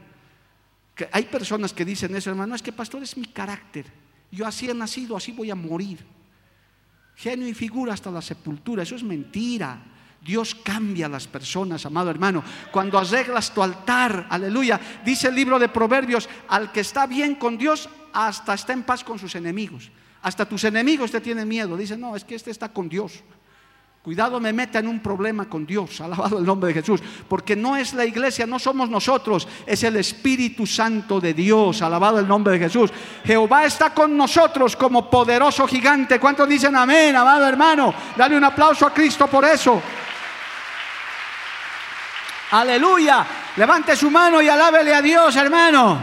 Hay 1.13 1.25
personas 1.25 1.73
que 1.73 1.85
dicen 1.85 2.15
eso, 2.17 2.31
hermano, 2.31 2.55
es 2.55 2.63
que 2.63 2.73
pastor 2.73 3.03
es 3.03 3.17
mi 3.17 3.27
carácter. 3.27 3.87
Yo 4.31 4.47
así 4.47 4.69
he 4.69 4.75
nacido, 4.75 5.17
así 5.17 5.33
voy 5.33 5.51
a 5.51 5.55
morir. 5.55 5.99
Genio 7.17 7.49
y 7.49 7.55
figura 7.55 7.95
hasta 7.95 8.11
la 8.11 8.23
sepultura, 8.23 8.83
eso 8.83 8.97
es 8.97 9.03
mentira. 9.03 9.79
Dios 10.21 10.55
cambia 10.55 11.07
a 11.07 11.09
las 11.09 11.27
personas, 11.27 11.87
amado 11.87 12.11
hermano. 12.11 12.43
Cuando 12.73 12.99
arreglas 12.99 13.55
tu 13.55 13.63
altar, 13.63 14.27
aleluya, 14.29 14.81
dice 15.05 15.29
el 15.29 15.35
libro 15.35 15.59
de 15.59 15.69
Proverbios, 15.69 16.29
al 16.49 16.73
que 16.73 16.81
está 16.81 17.07
bien 17.07 17.37
con 17.37 17.57
Dios, 17.57 17.89
hasta 18.13 18.55
está 18.55 18.73
en 18.73 18.83
paz 18.83 19.05
con 19.05 19.19
sus 19.19 19.35
enemigos. 19.35 19.91
Hasta 20.23 20.49
tus 20.49 20.65
enemigos 20.65 21.13
te 21.13 21.21
tienen 21.21 21.47
miedo. 21.47 21.77
Dice, 21.77 21.97
no, 21.97 22.17
es 22.17 22.25
que 22.25 22.35
este 22.35 22.51
está 22.51 22.71
con 22.71 22.89
Dios. 22.89 23.23
Cuidado 24.07 24.39
me 24.39 24.53
meta 24.53 24.79
en 24.79 24.87
un 24.87 25.01
problema 25.01 25.47
con 25.47 25.67
Dios, 25.67 26.01
alabado 26.01 26.39
el 26.39 26.45
nombre 26.45 26.69
de 26.69 26.81
Jesús, 26.81 27.01
porque 27.29 27.57
no 27.57 27.75
es 27.75 27.93
la 27.93 28.05
iglesia, 28.05 28.47
no 28.47 28.61
somos 28.61 28.89
nosotros, 28.89 29.49
es 29.67 29.83
el 29.83 29.97
Espíritu 29.97 30.65
Santo 30.65 31.21
de 31.21 31.35
Dios, 31.35 31.83
alabado 31.83 32.21
el 32.21 32.29
nombre 32.29 32.53
de 32.53 32.61
Jesús. 32.61 32.93
Jehová 33.25 33.65
está 33.65 33.93
con 33.93 34.17
nosotros 34.17 34.77
como 34.77 35.11
poderoso 35.11 35.67
gigante. 35.67 36.21
¿Cuántos 36.21 36.49
dicen 36.49 36.77
amén, 36.77 37.17
amado 37.17 37.49
hermano? 37.49 37.93
Dale 38.17 38.37
un 38.37 38.45
aplauso 38.45 38.87
a 38.87 38.95
Cristo 38.95 39.27
por 39.27 39.45
eso. 39.45 39.83
Aleluya. 42.53 43.27
Levante 43.57 43.97
su 43.97 44.09
mano 44.09 44.41
y 44.41 44.49
alábele 44.49 44.95
a 44.95 45.03
Dios, 45.03 45.35
hermano. 45.35 45.99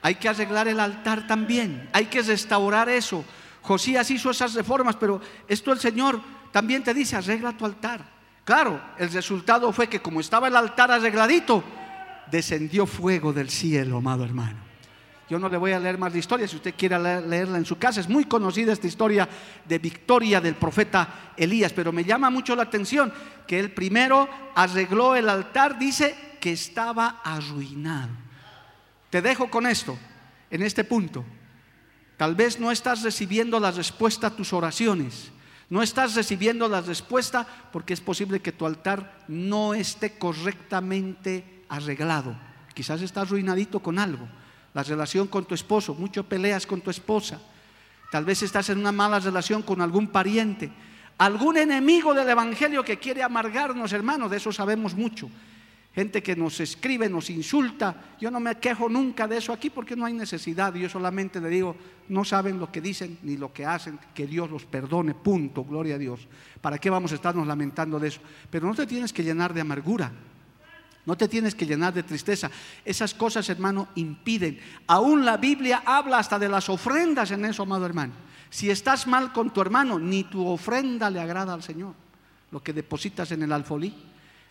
Hay 0.00 0.14
que 0.14 0.30
arreglar 0.30 0.68
el 0.68 0.80
altar 0.80 1.26
también, 1.26 1.90
hay 1.92 2.06
que 2.06 2.22
restaurar 2.22 2.88
eso. 2.88 3.26
Josías 3.68 4.10
hizo 4.10 4.30
esas 4.30 4.54
reformas, 4.54 4.96
pero 4.96 5.20
esto 5.46 5.72
el 5.72 5.78
Señor 5.78 6.18
también 6.50 6.82
te 6.82 6.94
dice, 6.94 7.16
arregla 7.16 7.54
tu 7.54 7.66
altar. 7.66 8.02
Claro, 8.42 8.80
el 8.96 9.12
resultado 9.12 9.70
fue 9.74 9.88
que 9.88 10.00
como 10.00 10.20
estaba 10.20 10.48
el 10.48 10.56
altar 10.56 10.90
arregladito, 10.90 11.62
descendió 12.30 12.86
fuego 12.86 13.30
del 13.30 13.50
cielo, 13.50 13.98
amado 13.98 14.24
hermano. 14.24 14.56
Yo 15.28 15.38
no 15.38 15.50
le 15.50 15.58
voy 15.58 15.72
a 15.72 15.78
leer 15.78 15.98
más 15.98 16.14
de 16.14 16.18
historia, 16.18 16.48
si 16.48 16.56
usted 16.56 16.74
quiere 16.78 16.98
leerla 16.98 17.58
en 17.58 17.66
su 17.66 17.76
casa. 17.76 18.00
Es 18.00 18.08
muy 18.08 18.24
conocida 18.24 18.72
esta 18.72 18.86
historia 18.86 19.28
de 19.66 19.78
victoria 19.78 20.40
del 20.40 20.54
profeta 20.54 21.32
Elías, 21.36 21.74
pero 21.74 21.92
me 21.92 22.04
llama 22.04 22.30
mucho 22.30 22.56
la 22.56 22.62
atención 22.62 23.12
que 23.46 23.60
él 23.60 23.72
primero 23.72 24.26
arregló 24.54 25.14
el 25.14 25.28
altar, 25.28 25.78
dice 25.78 26.38
que 26.40 26.52
estaba 26.52 27.20
arruinado. 27.22 28.12
Te 29.10 29.20
dejo 29.20 29.50
con 29.50 29.66
esto, 29.66 29.98
en 30.50 30.62
este 30.62 30.84
punto. 30.84 31.22
Tal 32.18 32.34
vez 32.34 32.58
no 32.58 32.72
estás 32.72 33.02
recibiendo 33.02 33.60
la 33.60 33.70
respuesta 33.70 34.26
a 34.26 34.30
tus 34.36 34.52
oraciones. 34.52 35.30
No 35.70 35.82
estás 35.82 36.16
recibiendo 36.16 36.68
la 36.68 36.80
respuesta 36.80 37.46
porque 37.72 37.94
es 37.94 38.00
posible 38.00 38.40
que 38.40 38.50
tu 38.50 38.66
altar 38.66 39.24
no 39.28 39.72
esté 39.72 40.18
correctamente 40.18 41.62
arreglado. 41.68 42.36
Quizás 42.74 43.02
estás 43.02 43.28
arruinadito 43.28 43.78
con 43.78 44.00
algo. 44.00 44.26
La 44.74 44.82
relación 44.82 45.28
con 45.28 45.44
tu 45.44 45.54
esposo, 45.54 45.94
mucho 45.94 46.24
peleas 46.24 46.66
con 46.66 46.80
tu 46.80 46.90
esposa. 46.90 47.40
Tal 48.10 48.24
vez 48.24 48.42
estás 48.42 48.68
en 48.70 48.78
una 48.78 48.90
mala 48.90 49.20
relación 49.20 49.62
con 49.62 49.80
algún 49.80 50.08
pariente. 50.08 50.72
Algún 51.18 51.56
enemigo 51.56 52.14
del 52.14 52.28
Evangelio 52.28 52.82
que 52.82 52.98
quiere 52.98 53.22
amargarnos, 53.22 53.92
hermanos, 53.92 54.28
de 54.28 54.38
eso 54.38 54.50
sabemos 54.50 54.94
mucho 54.94 55.30
gente 55.94 56.22
que 56.22 56.36
nos 56.36 56.60
escribe, 56.60 57.08
nos 57.08 57.30
insulta. 57.30 58.14
Yo 58.20 58.30
no 58.30 58.40
me 58.40 58.56
quejo 58.56 58.88
nunca 58.88 59.26
de 59.26 59.38
eso 59.38 59.52
aquí 59.52 59.70
porque 59.70 59.96
no 59.96 60.04
hay 60.04 60.14
necesidad. 60.14 60.74
Yo 60.74 60.88
solamente 60.88 61.40
le 61.40 61.48
digo, 61.48 61.76
no 62.08 62.24
saben 62.24 62.58
lo 62.58 62.70
que 62.70 62.80
dicen 62.80 63.18
ni 63.22 63.36
lo 63.36 63.52
que 63.52 63.66
hacen, 63.66 63.98
que 64.14 64.26
Dios 64.26 64.50
los 64.50 64.64
perdone, 64.64 65.14
punto, 65.14 65.64
gloria 65.64 65.96
a 65.96 65.98
Dios. 65.98 66.28
¿Para 66.60 66.78
qué 66.78 66.90
vamos 66.90 67.12
a 67.12 67.16
estarnos 67.16 67.46
lamentando 67.46 67.98
de 67.98 68.08
eso? 68.08 68.20
Pero 68.50 68.66
no 68.66 68.74
te 68.74 68.86
tienes 68.86 69.12
que 69.12 69.24
llenar 69.24 69.52
de 69.52 69.60
amargura. 69.60 70.12
No 71.08 71.16
te 71.16 71.26
tienes 71.26 71.54
que 71.54 71.64
llenar 71.64 71.94
de 71.94 72.02
tristeza. 72.02 72.50
Esas 72.84 73.14
cosas, 73.14 73.48
hermano, 73.48 73.88
impiden. 73.94 74.60
Aún 74.86 75.24
la 75.24 75.38
Biblia 75.38 75.82
habla 75.86 76.18
hasta 76.18 76.38
de 76.38 76.50
las 76.50 76.68
ofrendas 76.68 77.30
en 77.30 77.46
eso, 77.46 77.62
amado 77.62 77.86
hermano. 77.86 78.12
Si 78.50 78.70
estás 78.70 79.06
mal 79.06 79.32
con 79.32 79.50
tu 79.50 79.62
hermano, 79.62 79.98
ni 79.98 80.24
tu 80.24 80.46
ofrenda 80.46 81.08
le 81.08 81.18
agrada 81.18 81.54
al 81.54 81.62
Señor. 81.62 81.94
Lo 82.50 82.62
que 82.62 82.74
depositas 82.74 83.32
en 83.32 83.42
el 83.42 83.52
alfolí. 83.52 83.94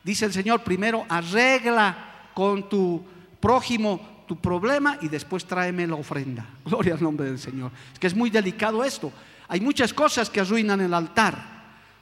Dice 0.03 0.25
el 0.25 0.33
Señor, 0.33 0.63
primero 0.63 1.05
arregla 1.09 2.31
con 2.33 2.69
tu 2.69 3.03
prójimo 3.39 4.17
tu 4.27 4.35
problema 4.35 4.97
y 5.01 5.07
después 5.07 5.45
tráeme 5.45 5.87
la 5.87 5.95
ofrenda. 5.95 6.45
Gloria 6.65 6.93
al 6.93 7.01
nombre 7.01 7.27
del 7.27 7.39
Señor. 7.39 7.71
Es 7.93 7.99
que 7.99 8.07
es 8.07 8.15
muy 8.15 8.29
delicado 8.29 8.83
esto. 8.83 9.11
Hay 9.47 9.61
muchas 9.61 9.93
cosas 9.93 10.29
que 10.29 10.41
arruinan 10.41 10.81
el 10.81 10.93
altar. 10.93 11.57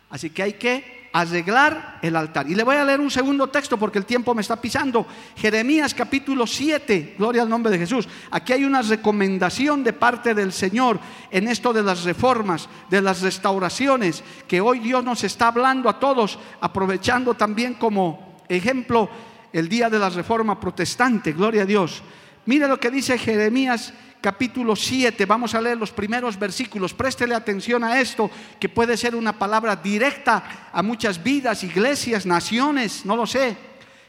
Así 0.09 0.31
que 0.31 0.43
hay 0.43 0.53
que 0.53 1.04
arreglar 1.15 1.99
el 2.01 2.13
altar. 2.17 2.49
Y 2.49 2.55
le 2.55 2.63
voy 2.63 2.75
a 2.75 2.83
leer 2.83 2.99
un 2.99 3.09
segundo 3.09 3.47
texto 3.47 3.77
porque 3.77 3.97
el 3.97 4.05
tiempo 4.05 4.35
me 4.35 4.41
está 4.41 4.59
pisando. 4.59 5.07
Jeremías 5.37 5.93
capítulo 5.93 6.45
7, 6.45 7.15
gloria 7.17 7.41
al 7.41 7.47
nombre 7.47 7.71
de 7.71 7.77
Jesús. 7.77 8.05
Aquí 8.31 8.51
hay 8.51 8.65
una 8.65 8.81
recomendación 8.81 9.81
de 9.81 9.93
parte 9.93 10.33
del 10.33 10.51
Señor 10.51 10.99
en 11.31 11.47
esto 11.47 11.71
de 11.71 11.83
las 11.83 12.03
reformas, 12.03 12.67
de 12.89 13.01
las 13.01 13.21
restauraciones, 13.21 14.25
que 14.45 14.59
hoy 14.59 14.79
Dios 14.79 15.05
nos 15.05 15.23
está 15.23 15.47
hablando 15.47 15.87
a 15.87 16.01
todos, 16.01 16.37
aprovechando 16.59 17.33
también 17.33 17.75
como 17.75 18.41
ejemplo 18.49 19.09
el 19.53 19.69
día 19.69 19.89
de 19.89 19.99
la 19.99 20.09
reforma 20.09 20.59
protestante, 20.59 21.31
gloria 21.31 21.61
a 21.61 21.65
Dios. 21.65 22.03
Mire 22.45 22.67
lo 22.67 22.77
que 22.77 22.91
dice 22.91 23.17
Jeremías 23.17 23.93
capítulo 24.25 24.75
7, 24.75 25.23
vamos 25.27 25.53
a 25.53 25.61
leer 25.61 25.77
los 25.77 25.91
primeros 25.91 26.39
versículos, 26.39 26.95
préstele 26.95 27.35
atención 27.35 27.83
a 27.83 28.01
esto, 28.01 28.31
que 28.59 28.67
puede 28.67 28.97
ser 28.97 29.13
una 29.13 29.37
palabra 29.37 29.75
directa 29.75 30.71
a 30.73 30.81
muchas 30.81 31.21
vidas, 31.21 31.63
iglesias, 31.63 32.25
naciones, 32.25 33.05
no 33.05 33.15
lo 33.15 33.27
sé. 33.27 33.55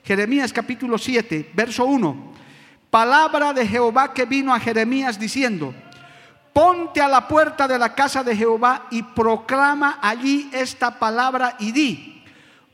Jeremías 0.02 0.54
capítulo 0.54 0.96
7, 0.96 1.50
verso 1.52 1.84
1. 1.84 2.32
Palabra 2.90 3.52
de 3.52 3.68
Jehová 3.68 4.14
que 4.14 4.24
vino 4.24 4.54
a 4.54 4.58
Jeremías 4.58 5.20
diciendo, 5.20 5.74
ponte 6.54 7.02
a 7.02 7.08
la 7.08 7.28
puerta 7.28 7.68
de 7.68 7.78
la 7.78 7.94
casa 7.94 8.24
de 8.24 8.34
Jehová 8.34 8.86
y 8.90 9.02
proclama 9.02 9.98
allí 10.00 10.48
esta 10.50 10.98
palabra 10.98 11.56
y 11.58 11.72
di, 11.72 12.24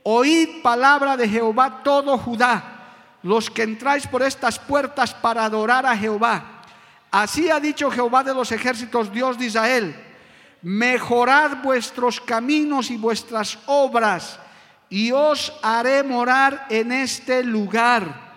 oíd 0.05 0.63
palabra 0.63 1.17
de 1.17 1.29
Jehová 1.29 1.83
todo 1.83 2.17
Judá, 2.19 3.19
los 3.25 3.51
que 3.51 3.65
entráis 3.65 4.07
por 4.07 4.23
estas 4.23 4.61
puertas 4.61 5.13
para 5.13 5.45
adorar 5.45 5.85
a 5.87 5.97
Jehová. 5.97 6.62
Así 7.13 7.51
ha 7.51 7.61
dicho 7.61 7.91
Jehová 7.91 8.25
de 8.25 8.33
los 8.33 8.51
ejércitos, 8.53 9.13
Dios 9.13 9.39
de 9.39 9.45
Israel, 9.45 9.95
mejorad 10.63 11.59
vuestros 11.63 12.19
caminos 12.19 12.91
y 12.91 12.97
vuestras 12.97 13.59
obras, 13.67 14.41
y 14.89 15.13
os 15.13 15.53
haré 15.63 16.03
morar 16.03 16.67
en 16.71 16.91
este 16.91 17.45
lugar. 17.45 18.33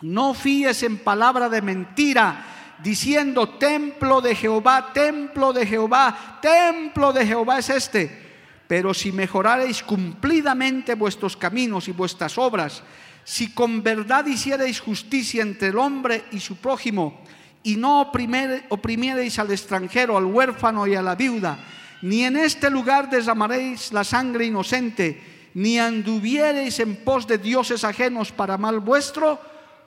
No 0.00 0.32
fíes 0.32 0.84
en 0.84 0.98
palabra 0.98 1.48
de 1.48 1.60
mentira, 1.60 2.44
diciendo, 2.80 3.48
templo 3.48 4.20
de 4.20 4.36
Jehová, 4.36 4.92
templo 4.92 5.52
de 5.52 5.66
Jehová, 5.66 6.38
templo 6.40 7.12
de 7.12 7.26
Jehová 7.26 7.58
es 7.58 7.68
este. 7.70 8.28
Pero 8.68 8.94
si 8.94 9.10
mejorareis 9.10 9.82
cumplidamente 9.82 10.94
vuestros 10.94 11.36
caminos 11.36 11.88
y 11.88 11.92
vuestras 11.92 12.38
obras, 12.38 12.80
si 13.24 13.52
con 13.52 13.82
verdad 13.82 14.24
hiciereis 14.26 14.78
justicia 14.78 15.42
entre 15.42 15.68
el 15.68 15.78
hombre 15.78 16.26
y 16.30 16.38
su 16.38 16.58
prójimo, 16.58 17.24
y 17.62 17.76
no 17.76 18.00
oprimiereis 18.00 19.38
al 19.38 19.50
extranjero, 19.50 20.16
al 20.16 20.24
huérfano 20.24 20.86
y 20.86 20.94
a 20.94 21.02
la 21.02 21.14
viuda, 21.14 21.58
ni 22.02 22.24
en 22.24 22.36
este 22.36 22.70
lugar 22.70 23.10
derramaréis 23.10 23.92
la 23.92 24.04
sangre 24.04 24.46
inocente, 24.46 25.50
ni 25.54 25.78
anduviereis 25.78 26.78
en 26.80 26.96
pos 26.96 27.26
de 27.26 27.38
dioses 27.38 27.82
ajenos 27.84 28.30
para 28.30 28.56
mal 28.56 28.80
vuestro, 28.80 29.40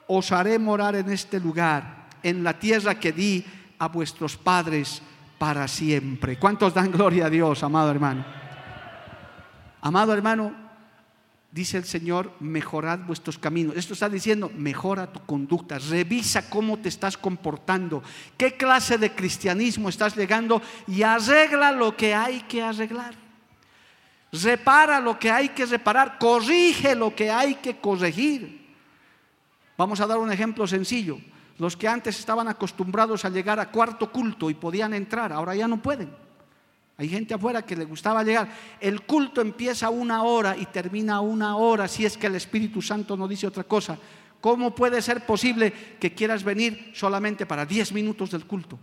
os 0.08 0.32
haré 0.32 0.60
morar 0.60 0.96
en 0.96 1.10
este 1.10 1.40
lugar, 1.40 2.10
en 2.22 2.44
la 2.44 2.60
tierra 2.60 3.00
que 3.00 3.12
di 3.12 3.46
a 3.80 3.88
vuestros 3.88 4.36
padres 4.36 5.02
para 5.38 5.68
siempre. 5.68 6.38
¿Cuántos 6.38 6.74
dan 6.74 6.92
gloria 6.92 7.28
a 7.28 7.30
Dios, 7.30 7.64
amado 7.64 7.90
hermano? 7.90 8.26
Amado 9.82 10.14
hermano, 10.14 10.54
dice 11.52 11.78
el 11.78 11.84
Señor, 11.84 12.32
mejorad 12.40 13.00
vuestros 13.00 13.38
caminos. 13.38 13.76
Esto 13.76 13.94
está 13.94 14.08
diciendo, 14.08 14.52
mejora 14.56 15.12
tu 15.12 15.20
conducta, 15.26 15.78
revisa 15.78 16.50
cómo 16.50 16.80
te 16.80 16.90
estás 16.90 17.18
comportando, 17.18 18.02
qué 18.38 18.56
clase 18.56 18.98
de 18.98 19.14
cristianismo 19.14 19.90
estás 19.90 20.16
llegando 20.16 20.62
y 20.88 21.04
arregla 21.04 21.72
lo 21.72 21.96
que 21.96 22.16
hay 22.16 22.42
que 22.42 22.62
arreglar. 22.62 23.16
Repara 24.32 25.02
lo 25.02 25.20
que 25.20 25.30
hay 25.30 25.50
que 25.50 25.66
reparar, 25.66 26.18
corrige 26.18 26.96
lo 26.96 27.14
que 27.14 27.30
hay 27.30 27.56
que 27.56 27.78
corregir. 27.78 28.62
Vamos 29.78 30.00
a 30.00 30.08
dar 30.08 30.18
un 30.20 30.32
ejemplo 30.32 30.66
sencillo. 30.66 31.20
Los 31.58 31.76
que 31.76 31.88
antes 31.88 32.18
estaban 32.18 32.48
acostumbrados 32.48 33.26
a 33.26 33.30
llegar 33.30 33.60
a 33.60 33.70
cuarto 33.70 34.10
culto 34.10 34.50
y 34.50 34.54
podían 34.54 34.94
entrar, 34.94 35.34
ahora 35.34 35.54
ya 35.54 35.68
no 35.68 35.82
pueden. 35.82 36.10
Hay 37.02 37.10
gente 37.10 37.34
afuera 37.34 37.64
que 37.64 37.76
le 37.76 37.86
gustaba 37.86 38.24
llegar. 38.24 38.48
El 38.80 39.02
culto 39.02 39.42
empieza 39.42 39.90
una 39.90 40.22
hora 40.22 40.56
y 40.56 40.68
termina 40.68 41.20
una 41.20 41.56
hora 41.56 41.88
si 41.88 42.06
es 42.06 42.16
que 42.16 42.28
el 42.28 42.36
Espíritu 42.36 42.80
Santo 42.80 43.18
no 43.18 43.28
dice 43.28 43.48
otra 43.48 43.64
cosa. 43.64 43.98
¿Cómo 44.40 44.76
puede 44.76 45.02
ser 45.02 45.26
posible 45.26 45.74
que 46.00 46.14
quieras 46.14 46.44
venir 46.44 46.92
solamente 46.94 47.48
para 47.48 47.66
10 47.66 47.94
minutos 47.94 48.30
del 48.30 48.46
culto? 48.46 48.78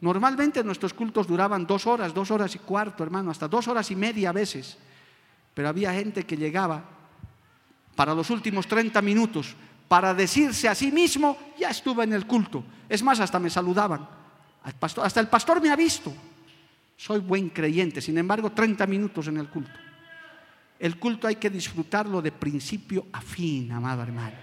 Normalmente 0.00 0.62
nuestros 0.62 0.94
cultos 0.94 1.26
duraban 1.26 1.66
dos 1.66 1.84
horas, 1.84 2.14
dos 2.14 2.30
horas 2.30 2.54
y 2.54 2.60
cuarto, 2.60 3.02
hermano, 3.02 3.32
hasta 3.32 3.48
dos 3.48 3.66
horas 3.66 3.90
y 3.90 3.96
media 3.96 4.30
a 4.30 4.32
veces. 4.32 4.78
Pero 5.52 5.68
había 5.68 5.92
gente 5.92 6.22
que 6.22 6.36
llegaba 6.36 6.84
para 7.96 8.14
los 8.14 8.30
últimos 8.30 8.68
30 8.68 9.02
minutos 9.02 9.56
para 9.88 10.14
decirse 10.14 10.68
a 10.68 10.76
sí 10.76 10.92
mismo, 10.92 11.36
ya 11.58 11.70
estuve 11.70 12.04
en 12.04 12.12
el 12.12 12.24
culto. 12.28 12.62
Es 12.88 13.02
más, 13.02 13.18
hasta 13.18 13.40
me 13.40 13.50
saludaban. 13.50 14.08
hasta 14.62 15.18
el 15.18 15.26
pastor 15.26 15.60
me 15.60 15.70
ha 15.70 15.76
visto. 15.76 16.14
Soy 17.00 17.20
buen 17.20 17.48
creyente, 17.48 18.02
sin 18.02 18.18
embargo, 18.18 18.52
30 18.52 18.86
minutos 18.86 19.26
en 19.26 19.38
el 19.38 19.48
culto. 19.48 19.72
El 20.78 20.98
culto 20.98 21.26
hay 21.26 21.36
que 21.36 21.48
disfrutarlo 21.48 22.20
de 22.20 22.30
principio 22.30 23.06
a 23.10 23.22
fin, 23.22 23.72
amado 23.72 24.02
hermano. 24.02 24.36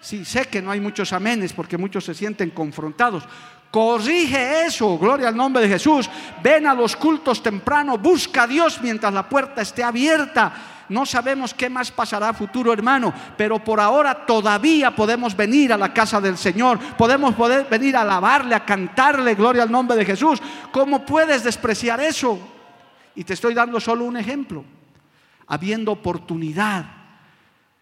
Sí, 0.00 0.24
sé 0.24 0.44
que 0.44 0.62
no 0.62 0.70
hay 0.70 0.78
muchos 0.78 1.12
amenes 1.12 1.52
porque 1.52 1.76
muchos 1.76 2.04
se 2.04 2.14
sienten 2.14 2.50
confrontados. 2.50 3.24
Corrige 3.72 4.66
eso, 4.66 4.96
gloria 4.96 5.26
al 5.26 5.36
nombre 5.36 5.62
de 5.62 5.68
Jesús. 5.68 6.08
Ven 6.44 6.64
a 6.64 6.74
los 6.74 6.94
cultos 6.94 7.42
temprano, 7.42 7.98
busca 7.98 8.44
a 8.44 8.46
Dios 8.46 8.80
mientras 8.80 9.12
la 9.12 9.28
puerta 9.28 9.62
esté 9.62 9.82
abierta 9.82 10.75
no 10.88 11.04
sabemos 11.04 11.52
qué 11.52 11.68
más 11.68 11.90
pasará 11.90 12.32
futuro, 12.32 12.72
hermano, 12.72 13.12
pero 13.36 13.62
por 13.62 13.80
ahora 13.80 14.26
todavía 14.26 14.94
podemos 14.94 15.36
venir 15.36 15.72
a 15.72 15.76
la 15.76 15.92
casa 15.92 16.20
del 16.20 16.36
Señor, 16.36 16.78
podemos 16.96 17.34
poder 17.34 17.66
venir 17.68 17.96
a 17.96 18.02
alabarle, 18.02 18.54
a 18.54 18.64
cantarle, 18.64 19.34
gloria 19.34 19.64
al 19.64 19.70
nombre 19.70 19.96
de 19.96 20.04
Jesús. 20.04 20.40
¿Cómo 20.72 21.04
puedes 21.04 21.42
despreciar 21.42 22.00
eso? 22.00 22.38
Y 23.14 23.24
te 23.24 23.34
estoy 23.34 23.54
dando 23.54 23.80
solo 23.80 24.04
un 24.04 24.16
ejemplo, 24.16 24.64
habiendo 25.46 25.92
oportunidad. 25.92 26.84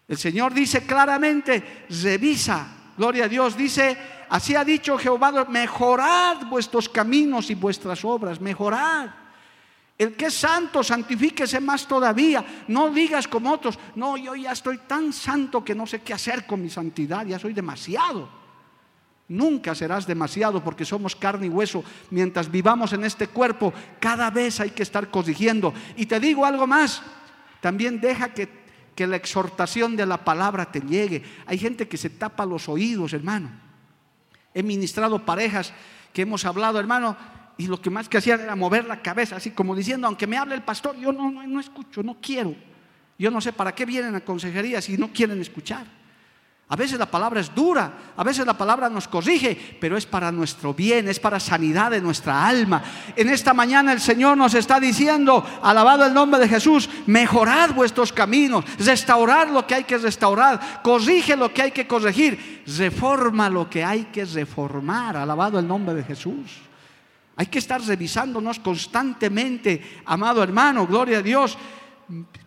El 0.07 0.17
Señor 0.17 0.53
dice 0.53 0.85
claramente, 0.85 1.85
revisa, 1.89 2.67
gloria 2.97 3.25
a 3.25 3.27
Dios, 3.27 3.57
dice, 3.57 3.97
así 4.29 4.55
ha 4.55 4.63
dicho 4.63 4.97
Jehová, 4.97 5.45
mejorad 5.49 6.45
vuestros 6.47 6.89
caminos 6.89 7.49
y 7.49 7.55
vuestras 7.55 8.03
obras, 8.05 8.39
mejorad. 8.39 9.09
El 9.97 10.15
que 10.15 10.25
es 10.25 10.33
santo, 10.33 10.83
santifíquese 10.83 11.59
más 11.61 11.87
todavía. 11.87 12.45
No 12.67 12.89
digas 12.89 13.27
como 13.27 13.51
otros, 13.51 13.79
no, 13.95 14.17
yo 14.17 14.35
ya 14.35 14.51
estoy 14.51 14.79
tan 14.79 15.13
santo 15.13 15.63
que 15.63 15.73
no 15.73 15.87
sé 15.87 16.01
qué 16.01 16.13
hacer 16.13 16.45
con 16.45 16.61
mi 16.61 16.69
santidad, 16.69 17.25
ya 17.25 17.39
soy 17.39 17.53
demasiado. 17.53 18.29
Nunca 19.27 19.73
serás 19.73 20.05
demasiado 20.05 20.63
porque 20.63 20.85
somos 20.85 21.15
carne 21.15 21.47
y 21.47 21.49
hueso. 21.49 21.83
Mientras 22.11 22.51
vivamos 22.51 22.93
en 22.93 23.05
este 23.05 23.27
cuerpo, 23.27 23.73
cada 23.99 24.29
vez 24.29 24.59
hay 24.59 24.71
que 24.71 24.83
estar 24.83 25.09
corrigiendo. 25.09 25.73
Y 25.95 26.05
te 26.05 26.19
digo 26.19 26.45
algo 26.45 26.67
más, 26.67 27.01
también 27.61 27.99
deja 28.01 28.33
que, 28.33 28.49
que 28.93 29.07
la 29.07 29.15
exhortación 29.15 29.95
de 29.95 30.05
la 30.05 30.23
palabra 30.23 30.71
te 30.71 30.81
llegue. 30.81 31.23
Hay 31.45 31.57
gente 31.57 31.87
que 31.87 31.97
se 31.97 32.09
tapa 32.09 32.45
los 32.45 32.67
oídos, 32.67 33.13
hermano. 33.13 33.49
He 34.53 34.61
ministrado 34.61 35.25
parejas 35.25 35.73
que 36.13 36.21
hemos 36.21 36.45
hablado, 36.45 36.79
hermano, 36.79 37.17
y 37.57 37.67
lo 37.67 37.81
que 37.81 37.89
más 37.89 38.09
que 38.09 38.17
hacían 38.17 38.41
era 38.41 38.55
mover 38.55 38.85
la 38.85 39.01
cabeza, 39.01 39.37
así 39.37 39.51
como 39.51 39.75
diciendo, 39.75 40.07
aunque 40.07 40.27
me 40.27 40.37
hable 40.37 40.55
el 40.55 40.63
pastor, 40.63 40.97
yo 40.97 41.11
no, 41.11 41.31
no, 41.31 41.59
escucho, 41.59 42.03
no 42.03 42.17
quiero. 42.21 42.55
Yo 43.17 43.31
no 43.31 43.39
sé 43.39 43.53
para 43.53 43.73
qué 43.73 43.85
vienen 43.85 44.13
a 44.15 44.21
consejería 44.21 44.81
si 44.81 44.97
no 44.97 45.11
quieren 45.13 45.39
escuchar. 45.39 45.85
A 46.67 46.75
veces 46.75 46.97
la 46.97 47.05
palabra 47.05 47.39
es 47.39 47.53
dura, 47.53 47.93
a 48.17 48.23
veces 48.23 48.43
la 48.43 48.57
palabra 48.57 48.89
nos 48.89 49.07
corrige, 49.07 49.77
pero 49.79 49.95
es 49.95 50.07
para 50.07 50.31
nuestro 50.31 50.73
bien, 50.73 51.07
es 51.07 51.19
para 51.19 51.39
sanidad 51.39 51.91
de 51.91 52.01
nuestra 52.01 52.45
alma. 52.45 52.83
En 53.15 53.29
esta 53.29 53.53
mañana 53.53 53.93
el 53.93 54.01
Señor 54.01 54.35
nos 54.35 54.55
está 54.55 54.79
diciendo, 54.79 55.45
alabado 55.61 56.07
el 56.07 56.13
nombre 56.13 56.39
de 56.39 56.49
Jesús, 56.49 56.89
mejorad 57.05 57.75
vuestros 57.75 58.11
caminos, 58.11 58.65
restaurar 58.79 59.51
lo 59.51 59.67
que 59.67 59.75
hay 59.75 59.83
que 59.83 59.99
restaurar, 59.99 60.81
corrige 60.81 61.35
lo 61.35 61.53
que 61.53 61.61
hay 61.61 61.71
que 61.71 61.85
corregir, 61.85 62.63
reforma 62.65 63.47
lo 63.47 63.69
que 63.69 63.83
hay 63.83 64.05
que 64.05 64.25
reformar, 64.25 65.17
alabado 65.17 65.59
el 65.59 65.67
nombre 65.67 65.93
de 65.93 66.03
Jesús. 66.03 66.64
Hay 67.37 67.47
que 67.47 67.59
estar 67.59 67.81
revisándonos 67.81 68.59
constantemente, 68.59 70.01
amado 70.05 70.41
hermano, 70.41 70.87
gloria 70.87 71.17
a 71.17 71.21
Dios. 71.21 71.57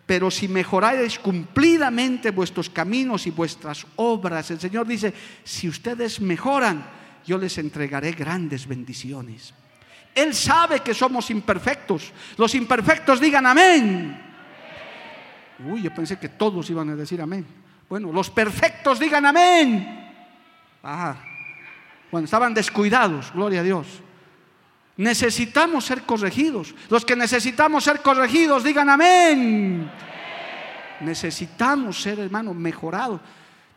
Pero 0.05 0.31
si 0.31 0.47
mejoráis 0.47 1.19
cumplidamente 1.19 2.31
vuestros 2.31 2.69
caminos 2.69 3.27
y 3.27 3.31
vuestras 3.31 3.85
obras, 3.97 4.49
el 4.49 4.59
Señor 4.59 4.87
dice, 4.87 5.13
si 5.43 5.67
ustedes 5.67 6.19
mejoran, 6.19 6.83
yo 7.25 7.37
les 7.37 7.57
entregaré 7.59 8.13
grandes 8.13 8.65
bendiciones. 8.65 9.53
Él 10.15 10.33
sabe 10.33 10.79
que 10.79 10.93
somos 10.95 11.29
imperfectos. 11.29 12.11
Los 12.37 12.55
imperfectos 12.55 13.19
digan 13.19 13.45
amén. 13.45 14.19
Uy, 15.67 15.83
yo 15.83 15.93
pensé 15.93 16.17
que 16.17 16.29
todos 16.29 16.69
iban 16.69 16.89
a 16.89 16.95
decir 16.95 17.21
amén. 17.21 17.45
Bueno, 17.87 18.11
los 18.11 18.29
perfectos 18.29 18.99
digan 18.99 19.25
amén. 19.25 20.13
Ah, 20.83 21.15
cuando 22.09 22.25
estaban 22.25 22.53
descuidados, 22.53 23.31
gloria 23.33 23.59
a 23.59 23.63
Dios. 23.63 24.01
Necesitamos 24.99 25.85
ser 25.85 26.01
corregidos. 26.01 26.75
Los 26.89 27.05
que 27.05 27.15
necesitamos 27.15 27.85
ser 27.85 28.01
corregidos, 28.01 28.65
digan 28.65 28.89
amén. 28.89 29.89
Necesitamos 30.99 32.01
ser, 32.01 32.19
hermanos, 32.19 32.53
mejorados. 32.53 33.21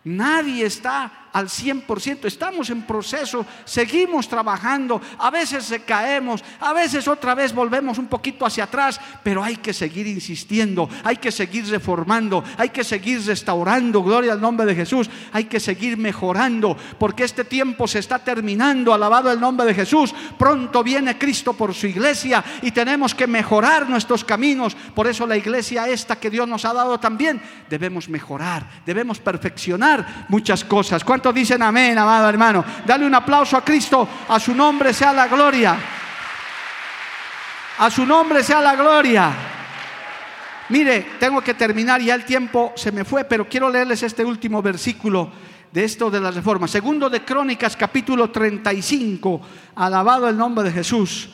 Nadie 0.02 0.66
está 0.66 1.21
al 1.32 1.48
100%, 1.48 2.26
estamos 2.26 2.70
en 2.70 2.82
proceso, 2.82 3.46
seguimos 3.64 4.28
trabajando, 4.28 5.00
a 5.18 5.30
veces 5.30 5.80
caemos, 5.86 6.44
a 6.60 6.72
veces 6.72 7.08
otra 7.08 7.34
vez 7.34 7.54
volvemos 7.54 7.98
un 7.98 8.06
poquito 8.06 8.44
hacia 8.44 8.64
atrás, 8.64 9.00
pero 9.22 9.42
hay 9.42 9.56
que 9.56 9.72
seguir 9.72 10.06
insistiendo, 10.06 10.88
hay 11.04 11.16
que 11.16 11.32
seguir 11.32 11.66
reformando, 11.68 12.44
hay 12.58 12.68
que 12.68 12.84
seguir 12.84 13.24
restaurando, 13.24 14.02
gloria 14.02 14.32
al 14.32 14.40
nombre 14.40 14.66
de 14.66 14.74
Jesús, 14.74 15.08
hay 15.32 15.44
que 15.44 15.60
seguir 15.60 15.96
mejorando, 15.96 16.76
porque 16.98 17.24
este 17.24 17.44
tiempo 17.44 17.88
se 17.88 17.98
está 17.98 18.18
terminando, 18.18 18.92
alabado 18.92 19.30
el 19.32 19.40
nombre 19.40 19.66
de 19.66 19.74
Jesús, 19.74 20.14
pronto 20.38 20.82
viene 20.82 21.18
Cristo 21.18 21.54
por 21.54 21.72
su 21.72 21.86
iglesia 21.86 22.44
y 22.60 22.72
tenemos 22.72 23.14
que 23.14 23.26
mejorar 23.26 23.88
nuestros 23.88 24.24
caminos, 24.24 24.74
por 24.94 25.06
eso 25.06 25.26
la 25.26 25.36
iglesia 25.36 25.88
esta 25.88 26.16
que 26.16 26.30
Dios 26.30 26.46
nos 26.46 26.64
ha 26.64 26.74
dado 26.74 27.00
también, 27.00 27.40
debemos 27.70 28.08
mejorar, 28.08 28.68
debemos 28.84 29.18
perfeccionar 29.18 30.26
muchas 30.28 30.64
cosas 30.64 31.02
dicen 31.30 31.62
amén, 31.62 31.98
amado 31.98 32.26
hermano? 32.26 32.64
Dale 32.86 33.04
un 33.04 33.14
aplauso 33.14 33.58
a 33.58 33.62
Cristo, 33.62 34.08
a 34.26 34.40
su 34.40 34.54
nombre 34.54 34.94
sea 34.94 35.12
la 35.12 35.28
gloria. 35.28 35.76
A 37.78 37.90
su 37.90 38.06
nombre 38.06 38.42
sea 38.42 38.62
la 38.62 38.74
gloria. 38.74 39.30
Mire, 40.70 41.06
tengo 41.20 41.42
que 41.42 41.52
terminar, 41.52 42.00
ya 42.00 42.14
el 42.14 42.24
tiempo 42.24 42.72
se 42.76 42.92
me 42.92 43.04
fue, 43.04 43.24
pero 43.24 43.46
quiero 43.46 43.68
leerles 43.68 44.02
este 44.02 44.24
último 44.24 44.62
versículo 44.62 45.30
de 45.70 45.84
esto 45.84 46.10
de 46.10 46.20
la 46.20 46.30
reforma. 46.30 46.68
Segundo 46.68 47.10
de 47.10 47.24
Crónicas, 47.24 47.76
capítulo 47.76 48.30
35. 48.30 49.40
Alabado 49.74 50.28
el 50.28 50.36
nombre 50.36 50.64
de 50.64 50.72
Jesús. 50.72 51.30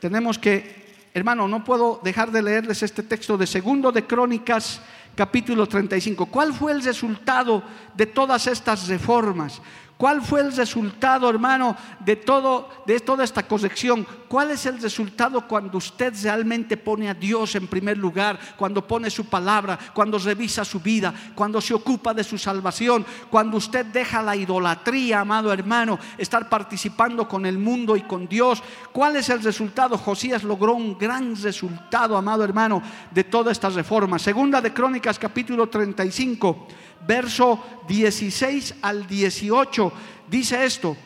Tenemos 0.00 0.38
que, 0.38 1.08
hermano, 1.14 1.48
no 1.48 1.64
puedo 1.64 2.00
dejar 2.02 2.30
de 2.30 2.42
leerles 2.42 2.82
este 2.82 3.02
texto 3.02 3.38
de 3.38 3.46
Segundo 3.46 3.92
de 3.92 4.04
Crónicas, 4.06 4.80
capítulo 5.16 5.66
35. 5.66 6.26
¿Cuál 6.26 6.52
fue 6.52 6.72
el 6.72 6.84
resultado 6.84 7.62
de 7.94 8.06
todas 8.06 8.46
estas 8.46 8.86
reformas? 8.86 9.60
¿Cuál 9.96 10.20
fue 10.20 10.42
el 10.42 10.54
resultado, 10.54 11.30
hermano, 11.30 11.74
de, 12.00 12.16
todo, 12.16 12.68
de 12.84 13.00
toda 13.00 13.24
esta 13.24 13.48
corrección? 13.48 14.06
¿Cuál 14.28 14.50
es 14.50 14.66
el 14.66 14.78
resultado 14.78 15.48
cuando 15.48 15.78
usted 15.78 16.12
realmente 16.22 16.76
pone 16.76 17.08
a 17.08 17.14
Dios 17.14 17.54
en 17.54 17.66
primer 17.66 17.96
lugar, 17.96 18.38
cuando 18.58 18.86
pone 18.86 19.08
su 19.08 19.24
palabra, 19.24 19.78
cuando 19.94 20.18
revisa 20.18 20.66
su 20.66 20.80
vida, 20.80 21.14
cuando 21.34 21.62
se 21.62 21.72
ocupa 21.72 22.12
de 22.12 22.24
su 22.24 22.36
salvación, 22.36 23.06
cuando 23.30 23.56
usted 23.56 23.86
deja 23.86 24.22
la 24.22 24.36
idolatría, 24.36 25.20
amado 25.20 25.50
hermano, 25.50 25.98
estar 26.18 26.46
participando 26.50 27.26
con 27.26 27.46
el 27.46 27.56
mundo 27.56 27.96
y 27.96 28.02
con 28.02 28.28
Dios? 28.28 28.62
¿Cuál 28.92 29.16
es 29.16 29.30
el 29.30 29.42
resultado? 29.42 29.96
Josías 29.96 30.44
logró 30.44 30.74
un 30.74 30.98
gran 30.98 31.34
resultado, 31.40 32.18
amado 32.18 32.44
hermano, 32.44 32.82
de 33.10 33.24
toda 33.24 33.50
esta 33.50 33.70
reforma. 33.70 34.18
Segunda 34.18 34.60
de 34.60 34.74
Crónicas, 34.74 35.18
capítulo 35.18 35.70
35 35.70 36.66
verso 37.06 37.62
16 37.86 38.76
al 38.82 39.06
18, 39.06 39.92
dice 40.28 40.64
esto, 40.64 40.96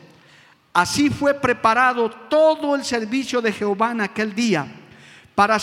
así 0.72 1.10
fue 1.10 1.34
preparado 1.34 2.10
todo 2.10 2.74
el 2.74 2.84
servicio 2.84 3.40
de 3.40 3.52
Jehová 3.52 3.92
en 3.92 4.00
aquel 4.00 4.34
día 4.34 4.66
para, 5.34 5.58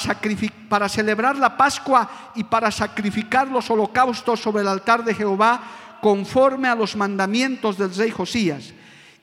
para 0.69 0.89
celebrar 0.89 1.35
la 1.37 1.57
Pascua 1.57 2.31
y 2.35 2.43
para 2.43 2.71
sacrificar 2.71 3.47
los 3.47 3.69
holocaustos 3.69 4.39
sobre 4.39 4.61
el 4.61 4.67
altar 4.67 5.03
de 5.03 5.13
Jehová 5.13 5.61
conforme 6.01 6.67
a 6.67 6.75
los 6.75 6.95
mandamientos 6.95 7.77
del 7.77 7.93
rey 7.93 8.11
Josías. 8.11 8.73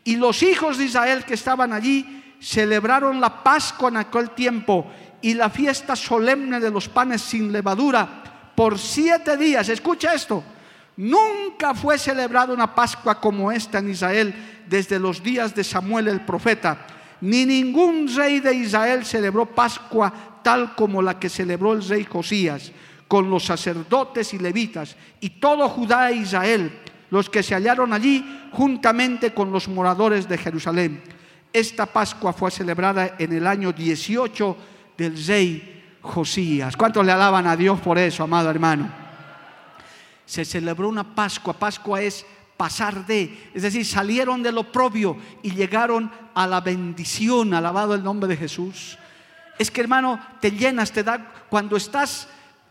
Y 0.03 0.17
los 0.17 0.43
hijos 0.43 0.79
de 0.79 0.85
Israel 0.85 1.25
que 1.25 1.35
estaban 1.35 1.73
allí 1.73 2.23
celebraron 2.41 3.21
la 3.21 3.43
Pascua 3.43 3.89
en 3.89 3.97
aquel 3.97 4.31
tiempo 4.31 4.87
y 5.23 5.35
la 5.35 5.49
fiesta 5.49 5.97
solemne 5.97 6.61
de 6.61 6.71
los 6.71 6.89
panes 6.89 7.23
sin 7.23 7.51
levadura 7.51 8.53
por 8.55 8.79
siete 8.79 9.37
días. 9.37 9.69
Escucha 9.69 10.13
esto 10.13 10.45
Nunca 10.97 11.75
fue 11.75 11.99
celebrada 11.99 12.53
una 12.53 12.75
Pascua 12.75 13.21
como 13.21 13.51
esta 13.51 13.79
en 13.79 13.91
Israel 13.91 14.35
desde 14.69 14.99
los 14.99 15.23
días 15.23 15.55
de 15.55 15.65
Samuel 15.65 16.09
el 16.09 16.21
profeta. 16.21 16.87
Ni 17.21 17.45
ningún 17.45 18.09
rey 18.15 18.41
de 18.41 18.55
Israel 18.55 19.05
celebró 19.05 19.47
Pascua 19.47 20.13
tal 20.43 20.75
como 20.75 21.03
la 21.03 21.19
que 21.19 21.29
celebró 21.29 21.73
el 21.73 21.87
rey 21.89 22.05
Josías, 22.05 22.71
con 23.09 23.31
los 23.31 23.45
sacerdotes 23.45 24.35
y 24.35 24.39
levitas, 24.39 24.97
y 25.21 25.31
todo 25.31 25.69
Judá 25.69 26.11
e 26.11 26.17
Israel, 26.17 26.71
los 27.11 27.31
que 27.31 27.43
se 27.43 27.55
hallaron 27.55 27.93
allí 27.93 28.49
juntamente 28.53 29.33
con 29.33 29.51
los 29.51 29.69
moradores 29.69 30.29
de 30.29 30.39
Jerusalén. 30.39 31.03
Esta 31.53 31.87
Pascua 31.87 32.33
fue 32.33 32.51
celebrada 32.51 33.17
en 33.19 33.33
el 33.33 33.47
año 33.47 33.73
18 33.73 34.57
del 34.99 35.27
rey 35.27 35.99
Josías. 36.03 36.77
¿Cuántos 36.77 37.05
le 37.07 37.13
alaban 37.13 37.47
a 37.47 37.57
Dios 37.57 37.81
por 37.81 37.99
eso, 37.99 38.23
amado 38.23 38.51
hermano? 38.51 39.04
Se 40.27 40.45
celebró 40.45 40.89
una 40.89 41.15
Pascua. 41.15 41.55
Pascua 41.55 42.01
es 42.03 42.25
pasar 42.57 43.07
de, 43.07 43.51
es 43.53 43.63
decir, 43.63 43.85
salieron 43.85 44.43
de 44.43 44.53
lo 44.53 44.71
propio 44.71 45.17
y 45.43 45.51
llegaron 45.51 46.11
a 46.35 46.47
la 46.47 46.61
bendición, 46.61 47.53
alabado 47.55 47.95
el 47.95 48.03
nombre 48.03 48.29
de 48.29 48.37
Jesús. 48.37 48.99
Es 49.59 49.71
que 49.71 49.81
hermano, 49.81 50.21
te 50.41 50.51
llenas, 50.51 50.93
te 50.93 51.03
da, 51.03 51.33
cuando 51.49 51.77
estás, 51.77 52.29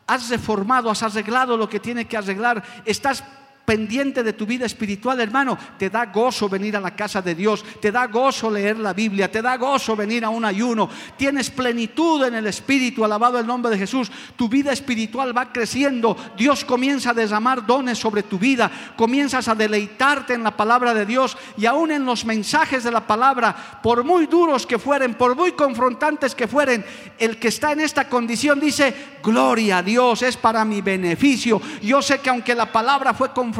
has 0.07 0.29
reformado, 0.29 0.89
has 0.89 1.03
arreglado 1.03 1.57
lo 1.57 1.69
que 1.69 1.79
tiene 1.79 2.05
que 2.05 2.17
arreglar, 2.17 2.63
estás 2.85 3.23
pendiente 3.65 4.23
de 4.23 4.33
tu 4.33 4.45
vida 4.45 4.65
espiritual, 4.65 5.19
hermano, 5.21 5.57
te 5.77 5.89
da 5.89 6.05
gozo 6.05 6.49
venir 6.49 6.75
a 6.75 6.81
la 6.81 6.95
casa 6.95 7.21
de 7.21 7.33
Dios, 7.33 7.63
te 7.81 7.91
da 7.91 8.07
gozo 8.07 8.51
leer 8.51 8.77
la 8.77 8.93
Biblia, 8.93 9.31
te 9.31 9.41
da 9.41 9.55
gozo 9.57 9.95
venir 9.95 10.25
a 10.25 10.29
un 10.29 10.43
ayuno, 10.43 10.89
tienes 11.17 11.49
plenitud 11.49 12.25
en 12.25 12.35
el 12.35 12.47
espíritu, 12.47 13.05
alabado 13.05 13.39
el 13.39 13.47
nombre 13.47 13.71
de 13.71 13.77
Jesús, 13.77 14.11
tu 14.35 14.49
vida 14.49 14.73
espiritual 14.73 15.35
va 15.35 15.51
creciendo, 15.53 16.17
Dios 16.37 16.65
comienza 16.65 17.11
a 17.11 17.13
derramar 17.13 17.65
dones 17.65 17.97
sobre 17.97 18.23
tu 18.23 18.37
vida, 18.37 18.69
comienzas 18.97 19.47
a 19.47 19.55
deleitarte 19.55 20.33
en 20.33 20.43
la 20.43 20.51
palabra 20.51 20.93
de 20.93 21.05
Dios 21.05 21.37
y 21.57 21.65
aún 21.65 21.91
en 21.91 22.05
los 22.05 22.25
mensajes 22.25 22.83
de 22.83 22.91
la 22.91 23.07
palabra, 23.07 23.79
por 23.81 24.03
muy 24.03 24.25
duros 24.25 24.67
que 24.67 24.79
fueren, 24.79 25.13
por 25.13 25.35
muy 25.35 25.53
confrontantes 25.53 26.35
que 26.35 26.47
fueren, 26.47 26.85
el 27.17 27.39
que 27.39 27.47
está 27.47 27.71
en 27.71 27.79
esta 27.79 28.09
condición 28.09 28.59
dice, 28.59 28.93
gloria 29.23 29.77
a 29.77 29.83
Dios, 29.83 30.21
es 30.21 30.35
para 30.35 30.65
mi 30.65 30.81
beneficio. 30.81 31.61
Yo 31.81 32.01
sé 32.01 32.19
que 32.19 32.29
aunque 32.29 32.55
la 32.55 32.71
palabra 32.71 33.13
fue 33.13 33.29
confrontada, 33.29 33.52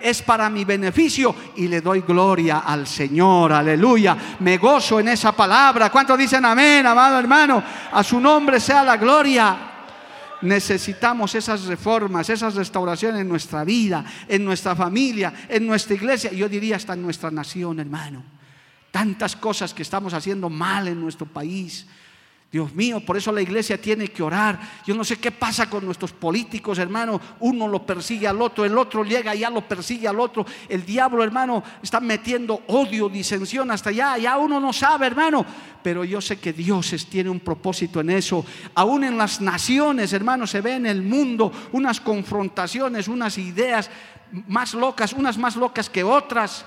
es 0.00 0.22
para 0.22 0.48
mi 0.48 0.64
beneficio 0.64 1.34
y 1.56 1.68
le 1.68 1.80
doy 1.80 2.00
gloria 2.00 2.60
al 2.60 2.86
Señor, 2.86 3.52
aleluya. 3.52 4.16
Me 4.40 4.58
gozo 4.58 5.00
en 5.00 5.08
esa 5.08 5.32
palabra. 5.32 5.90
¿Cuántos 5.90 6.18
dicen 6.18 6.44
amén, 6.44 6.86
amado 6.86 7.18
hermano? 7.18 7.62
A 7.92 8.02
su 8.02 8.20
nombre 8.20 8.60
sea 8.60 8.84
la 8.84 8.96
gloria. 8.96 9.56
Necesitamos 10.42 11.34
esas 11.34 11.64
reformas, 11.64 12.30
esas 12.30 12.54
restauraciones 12.54 13.20
en 13.20 13.28
nuestra 13.28 13.62
vida, 13.62 14.04
en 14.26 14.44
nuestra 14.44 14.74
familia, 14.74 15.32
en 15.48 15.66
nuestra 15.66 15.94
iglesia, 15.94 16.32
yo 16.32 16.48
diría 16.48 16.76
hasta 16.76 16.94
en 16.94 17.02
nuestra 17.02 17.30
nación, 17.30 17.78
hermano. 17.78 18.22
Tantas 18.90 19.36
cosas 19.36 19.74
que 19.74 19.82
estamos 19.82 20.14
haciendo 20.14 20.48
mal 20.48 20.88
en 20.88 21.00
nuestro 21.00 21.26
país 21.26 21.86
Dios 22.50 22.74
mío, 22.74 22.98
por 22.98 23.16
eso 23.16 23.30
la 23.30 23.42
iglesia 23.42 23.80
tiene 23.80 24.08
que 24.08 24.24
orar. 24.24 24.58
Yo 24.84 24.92
no 24.92 25.04
sé 25.04 25.16
qué 25.20 25.30
pasa 25.30 25.70
con 25.70 25.84
nuestros 25.84 26.12
políticos, 26.12 26.78
hermano. 26.78 27.20
Uno 27.38 27.68
lo 27.68 27.86
persigue 27.86 28.26
al 28.26 28.42
otro, 28.42 28.64
el 28.64 28.76
otro 28.76 29.04
llega 29.04 29.36
y 29.36 29.40
ya 29.40 29.50
lo 29.50 29.60
persigue 29.60 30.08
al 30.08 30.18
otro. 30.18 30.44
El 30.68 30.84
diablo, 30.84 31.22
hermano, 31.22 31.62
está 31.80 32.00
metiendo 32.00 32.62
odio, 32.66 33.08
disensión 33.08 33.70
hasta 33.70 33.90
allá. 33.90 34.18
Ya 34.18 34.36
uno 34.36 34.58
no 34.58 34.72
sabe, 34.72 35.06
hermano. 35.06 35.46
Pero 35.80 36.02
yo 36.02 36.20
sé 36.20 36.40
que 36.40 36.52
Dios 36.52 37.06
tiene 37.08 37.30
un 37.30 37.38
propósito 37.38 38.00
en 38.00 38.10
eso. 38.10 38.44
Aún 38.74 39.04
en 39.04 39.16
las 39.16 39.40
naciones, 39.40 40.12
hermano, 40.12 40.44
se 40.48 40.60
ve 40.60 40.74
en 40.74 40.86
el 40.86 41.02
mundo 41.02 41.52
unas 41.70 42.00
confrontaciones, 42.00 43.06
unas 43.06 43.38
ideas 43.38 43.88
más 44.48 44.74
locas, 44.74 45.12
unas 45.12 45.38
más 45.38 45.54
locas 45.54 45.88
que 45.88 46.02
otras. 46.02 46.64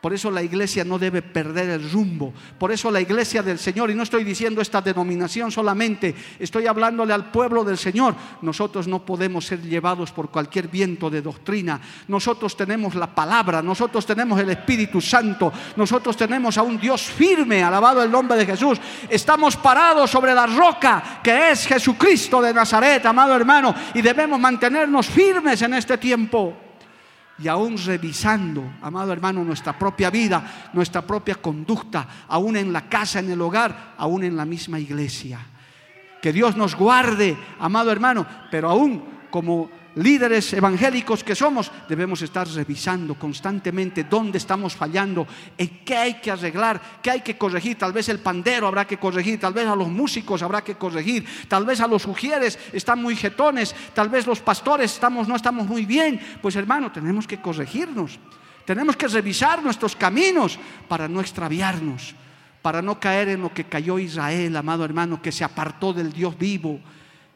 Por 0.00 0.14
eso 0.14 0.30
la 0.30 0.42
iglesia 0.42 0.82
no 0.82 0.98
debe 0.98 1.20
perder 1.20 1.68
el 1.68 1.90
rumbo. 1.90 2.32
Por 2.58 2.72
eso 2.72 2.90
la 2.90 3.02
iglesia 3.02 3.42
del 3.42 3.58
Señor, 3.58 3.90
y 3.90 3.94
no 3.94 4.02
estoy 4.02 4.24
diciendo 4.24 4.62
esta 4.62 4.80
denominación 4.80 5.52
solamente, 5.52 6.14
estoy 6.38 6.66
hablándole 6.66 7.12
al 7.12 7.30
pueblo 7.30 7.64
del 7.64 7.76
Señor. 7.76 8.14
Nosotros 8.40 8.88
no 8.88 9.04
podemos 9.04 9.44
ser 9.44 9.60
llevados 9.60 10.10
por 10.10 10.30
cualquier 10.30 10.68
viento 10.68 11.10
de 11.10 11.20
doctrina. 11.20 11.78
Nosotros 12.08 12.56
tenemos 12.56 12.94
la 12.94 13.14
palabra, 13.14 13.60
nosotros 13.60 14.06
tenemos 14.06 14.40
el 14.40 14.48
Espíritu 14.48 15.02
Santo, 15.02 15.52
nosotros 15.76 16.16
tenemos 16.16 16.56
a 16.56 16.62
un 16.62 16.80
Dios 16.80 17.02
firme, 17.02 17.62
alabado 17.62 18.02
el 18.02 18.10
nombre 18.10 18.38
de 18.38 18.46
Jesús. 18.46 18.80
Estamos 19.06 19.56
parados 19.56 20.10
sobre 20.10 20.34
la 20.34 20.46
roca 20.46 21.20
que 21.22 21.50
es 21.50 21.66
Jesucristo 21.66 22.40
de 22.40 22.54
Nazaret, 22.54 23.04
amado 23.04 23.36
hermano, 23.36 23.74
y 23.92 24.00
debemos 24.00 24.40
mantenernos 24.40 25.08
firmes 25.08 25.60
en 25.60 25.74
este 25.74 25.98
tiempo 25.98 26.69
y 27.42 27.48
aún 27.48 27.76
revisando, 27.78 28.62
amado 28.82 29.12
hermano, 29.12 29.42
nuestra 29.42 29.78
propia 29.78 30.10
vida, 30.10 30.70
nuestra 30.72 31.02
propia 31.02 31.36
conducta, 31.36 32.06
aún 32.28 32.56
en 32.56 32.72
la 32.72 32.88
casa, 32.88 33.20
en 33.20 33.30
el 33.30 33.40
hogar, 33.40 33.94
aún 33.96 34.24
en 34.24 34.36
la 34.36 34.44
misma 34.44 34.78
iglesia. 34.78 35.40
Que 36.20 36.32
Dios 36.32 36.56
nos 36.56 36.76
guarde, 36.76 37.36
amado 37.58 37.90
hermano, 37.90 38.26
pero 38.50 38.68
aún 38.68 39.02
como 39.30 39.70
líderes 39.96 40.52
evangélicos 40.52 41.24
que 41.24 41.34
somos, 41.34 41.70
debemos 41.88 42.22
estar 42.22 42.46
revisando 42.48 43.14
constantemente 43.14 44.04
dónde 44.04 44.38
estamos 44.38 44.74
fallando, 44.74 45.26
en 45.58 45.84
qué 45.84 45.96
hay 45.96 46.14
que 46.14 46.30
arreglar, 46.30 47.00
qué 47.02 47.10
hay 47.10 47.20
que 47.20 47.36
corregir. 47.36 47.76
Tal 47.76 47.92
vez 47.92 48.08
el 48.08 48.20
pandero 48.20 48.66
habrá 48.66 48.86
que 48.86 48.98
corregir, 48.98 49.40
tal 49.40 49.52
vez 49.52 49.66
a 49.66 49.76
los 49.76 49.88
músicos 49.88 50.42
habrá 50.42 50.62
que 50.62 50.76
corregir, 50.76 51.26
tal 51.48 51.64
vez 51.64 51.80
a 51.80 51.88
los 51.88 52.06
ujieres 52.06 52.58
están 52.72 53.02
muy 53.02 53.16
jetones, 53.16 53.74
tal 53.94 54.08
vez 54.08 54.26
los 54.26 54.40
pastores 54.40 54.92
estamos, 54.92 55.28
no 55.28 55.36
estamos 55.36 55.66
muy 55.66 55.84
bien. 55.84 56.20
Pues 56.40 56.56
hermano, 56.56 56.92
tenemos 56.92 57.26
que 57.26 57.40
corregirnos, 57.40 58.18
tenemos 58.64 58.96
que 58.96 59.08
revisar 59.08 59.62
nuestros 59.62 59.96
caminos 59.96 60.58
para 60.88 61.08
no 61.08 61.20
extraviarnos, 61.20 62.14
para 62.62 62.82
no 62.82 63.00
caer 63.00 63.30
en 63.30 63.42
lo 63.42 63.52
que 63.52 63.64
cayó 63.64 63.98
Israel, 63.98 64.56
amado 64.56 64.84
hermano, 64.84 65.20
que 65.20 65.32
se 65.32 65.44
apartó 65.44 65.92
del 65.92 66.12
Dios 66.12 66.38
vivo 66.38 66.80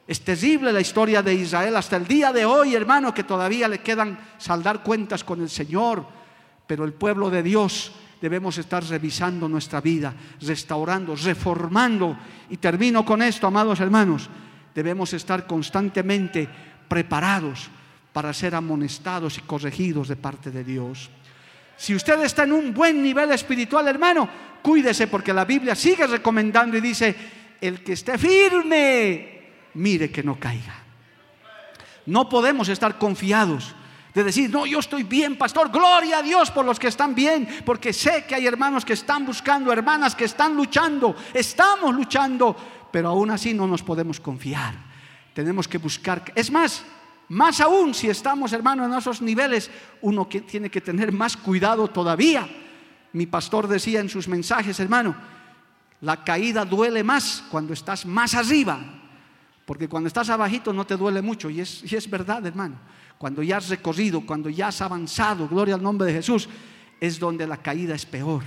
es 0.07 0.21
terrible 0.21 0.73
la 0.73 0.81
historia 0.81 1.23
de 1.23 1.35
Israel 1.35 1.77
hasta 1.77 1.97
el 1.97 2.07
día 2.07 2.31
de 2.33 2.45
hoy, 2.45 2.75
hermano, 2.75 3.15
que 3.15 3.25
todavía 3.25 3.69
le 3.69 3.79
quedan 3.79 4.19
saldar 4.37 4.83
cuentas 4.83 5.25
con 5.25 5.41
el 5.41 5.49
Señor. 5.49 6.05
Pero 6.67 6.85
el 6.85 6.93
pueblo 6.93 7.31
de 7.31 7.43
Dios 7.43 7.93
debemos 8.21 8.59
estar 8.59 8.85
revisando 8.85 9.49
nuestra 9.49 9.81
vida, 9.81 10.13
restaurando, 10.43 11.17
reformando. 11.17 12.19
Y 12.51 12.59
termino 12.59 13.05
con 13.05 13.23
esto, 13.23 13.47
amados 13.47 13.81
hermanos. 13.81 14.29
Debemos 14.75 15.15
estar 15.15 15.47
constantemente 15.47 16.49
preparados 16.87 17.71
para 18.13 18.33
ser 18.35 18.55
amonestados 18.55 19.39
y 19.39 19.41
corregidos 19.41 20.09
de 20.09 20.17
parte 20.17 20.51
de 20.51 20.65
Dios. 20.65 21.09
Si 21.77 21.95
usted 21.95 22.23
está 22.23 22.45
en 22.45 22.53
un 22.53 22.75
buen 22.75 23.03
nivel 23.03 23.33
espiritual, 23.33 23.89
hermano, 23.89 24.29
cuídese 24.61 25.07
porque 25.07 25.33
la 25.33 25.47
Biblia 25.47 25.75
sigue 25.75 26.07
recomendando 26.07 26.77
y 26.77 26.81
dice, 26.83 27.17
el 27.61 27.83
que 27.83 27.95
esté 27.95 28.19
firme 28.19 29.34
mire 29.75 30.11
que 30.11 30.23
no 30.23 30.39
caiga. 30.39 30.75
No 32.07 32.29
podemos 32.29 32.69
estar 32.69 32.99
confiados 32.99 33.75
de 34.15 34.23
decir, 34.23 34.49
no, 34.49 34.65
yo 34.65 34.79
estoy 34.79 35.03
bien, 35.03 35.37
pastor, 35.37 35.71
gloria 35.71 36.19
a 36.19 36.23
Dios 36.23 36.51
por 36.51 36.65
los 36.65 36.79
que 36.79 36.87
están 36.87 37.15
bien, 37.15 37.49
porque 37.67 37.93
sé 37.93 38.25
que 38.29 38.37
hay 38.37 38.47
hermanos 38.47 38.85
que 38.85 38.93
están 38.93 39.27
buscando, 39.27 39.73
hermanas 39.73 40.15
que 40.15 40.25
están 40.25 40.55
luchando, 40.55 41.17
estamos 41.33 41.95
luchando, 41.95 42.55
pero 42.93 43.09
aún 43.09 43.31
así 43.31 43.53
no 43.55 43.67
nos 43.67 43.83
podemos 43.83 44.21
confiar. 44.21 44.75
Tenemos 45.35 45.67
que 45.67 45.79
buscar, 45.79 46.23
es 46.37 46.51
más, 46.51 46.85
Más 47.29 47.61
aún 47.61 47.95
si 47.95 48.09
estamos, 48.11 48.53
hermano, 48.53 48.85
en 48.85 48.93
esos 48.93 49.23
niveles, 49.23 49.71
uno 50.03 50.29
que 50.29 50.43
tiene 50.43 50.71
que 50.71 50.81
tener 50.81 51.11
más 51.11 51.37
cuidado 51.37 51.89
todavía. 51.89 52.47
Mi 53.13 53.27
pastor 53.27 53.67
decía 53.67 54.01
en 54.01 54.09
sus 54.09 54.29
mensajes, 54.29 54.79
hermano, 54.79 55.17
la 56.03 56.23
caída 56.23 56.65
duele 56.65 57.03
más 57.03 57.43
cuando 57.51 57.73
estás 57.73 58.05
más 58.05 58.35
arriba, 58.35 58.79
porque 59.65 59.89
cuando 59.89 60.09
estás 60.09 60.29
abajito 60.29 60.73
no 60.73 60.87
te 60.87 60.97
duele 60.97 61.23
mucho, 61.23 61.49
y 61.49 61.61
es, 61.61 61.91
y 61.91 61.97
es 61.97 62.09
verdad, 62.09 62.45
hermano. 62.47 62.77
Cuando 63.17 63.43
ya 63.43 63.57
has 63.57 63.69
recorrido, 63.69 64.27
cuando 64.27 64.51
ya 64.51 64.69
has 64.69 64.83
avanzado, 64.83 65.49
gloria 65.49 65.77
al 65.77 65.83
nombre 65.83 66.07
de 66.07 66.15
Jesús, 66.15 66.49
es 67.01 67.19
donde 67.19 67.47
la 67.47 67.57
caída 67.57 67.95
es 67.95 68.05
peor. 68.05 68.43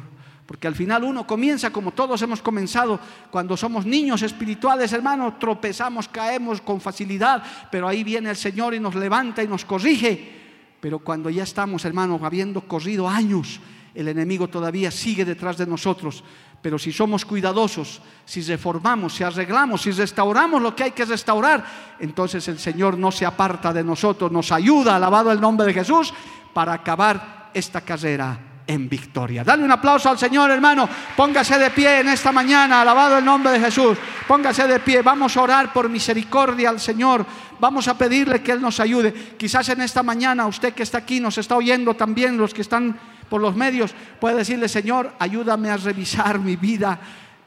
Porque 0.46 0.68
al 0.68 0.76
final 0.76 1.04
uno 1.04 1.28
comienza 1.28 1.72
como 1.72 1.92
todos 1.92 2.22
hemos 2.22 2.42
comenzado, 2.42 3.00
cuando 3.30 3.58
somos 3.58 3.86
niños 3.86 4.22
espirituales, 4.22 4.94
hermano, 4.94 5.36
tropezamos, 5.38 6.08
caemos 6.08 6.62
con 6.62 6.80
facilidad, 6.80 7.44
pero 7.70 7.88
ahí 7.88 8.04
viene 8.04 8.30
el 8.30 8.38
Señor 8.38 8.74
y 8.74 8.80
nos 8.80 8.96
levanta 8.96 9.44
y 9.44 9.48
nos 9.48 9.66
corrige. 9.66 10.38
Pero 10.80 11.00
cuando 11.00 11.30
ya 11.30 11.44
estamos, 11.44 11.84
hermano, 11.84 12.20
habiendo 12.24 12.62
corrido 12.62 13.10
años, 13.10 13.60
el 13.94 14.08
enemigo 14.08 14.48
todavía 14.48 14.92
sigue 14.92 15.26
detrás 15.26 15.58
de 15.58 15.66
nosotros. 15.66 16.24
Pero 16.62 16.80
si 16.80 16.92
somos 16.92 17.24
cuidadosos, 17.24 18.02
si 18.26 18.42
reformamos, 18.42 19.14
si 19.14 19.24
arreglamos, 19.24 19.82
si 19.82 19.92
restauramos 19.92 20.62
lo 20.62 20.76
que 20.76 20.86
hay 20.86 20.92
que 20.92 21.06
restaurar, 21.06 21.64
entonces 22.00 22.48
el 22.48 22.60
Señor 22.60 22.98
no 22.98 23.12
se 23.12 23.26
aparta 23.26 23.72
de 23.72 23.84
nosotros, 23.84 24.32
nos 24.32 24.52
ayuda, 24.52 24.96
alabado 24.96 25.32
el 25.32 25.40
nombre 25.40 25.68
de 25.68 25.74
Jesús, 25.74 26.14
para 26.54 26.74
acabar 26.74 27.52
esta 27.54 27.82
carrera 27.82 28.40
en 28.68 28.90
victoria. 28.90 29.44
Dale 29.44 29.64
un 29.64 29.72
aplauso 29.72 30.10
al 30.10 30.18
Señor, 30.18 30.52
hermano. 30.52 30.88
Póngase 31.16 31.58
de 31.58 31.72
pie 31.72 32.02
en 32.02 32.10
esta 32.10 32.32
mañana, 32.32 32.82
alabado 32.82 33.18
el 33.18 33.26
nombre 33.26 33.54
de 33.54 33.60
Jesús. 33.60 33.98
Póngase 34.28 34.68
de 34.68 34.80
pie. 34.80 35.02
Vamos 35.02 35.38
a 35.38 35.42
orar 35.42 35.72
por 35.72 35.90
misericordia 35.90 36.70
al 36.70 36.80
Señor. 36.80 37.26
Vamos 37.60 37.88
a 37.88 37.98
pedirle 37.98 38.44
que 38.44 38.52
Él 38.52 38.62
nos 38.62 38.80
ayude. 38.80 39.14
Quizás 39.38 39.70
en 39.70 39.82
esta 39.82 40.04
mañana 40.04 40.46
usted 40.46 40.74
que 40.74 40.84
está 40.84 41.00
aquí 41.00 41.20
nos 41.20 41.38
está 41.38 41.56
oyendo 41.56 41.96
también, 41.96 42.38
los 42.38 42.54
que 42.54 42.62
están 42.62 43.00
por 43.30 43.42
los 43.42 43.56
medios, 43.56 43.94
puede 44.20 44.38
decirle, 44.38 44.68
Señor, 44.68 45.12
ayúdame 45.20 45.70
a 45.70 45.78
revisar 45.78 46.40
mi 46.40 46.56
vida. 46.56 47.00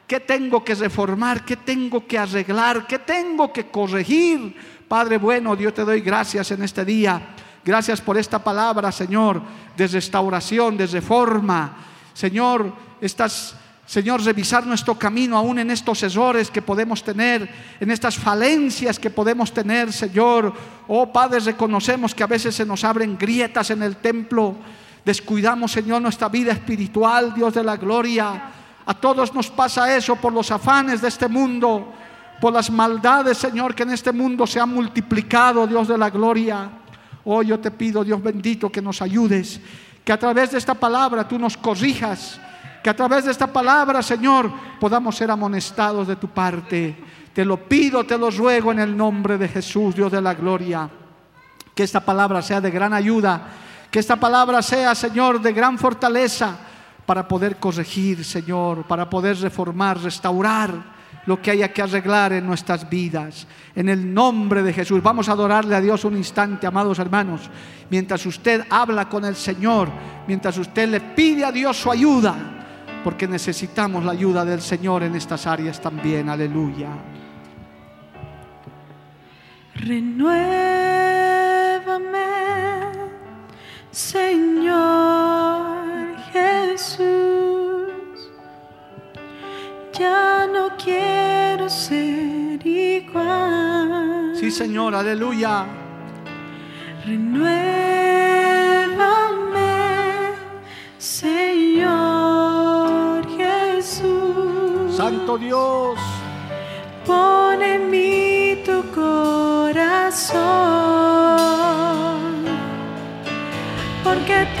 ¿Qué 0.07 0.19
tengo 0.19 0.63
que 0.63 0.75
reformar? 0.75 1.45
¿Qué 1.45 1.55
tengo 1.55 2.05
que 2.05 2.17
arreglar? 2.17 2.85
¿Qué 2.85 2.99
tengo 2.99 3.53
que 3.53 3.67
corregir? 3.67 4.55
Padre 4.87 5.17
bueno, 5.17 5.55
Dios 5.55 5.73
te 5.73 5.85
doy 5.85 6.01
gracias 6.01 6.51
en 6.51 6.63
este 6.63 6.83
día. 6.83 7.29
Gracias 7.63 8.01
por 8.01 8.17
esta 8.17 8.43
palabra, 8.43 8.91
Señor, 8.91 9.41
de 9.77 9.87
restauración, 9.87 10.75
de 10.75 10.87
reforma. 10.87 11.77
Señor, 12.13 12.73
estas, 12.99 13.55
Señor, 13.85 14.21
revisar 14.23 14.65
nuestro 14.65 14.99
camino 14.99 15.37
aún 15.37 15.59
en 15.59 15.71
estos 15.71 16.03
errores 16.03 16.51
que 16.51 16.61
podemos 16.61 17.03
tener, 17.03 17.49
en 17.79 17.91
estas 17.91 18.17
falencias 18.17 18.99
que 18.99 19.11
podemos 19.11 19.53
tener, 19.53 19.93
Señor. 19.93 20.53
Oh 20.87 21.13
Padre, 21.13 21.39
reconocemos 21.39 22.13
que 22.13 22.23
a 22.23 22.27
veces 22.27 22.53
se 22.53 22.65
nos 22.65 22.83
abren 22.83 23.17
grietas 23.17 23.69
en 23.69 23.83
el 23.83 23.95
templo. 23.95 24.57
Descuidamos, 25.03 25.71
Señor, 25.71 26.01
nuestra 26.01 26.29
vida 26.29 26.51
espiritual, 26.51 27.33
Dios 27.33 27.53
de 27.53 27.63
la 27.63 27.77
gloria. 27.77 28.51
A 28.85 28.93
todos 28.93 29.33
nos 29.33 29.49
pasa 29.49 29.95
eso 29.95 30.15
por 30.15 30.31
los 30.31 30.51
afanes 30.51 31.01
de 31.01 31.07
este 31.07 31.27
mundo, 31.27 31.93
por 32.39 32.53
las 32.53 32.69
maldades, 32.69 33.37
Señor, 33.37 33.73
que 33.73 33.83
en 33.83 33.91
este 33.91 34.11
mundo 34.11 34.45
se 34.45 34.59
han 34.59 34.69
multiplicado, 34.69 35.65
Dios 35.65 35.87
de 35.87 35.97
la 35.97 36.09
gloria. 36.09 36.69
Oh, 37.23 37.41
yo 37.43 37.59
te 37.59 37.71
pido, 37.71 38.03
Dios 38.03 38.21
bendito, 38.21 38.71
que 38.71 38.81
nos 38.81 39.01
ayudes, 39.01 39.59
que 40.03 40.11
a 40.11 40.19
través 40.19 40.51
de 40.51 40.57
esta 40.57 40.73
palabra 40.73 41.27
tú 41.27 41.37
nos 41.37 41.55
corrijas, 41.57 42.39
que 42.83 42.89
a 42.89 42.95
través 42.95 43.25
de 43.25 43.31
esta 43.31 43.47
palabra, 43.47 44.01
Señor, 44.01 44.51
podamos 44.79 45.15
ser 45.15 45.29
amonestados 45.29 46.07
de 46.07 46.15
tu 46.15 46.27
parte. 46.27 46.95
Te 47.33 47.45
lo 47.45 47.57
pido, 47.57 48.03
te 48.03 48.17
lo 48.17 48.31
ruego 48.31 48.71
en 48.71 48.79
el 48.79 48.97
nombre 48.97 49.37
de 49.37 49.47
Jesús, 49.47 49.95
Dios 49.95 50.11
de 50.11 50.21
la 50.21 50.33
gloria. 50.33 50.89
Que 51.75 51.83
esta 51.83 51.99
palabra 51.99 52.41
sea 52.41 52.59
de 52.59 52.71
gran 52.71 52.93
ayuda, 52.93 53.47
que 53.91 53.99
esta 53.99 54.15
palabra 54.15 54.61
sea, 54.61 54.95
Señor, 54.95 55.41
de 55.41 55.53
gran 55.53 55.77
fortaleza 55.77 56.55
para 57.05 57.27
poder 57.27 57.57
corregir, 57.57 58.23
Señor, 58.23 58.85
para 58.85 59.09
poder 59.09 59.37
reformar, 59.37 59.99
restaurar 59.99 61.01
lo 61.25 61.41
que 61.41 61.51
haya 61.51 61.71
que 61.71 61.81
arreglar 61.81 62.33
en 62.33 62.45
nuestras 62.47 62.89
vidas. 62.89 63.47
En 63.75 63.89
el 63.89 64.13
nombre 64.13 64.63
de 64.63 64.73
Jesús. 64.73 65.03
Vamos 65.03 65.29
a 65.29 65.33
adorarle 65.33 65.75
a 65.75 65.81
Dios 65.81 66.05
un 66.05 66.17
instante, 66.17 66.65
amados 66.67 66.99
hermanos. 66.99 67.41
Mientras 67.89 68.25
usted 68.25 68.65
habla 68.69 69.09
con 69.09 69.25
el 69.25 69.35
Señor, 69.35 69.89
mientras 70.27 70.57
usted 70.57 70.87
le 70.89 71.01
pide 71.01 71.43
a 71.45 71.51
Dios 71.51 71.77
su 71.77 71.91
ayuda, 71.91 72.35
porque 73.03 73.27
necesitamos 73.27 74.05
la 74.05 74.13
ayuda 74.13 74.45
del 74.45 74.61
Señor 74.61 75.03
en 75.03 75.15
estas 75.15 75.45
áreas 75.47 75.81
también. 75.81 76.29
Aleluya. 76.29 76.89
Renuévame, 79.75 80.91
Señor 83.91 84.77
Jesús. 86.31 87.01
Ya 89.99 90.47
no 90.47 90.69
quiero 90.81 91.69
ser 91.69 92.65
igual. 92.65 94.33
Sí, 94.35 94.49
Señor, 94.49 94.95
aleluya. 94.95 95.65
Renuévame, 97.05 97.51
Señor 100.97 101.91
Jesús. 103.37 104.95
Santo 104.95 105.37
Dios. 105.37 105.99
Pone 107.05 107.75
en 107.75 107.89
mí 107.89 108.63
tu 108.65 108.83
corazón, 108.91 110.31
porque 114.31 114.60